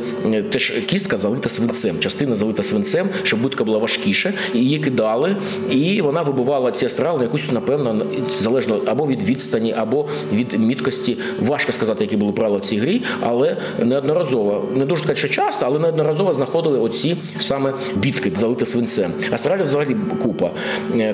теж 0.51 0.69
кістка 0.69 1.17
залита 1.17 1.49
свинцем, 1.49 1.99
частина 1.99 2.35
залита 2.35 2.63
свинцем, 2.63 3.09
щоб 3.23 3.43
битка 3.43 3.63
була 3.63 3.77
важкіша, 3.77 4.33
і 4.53 4.59
її 4.59 4.79
кидали, 4.79 5.35
і 5.71 6.01
вона 6.01 6.21
вибивала 6.21 6.71
ці 6.71 6.85
астрагали 6.85 7.17
на 7.17 7.23
якусь, 7.23 7.51
напевно, 7.51 8.05
залежно 8.39 8.81
або 8.85 9.07
від 9.07 9.23
відстані, 9.23 9.73
або 9.77 10.05
від 10.33 10.53
міткості. 10.53 11.17
Важко 11.39 11.71
сказати, 11.71 12.03
які 12.03 12.17
були 12.17 12.31
правила 12.31 12.57
в 12.57 12.61
цій 12.61 12.77
грі, 12.77 13.01
але 13.21 13.57
неодноразово, 13.79 14.65
не 14.75 14.85
дуже 14.85 15.01
сказати, 15.01 15.19
що 15.19 15.29
часто, 15.29 15.65
але 15.65 15.79
неодноразово 15.79 16.33
знаходили 16.33 16.79
оці 16.79 17.17
саме 17.39 17.73
бітки, 17.95 18.31
залиті 18.35 18.65
свинцем. 18.65 19.06
Астралів 19.31 19.65
взагалі 19.65 19.95
купа. 20.23 20.51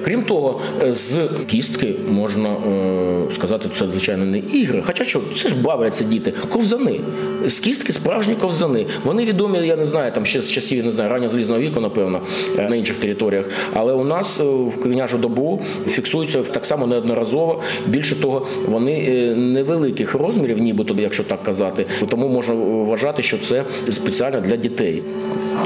Крім 0.05 0.23
того, 0.23 0.61
з 0.91 1.29
кістки 1.47 1.95
можна 2.09 2.49
е, 2.49 3.33
сказати, 3.35 3.69
це 3.73 3.89
звичайно 3.89 4.25
не 4.25 4.37
ігри. 4.37 4.83
Хоча 4.85 5.03
що 5.03 5.21
це 5.41 5.49
ж 5.49 5.55
бавляться 5.61 6.03
діти, 6.03 6.33
ковзани. 6.49 6.99
З 7.45 7.59
кістки 7.59 7.93
справжні 7.93 8.35
ковзани. 8.35 8.85
Вони 9.05 9.25
відомі, 9.25 9.67
я 9.67 9.75
не 9.75 9.85
знаю, 9.85 10.11
там 10.11 10.25
ще 10.25 10.41
з 10.41 10.51
часів 10.51 10.77
я 10.77 10.83
не 10.83 10.91
знаю, 10.91 11.09
раннього 11.09 11.31
залізного 11.31 11.59
віку, 11.59 11.79
напевно, 11.79 12.21
е, 12.57 12.69
на 12.69 12.75
інших 12.75 12.97
територіях. 12.97 13.45
Але 13.73 13.93
у 13.93 14.03
нас 14.03 14.39
е, 14.39 14.43
в 14.43 14.79
княжу 14.79 15.17
добу 15.17 15.61
фіксуються 15.87 16.43
так 16.43 16.65
само 16.65 16.87
неодноразово. 16.87 17.61
Більше 17.87 18.15
того, 18.15 18.47
вони 18.65 19.35
невеликих 19.35 20.15
розмірів, 20.15 20.59
нібито, 20.59 20.95
якщо 20.97 21.23
так 21.23 21.43
казати, 21.43 21.85
тому 22.09 22.27
можна 22.27 22.53
вважати, 22.53 23.23
що 23.23 23.37
це 23.37 23.65
спеціально 23.91 24.41
для 24.41 24.55
дітей. 24.55 25.03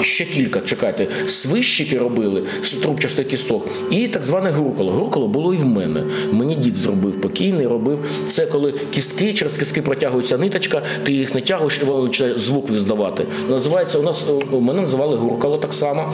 Ще 0.02 0.26
кілька, 0.26 0.60
чекайте, 0.60 1.08
свищики 1.28 1.98
робили 1.98 2.16
з 2.63 2.70
трубчастих 2.70 3.28
кісток, 3.28 3.68
і 3.91 4.07
так 4.07 4.24
зване 4.24 4.49
груколо. 4.49 4.91
Груколо 4.91 5.28
було 5.28 5.53
і 5.53 5.57
в 5.57 5.65
мене. 5.65 6.03
Мені 6.32 6.55
дід 6.55 6.78
зробив 6.78 7.22
покійний, 7.22 7.68
робив 7.68 7.99
це, 8.28 8.45
коли 8.45 8.74
кістки 8.91 9.34
через 9.34 9.53
кістки 9.53 9.82
протягується 9.82 10.38
ниточка, 10.38 10.82
ти 11.03 11.13
їх 11.13 11.36
не 11.36 11.41
тягуєш, 11.41 11.80
і 11.84 11.86
починає 11.86 12.39
звук 12.39 12.70
виздавати. 12.70 13.26
Називається 13.49 13.99
у 13.99 14.03
нас 14.03 14.26
мене 14.51 14.82
називали 14.82 15.15
гуркало 15.15 15.57
так 15.57 15.74
само. 15.74 16.13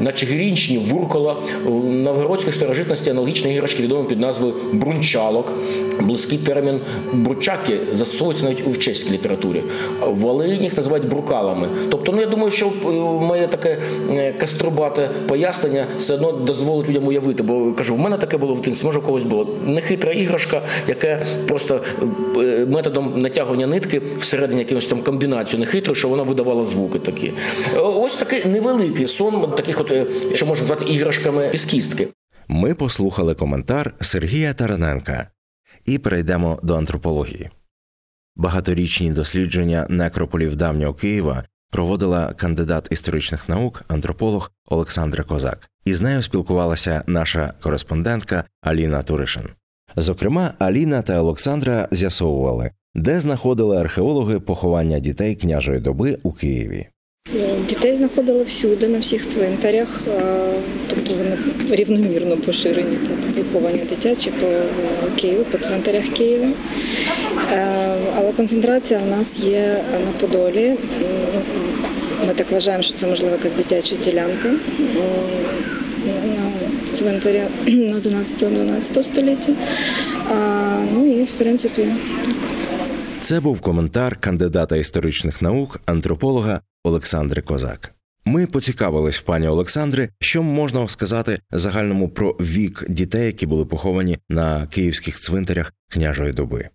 На 0.00 0.12
Чигирінщині 0.14 0.78
вуркало 0.78 1.42
в 1.66 1.84
новгородській 1.84 2.52
старожитності 2.52 3.10
аналогічні 3.10 3.54
іграшки 3.54 3.82
відомі 3.82 4.08
під 4.08 4.20
назвою 4.20 4.54
брунчалок. 4.72 5.52
Близький 6.00 6.38
термін 6.38 6.80
бручаки 7.12 7.80
застосовується 7.92 8.44
навіть 8.44 8.66
у 8.66 8.76
чеській 8.76 9.10
літературі. 9.10 9.62
В 10.06 10.14
Волині 10.14 10.64
їх 10.64 10.76
називають 10.76 11.08
брукалами. 11.08 11.68
Тобто, 11.90 12.12
ну 12.12 12.20
я 12.20 12.26
думаю, 12.26 12.50
що 12.50 12.70
моє 13.20 13.46
таке 13.46 13.78
каструбате 14.78 15.08
пояснення 15.28 15.86
все 15.98 16.14
одно 16.14 16.32
дозволить 16.32 16.88
людям 16.88 17.06
уявити, 17.06 17.42
бо 17.42 17.72
кажу, 17.72 17.94
в 17.94 17.98
мене 17.98 18.18
таке 18.18 18.36
було 18.36 18.54
в 18.54 18.58
дитинстві, 18.58 18.86
може 18.86 18.98
у 18.98 19.02
когось 19.02 19.24
було 19.24 19.56
нехитра 19.66 20.12
іграшка, 20.12 20.62
яке 20.88 21.26
просто 21.48 21.84
методом 22.68 23.22
натягування 23.22 23.66
нитки 23.66 24.02
всередині 24.18 24.60
якимось 24.60 24.86
там 24.86 25.02
комбінацію 25.02 25.60
нехитру, 25.60 25.94
що 25.94 26.08
вона 26.08 26.22
видавала 26.22 26.64
звуки 26.64 26.98
такі. 26.98 27.32
Ось 27.76 28.14
такий 28.14 28.44
невеликий 28.44 29.08
сон, 29.08 29.52
таких 29.56 29.80
от 29.80 29.92
що 30.34 30.46
можна 30.46 30.62
назвати 30.62 30.84
іграшками 30.84 31.50
із 31.54 31.64
кістки. 31.64 32.08
Ми 32.48 32.74
послухали 32.74 33.34
коментар 33.34 33.94
Сергія 34.00 34.54
Тараненка 34.54 35.26
і 35.86 35.98
перейдемо 35.98 36.58
до 36.62 36.74
антропології. 36.74 37.50
Багаторічні 38.36 39.10
дослідження 39.10 39.86
некрополів 39.88 40.56
давнього 40.56 40.94
Києва 40.94 41.44
проводила 41.70 42.34
кандидат 42.36 42.88
історичних 42.90 43.48
наук, 43.48 43.82
антрополог 43.88 44.52
Олександра 44.68 45.24
Козак. 45.24 45.70
Із 45.84 46.00
нею 46.00 46.22
спілкувалася 46.22 47.04
наша 47.06 47.52
кореспондентка 47.62 48.44
Аліна 48.62 49.02
Туришин. 49.02 49.48
Зокрема, 49.96 50.54
Аліна 50.58 51.02
та 51.02 51.20
Олександра 51.20 51.88
з'ясовували, 51.90 52.70
де 52.94 53.20
знаходили 53.20 53.76
археологи 53.76 54.40
поховання 54.40 54.98
дітей 54.98 55.34
княжої 55.34 55.80
доби 55.80 56.18
у 56.22 56.32
Києві. 56.32 56.86
Дітей 57.68 57.96
знаходили 57.96 58.44
всюди, 58.44 58.88
на 58.88 58.98
всіх 58.98 59.28
цвинтарях, 59.28 60.00
тобто 60.90 61.14
вони 61.14 61.36
рівномірно 61.76 62.36
поширені 62.36 62.98
поховання 63.36 63.84
дитячі 63.90 64.30
по 64.30 64.46
Києву, 65.20 65.44
по 65.44 65.58
цвинтарях 65.58 66.04
Києва. 66.08 66.48
Але 68.16 68.32
концентрація 68.32 69.00
в 69.00 69.06
нас 69.06 69.38
є 69.38 69.84
на 70.06 70.12
Подолі. 70.20 70.74
Ми 72.26 72.34
так 72.34 72.50
вважаємо, 72.50 72.82
що 72.82 72.94
це 72.94 73.06
можливо 73.06 73.32
якась 73.32 73.52
дитяча 73.52 73.96
ділянка 73.96 74.48
на 76.04 76.52
цвинтарі 76.92 77.42
11-12 77.66 79.02
століття. 79.02 79.52
Ну 80.94 81.06
і 81.06 81.24
в 81.24 81.30
принципі. 81.30 81.86
Це 83.20 83.40
був 83.40 83.60
коментар 83.60 84.16
кандидата 84.20 84.76
історичних 84.76 85.42
наук, 85.42 85.80
антрополога 85.86 86.60
Олександри 86.88 87.42
Козак. 87.42 87.94
Ми 88.24 88.46
поцікавились 88.46 89.18
в 89.18 89.22
пані 89.22 89.48
Олександри, 89.48 90.08
що 90.20 90.42
можна 90.42 90.88
сказати 90.88 91.40
загальному 91.52 92.08
про 92.08 92.30
вік 92.30 92.84
дітей, 92.88 93.26
які 93.26 93.46
були 93.46 93.64
поховані 93.64 94.18
на 94.28 94.66
київських 94.66 95.20
цвинтарях 95.20 95.72
княжої 95.88 96.32
доби. 96.32 96.68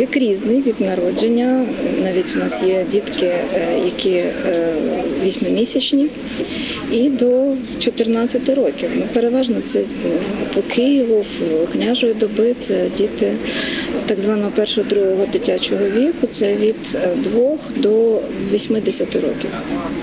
Вік 0.00 0.16
різний 0.16 0.62
від 0.62 0.80
народження. 0.80 1.66
Навіть 2.02 2.36
у 2.36 2.38
нас 2.38 2.62
є 2.62 2.86
дітки, 2.90 3.32
які 3.84 4.24
вісьмимісячні, 5.24 6.08
і 6.92 7.10
до 7.10 7.56
14 7.78 8.48
років. 8.48 8.90
Ну, 8.96 9.04
переважно 9.14 9.60
це 9.60 9.84
по 10.54 10.62
Києву, 10.62 11.24
в 11.64 11.72
княжої 11.72 12.14
доби 12.14 12.54
це 12.54 12.88
діти 12.96 13.32
так 14.06 14.20
званого 14.20 14.50
першого 14.50 14.86
другого 14.88 15.26
дитячого 15.26 15.84
віку. 15.84 16.26
Це 16.32 16.56
від 16.56 16.98
2 17.16 17.58
до 17.76 18.22
80 18.52 19.14
років. 19.14 19.50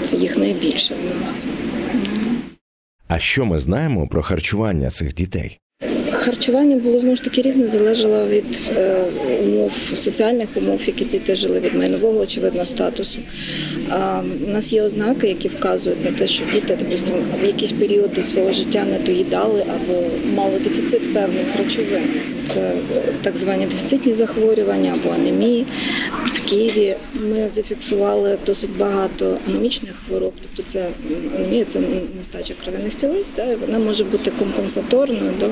Це 0.04 0.18
їх 0.18 0.38
найбільше 0.38 0.94
в 0.94 1.22
нас. 1.22 1.48
А 3.08 3.20
що 3.20 3.46
ми 3.46 3.60
знаємо 3.60 4.08
про 4.08 4.24
харчування 4.24 4.90
цих 4.90 5.14
дітей? 5.14 5.60
Харчування 6.28 6.76
було 6.76 7.00
знову 7.00 7.16
ж 7.16 7.24
таки 7.24 7.42
різне, 7.42 7.68
залежало 7.68 8.28
від 8.28 8.72
е, 8.78 9.04
умов, 9.44 9.72
соціальних 9.96 10.50
умов, 10.56 10.82
які 10.86 11.06
діти 11.06 11.36
жили 11.36 11.60
від 11.60 11.76
майнового, 11.76 12.20
очевидно, 12.20 12.66
статусу. 12.66 13.20
У 14.48 14.52
нас 14.52 14.74
є 14.74 14.82
ознаки, 14.82 15.28
які 15.28 15.48
вказують 15.48 16.06
на 16.06 16.12
те, 16.12 16.28
що 16.28 16.44
діти, 16.54 16.78
допустимо, 16.80 17.20
в 17.44 17.46
якісь 17.46 17.72
періоди 17.72 18.24
свого 18.24 18.52
життя 18.52 18.86
не 18.86 19.00
доїдали 19.00 19.64
або 19.76 20.04
мали 20.36 20.60
дефіцит 20.60 21.14
певних 21.14 21.56
речовин. 21.58 22.04
Це 22.48 22.60
е, 22.60 22.74
так 23.22 23.38
звані 23.38 23.66
дефіцитні 23.66 24.14
захворювання 24.14 24.94
або 24.94 25.14
анемії. 25.14 25.66
Києві 26.50 26.96
ми 27.14 27.50
зафіксували 27.50 28.38
досить 28.46 28.78
багато 28.78 29.38
анемічних 29.48 29.96
хвороб, 30.08 30.34
тобто 30.42 30.72
це 30.72 30.80
м, 30.80 30.92
анемія 31.36 31.66
це 31.66 31.80
нестача 32.18 32.54
кров'яних 32.64 32.96
тілець, 32.96 33.34
да, 33.36 33.56
вона 33.56 33.80
може 33.80 34.04
бути 34.04 34.32
компенсаторною 34.40 35.32
до, 35.40 35.46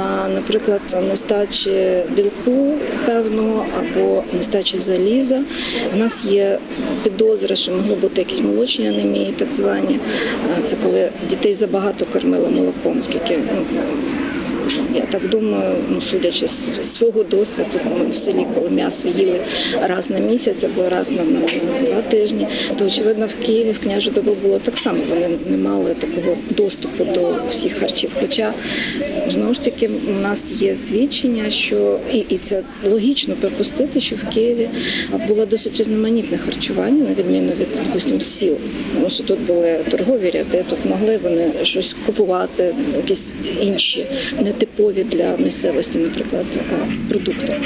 а, 0.00 0.28
наприклад, 0.28 0.80
нестачі 1.08 2.02
білку 2.16 2.74
певного 3.06 3.66
або 3.78 4.24
нестачі 4.36 4.78
заліза. 4.78 5.42
У 5.94 5.96
нас 5.96 6.24
є 6.24 6.58
підозри, 7.04 7.56
що 7.56 7.72
могли 7.72 7.94
бути 7.94 8.20
якісь 8.20 8.40
молочні 8.40 8.88
анемії, 8.88 9.34
так 9.36 9.52
звані. 9.52 9.98
Це 10.66 10.76
коли 10.82 11.08
дітей 11.30 11.54
забагато 11.54 12.04
кормили 12.12 12.48
молоком, 12.48 13.02
скільки 13.02 13.38
ну, 13.56 13.66
я 14.94 15.00
так 15.00 15.28
думаю, 15.28 15.76
ну 15.90 16.00
судячи 16.00 16.48
з 16.48 16.94
свого 16.94 17.24
досвіду, 17.24 17.80
ми 17.98 18.10
в 18.10 18.16
селі, 18.16 18.46
коли 18.54 18.70
м'ясо 18.70 19.08
їли 19.08 19.40
раз 19.82 20.10
на 20.10 20.18
місяць 20.18 20.64
або 20.64 20.88
раз 20.88 21.12
на, 21.12 21.24
два 21.24 22.02
тижні, 22.08 22.46
то 22.78 22.86
очевидно 22.86 23.26
в 23.26 23.46
Києві 23.46 23.72
в 23.72 23.78
княжу 23.78 24.10
добу 24.10 24.36
було 24.42 24.58
так 24.58 24.78
само. 24.78 24.98
Вони 25.08 25.28
не 25.46 25.56
мали 25.56 25.94
такого 25.94 26.36
доступу 26.50 27.04
до 27.04 27.34
всіх 27.50 27.72
харчів. 27.72 28.10
Хоча 28.20 28.54
знову 29.28 29.54
ж 29.54 29.60
таки 29.60 29.90
у 30.18 30.20
нас 30.22 30.52
є 30.62 30.76
свідчення, 30.76 31.50
що 31.50 31.98
і, 32.12 32.18
і 32.18 32.38
це 32.38 32.62
логічно 32.84 33.34
припустити, 33.34 34.00
що 34.00 34.16
в 34.16 34.34
Києві 34.34 34.68
було 35.28 35.46
досить 35.46 35.78
різноманітне 35.78 36.38
харчування, 36.38 37.04
на 37.04 37.14
відміну 37.14 37.52
від 37.60 37.68
допустим, 37.86 38.20
сіл. 38.20 38.56
Тому 38.94 39.10
що 39.10 39.24
тут 39.24 39.40
були 39.40 39.80
торгові 39.90 40.30
ряди, 40.30 40.64
тут 40.70 40.78
могли 40.84 41.18
вони 41.22 41.50
щось 41.62 41.96
купувати, 42.06 42.74
якісь 42.96 43.34
інші 43.62 44.06
нетипові 44.56 45.04
для 45.04 45.36
місцевості, 45.36 45.98
наприклад, 45.98 46.46
е, 46.56 46.88
продукти. 47.08 47.60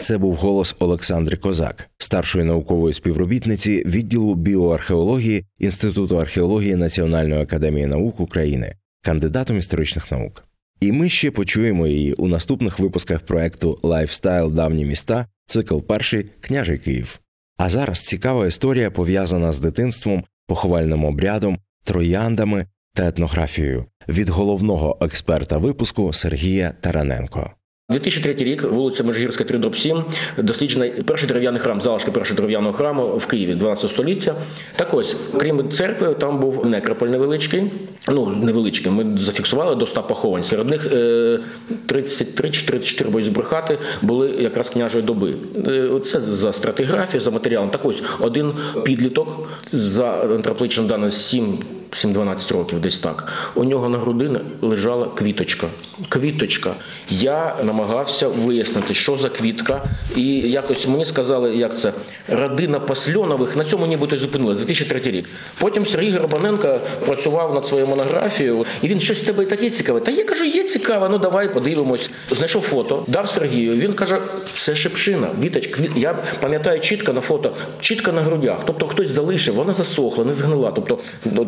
Це 0.00 0.18
був 0.18 0.34
голос 0.34 0.76
Олександри 0.78 1.36
Козак, 1.36 1.90
старшої 1.98 2.44
наукової 2.44 2.94
співробітниці 2.94 3.82
відділу 3.86 4.34
біоархеології 4.34 5.44
Інституту 5.58 6.18
археології 6.20 6.76
Національної 6.76 7.42
академії 7.42 7.86
наук 7.86 8.20
України, 8.20 8.74
кандидатом 9.02 9.58
історичних 9.58 10.12
наук. 10.12 10.44
І 10.80 10.92
ми 10.92 11.08
ще 11.08 11.30
почуємо 11.30 11.86
її 11.86 12.12
у 12.12 12.28
наступних 12.28 12.78
випусках 12.78 13.20
проекту 13.20 13.78
Lifestyle 13.82 14.52
Давні 14.52 14.84
міста, 14.84 15.26
цикл 15.46 15.78
перший 15.78 16.26
Княжий 16.40 16.78
Київ. 16.78 17.20
А 17.56 17.68
зараз 17.68 18.00
цікава 18.00 18.46
історія 18.46 18.90
пов'язана 18.90 19.52
з 19.52 19.58
дитинством, 19.58 20.24
поховальним 20.46 21.04
обрядом, 21.04 21.58
трояндами 21.84 22.66
та 22.94 23.06
етнографією 23.08 23.84
від 24.08 24.28
головного 24.28 24.98
експерта 25.00 25.58
випуску 25.58 26.12
Сергія 26.12 26.74
Тараненко. 26.80 27.50
2003 27.90 28.34
рік, 28.34 28.62
вулиця 28.62 29.04
Межгірська, 29.04 29.44
3 29.44 29.58
дроб 29.58 29.76
7, 29.76 30.04
досліджений 30.38 30.90
перший 30.90 31.28
дерев'яний 31.28 31.60
храм, 31.60 31.80
залишки 31.80 32.10
першого 32.10 32.36
дерев'яного 32.36 32.72
храму 32.72 33.06
в 33.16 33.26
Києві 33.26 33.54
12 33.54 33.90
століття. 33.90 34.34
Так 34.76 34.94
ось, 34.94 35.16
крім 35.38 35.70
церкви, 35.72 36.14
там 36.14 36.40
був 36.40 36.66
некрополь 36.66 37.08
невеличкий. 37.08 37.72
Ну, 38.08 38.26
невеличкий. 38.26 38.92
Ми 38.92 39.18
зафіксували 39.18 39.74
до 39.74 39.86
100 39.86 40.02
поховань. 40.02 40.44
Серед 40.44 40.70
них 40.70 40.92
е, 40.92 41.38
33 41.86 42.50
чи 42.50 42.66
34 42.66 43.10
боюсь 43.10 43.26
збрехати 43.26 43.78
були 44.02 44.30
якраз 44.30 44.68
княжої 44.68 45.02
доби. 45.02 45.34
Е, 45.66 45.88
Це 46.06 46.20
за 46.20 46.52
стратиграфію, 46.52 47.20
за 47.20 47.30
матеріалом. 47.30 47.70
Так 47.70 47.84
ось 47.84 48.02
один 48.20 48.52
підліток 48.84 49.48
за 49.72 50.06
антропологічним 50.10 50.86
даним 50.86 51.10
7 51.10 51.58
7-12 51.94 52.52
років, 52.52 52.80
десь 52.80 52.98
так. 52.98 53.32
У 53.54 53.64
нього 53.64 53.88
на 53.88 53.98
грудині 53.98 54.38
лежала 54.62 55.06
квіточка. 55.06 55.66
Квіточка. 56.08 56.74
Я 57.10 57.56
намагався 57.74 58.28
вияснити, 58.28 58.94
що 58.94 59.16
за 59.16 59.28
квітка. 59.28 59.82
І 60.16 60.36
якось 60.36 60.86
мені 60.86 61.04
сказали, 61.04 61.56
як 61.56 61.78
це 61.78 61.92
родина 62.32 62.80
Пасльонових. 62.80 63.56
На 63.56 63.64
цьому 63.64 63.86
нібито 63.86 64.18
зупинилась 64.18 64.58
2003 64.58 65.00
рік. 65.00 65.24
Потім 65.58 65.86
Сергій 65.86 66.10
Горбаненко 66.10 66.80
працював 67.06 67.54
над 67.54 67.66
своєю 67.66 67.88
монографією, 67.88 68.66
і 68.82 68.88
він 68.88 69.00
щось 69.00 69.18
в 69.18 69.26
тебе 69.26 69.44
таке 69.44 69.70
цікаве. 69.70 70.00
Та 70.00 70.10
я 70.10 70.24
кажу, 70.24 70.44
є 70.44 70.64
цікаве, 70.64 71.08
ну 71.08 71.18
давай 71.18 71.54
подивимось. 71.54 72.10
Знайшов 72.30 72.62
фото, 72.62 73.04
дав 73.08 73.28
Сергію. 73.28 73.72
Він 73.72 73.92
каже, 73.92 74.18
це 74.54 74.76
шипшина, 74.76 75.28
віточ. 75.42 75.70
Я 75.96 76.18
пам'ятаю 76.40 76.80
чітко 76.80 77.12
на 77.12 77.20
фото, 77.20 77.52
чітко 77.80 78.12
на 78.12 78.22
грудях. 78.22 78.58
Тобто 78.66 78.86
хтось 78.86 79.10
залишив, 79.10 79.54
вона 79.54 79.74
засохла, 79.74 80.24
не 80.24 80.34
згнила. 80.34 80.72
Тобто, 80.74 80.98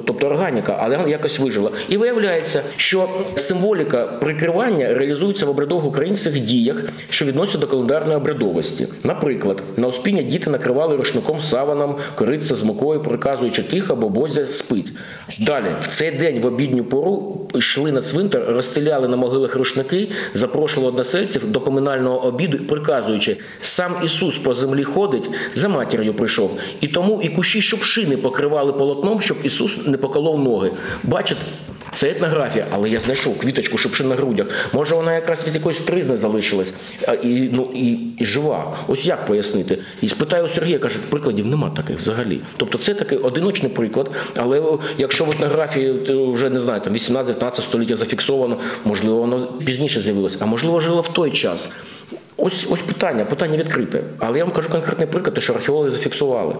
тобто 0.06 0.26
органіка, 0.26 0.78
але 0.80 1.10
якось 1.10 1.38
вижила. 1.38 1.70
І 1.88 1.96
виявляється, 1.96 2.62
що 2.76 3.08
символіка 3.36 4.06
прикривання 4.06 4.94
реалізується 4.94 5.46
в 5.46 5.50
обрядових 5.50 5.84
українських 6.16 6.40
діях, 6.40 6.76
що 7.10 7.24
відносяться 7.24 7.58
до 7.58 7.66
календарної 7.66 8.16
обрядовості. 8.16 8.86
Наприклад, 9.04 9.62
на 9.76 9.88
успіння 9.88 10.22
діти 10.22 10.50
накривали 10.50 10.96
рушником 10.96 11.40
саваном, 11.40 11.96
кориця 12.14 12.54
з 12.54 12.62
мукою, 12.62 13.02
приказуючи 13.02 13.62
тихо, 13.62 13.96
бо 13.96 14.08
бозя 14.08 14.46
спить. 14.50 14.92
Далі, 15.40 15.66
в 15.80 15.88
цей 15.88 16.10
день 16.10 16.40
в 16.40 16.46
обідню 16.46 16.84
пору 16.84 17.40
йшли 17.54 17.92
на 17.92 18.02
цвинтар, 18.02 18.44
розстріляли 18.48 19.08
на 19.08 19.16
могилах 19.16 19.56
рушники, 19.56 20.08
запрошували 20.34 20.92
односельців 20.92 21.52
до 21.52 21.60
поминального 21.60 22.24
обіду, 22.24 22.58
приказуючи, 22.58 23.36
сам 23.62 23.96
Ісус 24.04 24.38
по 24.38 24.54
землі 24.54 24.84
ходить, 24.84 25.30
за 25.54 25.68
матір'ю 25.68 26.14
прийшов. 26.14 26.58
І 26.80 26.88
тому 26.88 27.20
і 27.22 27.28
кущі 27.28 27.62
шупшини 27.62 28.16
покривали 28.16 28.72
полотном, 28.72 29.20
щоб 29.20 29.36
Ісус 29.42 29.76
не 29.86 29.96
поколов 29.96 30.38
ноги. 30.38 30.70
Бачите, 31.02 31.40
це 31.96 32.10
етнографія, 32.10 32.66
але 32.70 32.90
я 32.90 33.00
знайшов 33.00 33.38
квіточку 33.38 33.78
шипшин 33.78 34.08
на 34.08 34.14
грудях. 34.14 34.46
Може, 34.72 34.94
вона 34.94 35.14
якраз 35.14 35.38
від 35.46 35.54
якоїсь 35.54 35.78
тризни 36.06 36.18
залишилась 36.18 36.72
і, 37.22 37.48
ну, 37.52 37.70
і, 37.74 38.24
жива. 38.24 38.76
Ось 38.88 39.06
як 39.06 39.26
пояснити? 39.26 39.78
І 40.02 40.08
спитаю 40.08 40.48
Сергія, 40.48 40.78
каже, 40.78 40.98
прикладів 41.10 41.46
нема 41.46 41.70
таких 41.70 41.98
взагалі. 41.98 42.40
Тобто 42.56 42.78
це 42.78 42.94
такий 42.94 43.18
одиночний 43.18 43.72
приклад, 43.72 44.10
але 44.36 44.62
якщо 44.98 45.24
в 45.24 45.30
етнографії 45.30 45.92
вже 46.32 46.50
не 46.50 46.60
знаю, 46.60 46.80
там 46.80 46.94
18-19 46.94 47.60
століття 47.60 47.96
зафіксовано, 47.96 48.58
можливо, 48.84 49.18
воно 49.18 49.46
пізніше 49.46 50.00
з'явилось, 50.00 50.36
а 50.40 50.46
можливо, 50.46 50.80
жило 50.80 51.00
в 51.00 51.08
той 51.08 51.30
час. 51.30 51.70
Ось 52.36 52.66
ось 52.70 52.80
питання, 52.80 53.24
питання 53.24 53.56
відкрите. 53.56 54.02
Але 54.18 54.38
я 54.38 54.44
вам 54.44 54.54
кажу 54.54 54.68
конкретний 54.68 55.06
приклад, 55.06 55.42
що 55.42 55.52
археологи 55.52 55.90
зафіксували. 55.90 56.54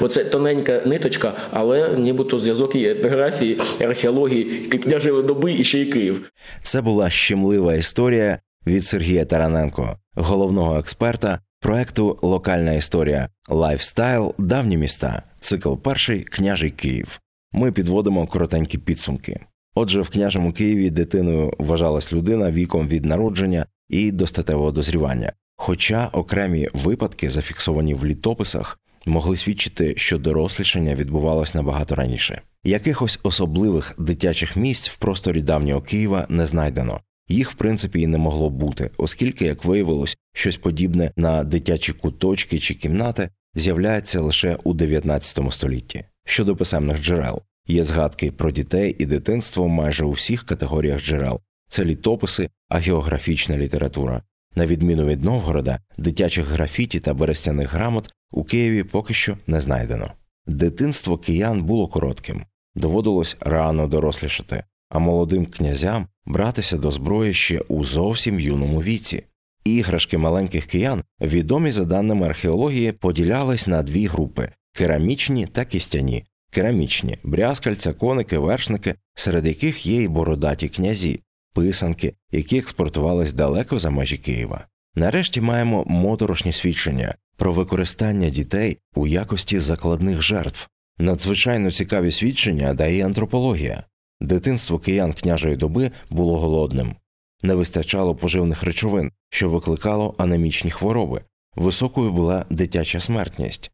Оце 0.00 0.24
тоненька 0.24 0.82
ниточка, 0.86 1.32
але 1.50 1.88
нібито 1.98 2.40
зв'язок 2.40 2.74
є 2.74 2.90
етнографії, 2.90 3.60
археології, 3.80 4.44
княжої 4.60 5.22
доби 5.22 5.52
і 5.52 5.64
ще 5.64 5.78
й 5.78 5.86
Київ. 5.86 6.30
Це 6.62 6.82
була 6.82 7.10
щемлива 7.10 7.74
історія 7.74 8.38
від 8.66 8.84
Сергія 8.84 9.24
Тараненко, 9.24 9.96
головного 10.14 10.78
експерта 10.78 11.38
проекту 11.60 12.18
Локальна 12.22 12.72
історія 12.72 13.28
Lifestyle 13.48 14.34
Давні 14.38 14.76
міста, 14.76 15.22
цикл 15.40 15.74
перший 15.74 16.20
Княжий 16.20 16.70
Київ. 16.70 17.20
Ми 17.52 17.72
підводимо 17.72 18.26
коротенькі 18.26 18.78
підсумки. 18.78 19.40
Отже, 19.74 20.00
в 20.00 20.08
княжому 20.08 20.52
Києві 20.52 20.90
дитиною 20.90 21.52
вважалась 21.58 22.12
людина 22.12 22.50
віком 22.50 22.88
від 22.88 23.04
народження 23.04 23.66
і 23.88 24.12
до 24.12 24.26
статевого 24.26 24.72
дозрівання. 24.72 25.32
Хоча 25.56 26.06
окремі 26.12 26.68
випадки, 26.74 27.30
зафіксовані 27.30 27.94
в 27.94 28.06
літописах, 28.06 28.78
могли 29.06 29.36
свідчити, 29.36 29.94
що 29.96 30.18
дорослішання 30.18 30.94
відбувалось 30.94 31.54
набагато 31.54 31.94
раніше. 31.94 32.42
Якихось 32.64 33.20
особливих 33.22 33.94
дитячих 33.98 34.56
місць 34.56 34.88
в 34.88 34.96
просторі 34.96 35.42
давнього 35.42 35.80
Києва 35.80 36.26
не 36.28 36.46
знайдено. 36.46 37.00
Їх, 37.30 37.50
в 37.50 37.54
принципі, 37.54 38.00
і 38.00 38.06
не 38.06 38.18
могло 38.18 38.50
бути, 38.50 38.90
оскільки, 38.96 39.44
як 39.44 39.64
виявилось, 39.64 40.16
щось 40.32 40.56
подібне 40.56 41.12
на 41.16 41.44
дитячі 41.44 41.92
куточки 41.92 42.58
чи 42.58 42.74
кімнати 42.74 43.28
з'являється 43.54 44.20
лише 44.20 44.56
у 44.64 44.74
19 44.74 45.52
столітті. 45.52 46.04
Щодо 46.26 46.56
писемних 46.56 47.02
джерел, 47.02 47.42
є 47.66 47.84
згадки 47.84 48.32
про 48.32 48.50
дітей 48.50 48.96
і 48.98 49.06
дитинство 49.06 49.68
майже 49.68 50.04
у 50.04 50.10
всіх 50.10 50.44
категоріях 50.44 51.02
джерел. 51.02 51.40
Це 51.68 51.84
літописи, 51.84 52.50
а 52.68 52.78
географічна 52.78 53.58
література. 53.58 54.22
На 54.56 54.66
відміну 54.66 55.06
від 55.06 55.24
Новгорода, 55.24 55.78
дитячих 55.98 56.46
графіті 56.46 57.00
та 57.00 57.14
берестяних 57.14 57.72
грамот 57.72 58.10
у 58.32 58.44
Києві 58.44 58.82
поки 58.82 59.14
що 59.14 59.36
не 59.46 59.60
знайдено. 59.60 60.12
Дитинство 60.46 61.18
киян 61.18 61.62
було 61.62 61.88
коротким, 61.88 62.44
доводилось 62.74 63.36
рано 63.40 63.86
дорослішати, 63.86 64.64
а 64.90 64.98
молодим 64.98 65.46
князям 65.46 66.06
братися 66.26 66.76
до 66.76 66.90
зброї 66.90 67.34
ще 67.34 67.60
у 67.60 67.84
зовсім 67.84 68.40
юному 68.40 68.82
віці. 68.82 69.22
Іграшки 69.64 70.18
маленьких 70.18 70.66
киян, 70.66 71.02
відомі 71.20 71.72
за 71.72 71.84
даними 71.84 72.26
археології, 72.26 72.92
поділялись 72.92 73.66
на 73.66 73.82
дві 73.82 74.06
групи 74.06 74.48
керамічні 74.72 75.46
та 75.46 75.64
кістяні. 75.64 76.24
керамічні, 76.50 77.18
брязкальця, 77.22 77.92
коники, 77.92 78.38
вершники, 78.38 78.94
серед 79.14 79.46
яких 79.46 79.86
є 79.86 80.02
й 80.02 80.08
бородаті 80.08 80.68
князі, 80.68 81.20
писанки, 81.54 82.14
які 82.32 82.58
експортувались 82.58 83.32
далеко 83.32 83.78
за 83.78 83.90
межі 83.90 84.18
Києва. 84.18 84.66
Нарешті 84.94 85.40
маємо 85.40 85.84
моторошні 85.86 86.52
свідчення 86.52 87.14
про 87.36 87.52
використання 87.52 88.30
дітей 88.30 88.78
у 88.94 89.06
якості 89.06 89.58
закладних 89.58 90.22
жертв. 90.22 90.68
Надзвичайно 90.98 91.70
цікаві 91.70 92.10
свідчення 92.10 92.74
дає 92.74 93.06
антропологія. 93.06 93.84
Дитинство 94.20 94.78
киян 94.78 95.12
княжої 95.12 95.56
доби 95.56 95.90
було 96.10 96.38
голодним, 96.38 96.94
не 97.42 97.54
вистачало 97.54 98.14
поживних 98.14 98.62
речовин, 98.62 99.12
що 99.30 99.50
викликало 99.50 100.14
анемічні 100.18 100.70
хвороби. 100.70 101.20
Високою 101.56 102.12
була 102.12 102.44
дитяча 102.50 103.00
смертність. 103.00 103.70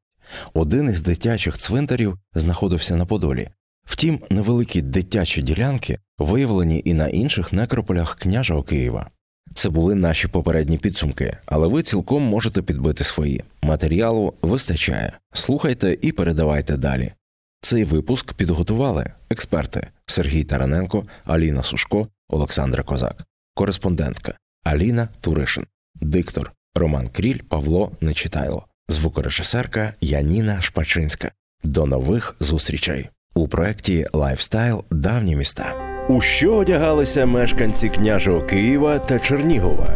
Один 0.54 0.88
із 0.88 1.02
дитячих 1.02 1.58
цвинтарів 1.58 2.18
знаходився 2.34 2.96
на 2.96 3.06
Подолі. 3.06 3.48
Втім, 3.84 4.20
невеликі 4.30 4.82
дитячі 4.82 5.42
ділянки 5.42 5.98
виявлені 6.18 6.82
і 6.84 6.94
на 6.94 7.08
інших 7.08 7.52
некрополях 7.52 8.16
княжого 8.16 8.62
Києва. 8.62 9.10
Це 9.54 9.70
були 9.70 9.94
наші 9.94 10.28
попередні 10.28 10.78
підсумки, 10.78 11.36
але 11.46 11.68
ви 11.68 11.82
цілком 11.82 12.22
можете 12.22 12.62
підбити 12.62 13.04
свої. 13.04 13.42
Матеріалу 13.62 14.34
вистачає. 14.42 15.12
Слухайте 15.32 15.98
і 16.02 16.12
передавайте 16.12 16.76
далі. 16.76 17.12
Цей 17.60 17.84
випуск 17.84 18.32
підготували 18.32 19.06
експерти 19.30 19.88
Сергій 20.06 20.44
Тараненко, 20.44 21.06
Аліна 21.24 21.62
Сушко, 21.62 22.08
Олександра 22.28 22.82
Козак, 22.82 23.24
кореспондентка 23.54 24.34
Аліна 24.64 25.08
Туришин, 25.20 25.66
диктор 25.94 26.52
Роман 26.74 27.08
Кріль, 27.08 27.40
Павло 27.48 27.92
Нечитайло, 28.00 28.66
звукорежисерка 28.88 29.92
Яніна 30.00 30.60
Шпачинська. 30.62 31.30
До 31.64 31.86
нових 31.86 32.36
зустрічей 32.40 33.08
у 33.34 33.48
проєкті 33.48 34.06
Lifestyle 34.12 34.84
Давні 34.90 35.36
міста. 35.36 35.74
У 36.08 36.20
що 36.20 36.56
одягалися 36.56 37.26
мешканці 37.26 37.88
княжого 37.88 38.42
Києва 38.42 38.98
та 38.98 39.18
Чернігова? 39.18 39.88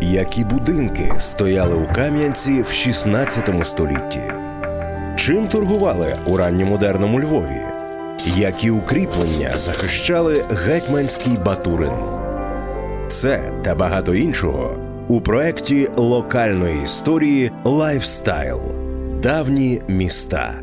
Які 0.00 0.44
будинки 0.44 1.12
стояли 1.18 1.74
у 1.74 1.92
Кам'янці 1.92 2.62
в 2.62 2.72
16 2.72 3.66
столітті? 3.66 4.45
Чим 5.16 5.48
торгували 5.48 6.16
у 6.26 6.36
ранньомодерному 6.36 7.20
Львові? 7.20 7.62
Які 8.36 8.70
укріплення 8.70 9.50
захищали 9.56 10.44
гетьманський 10.50 11.38
Батурин? 11.44 11.92
Це 13.08 13.52
та 13.62 13.74
багато 13.74 14.14
іншого 14.14 14.78
у 15.08 15.20
проєкті 15.20 15.88
локальної 15.96 16.82
історії 16.84 17.52
Lifestyle 17.64 18.60
Давні 19.22 19.82
міста. 19.88 20.54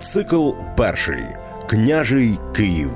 Цикл 0.00 0.50
перший 0.76 1.24
Княжий 1.68 2.38
Київ. 2.54 2.90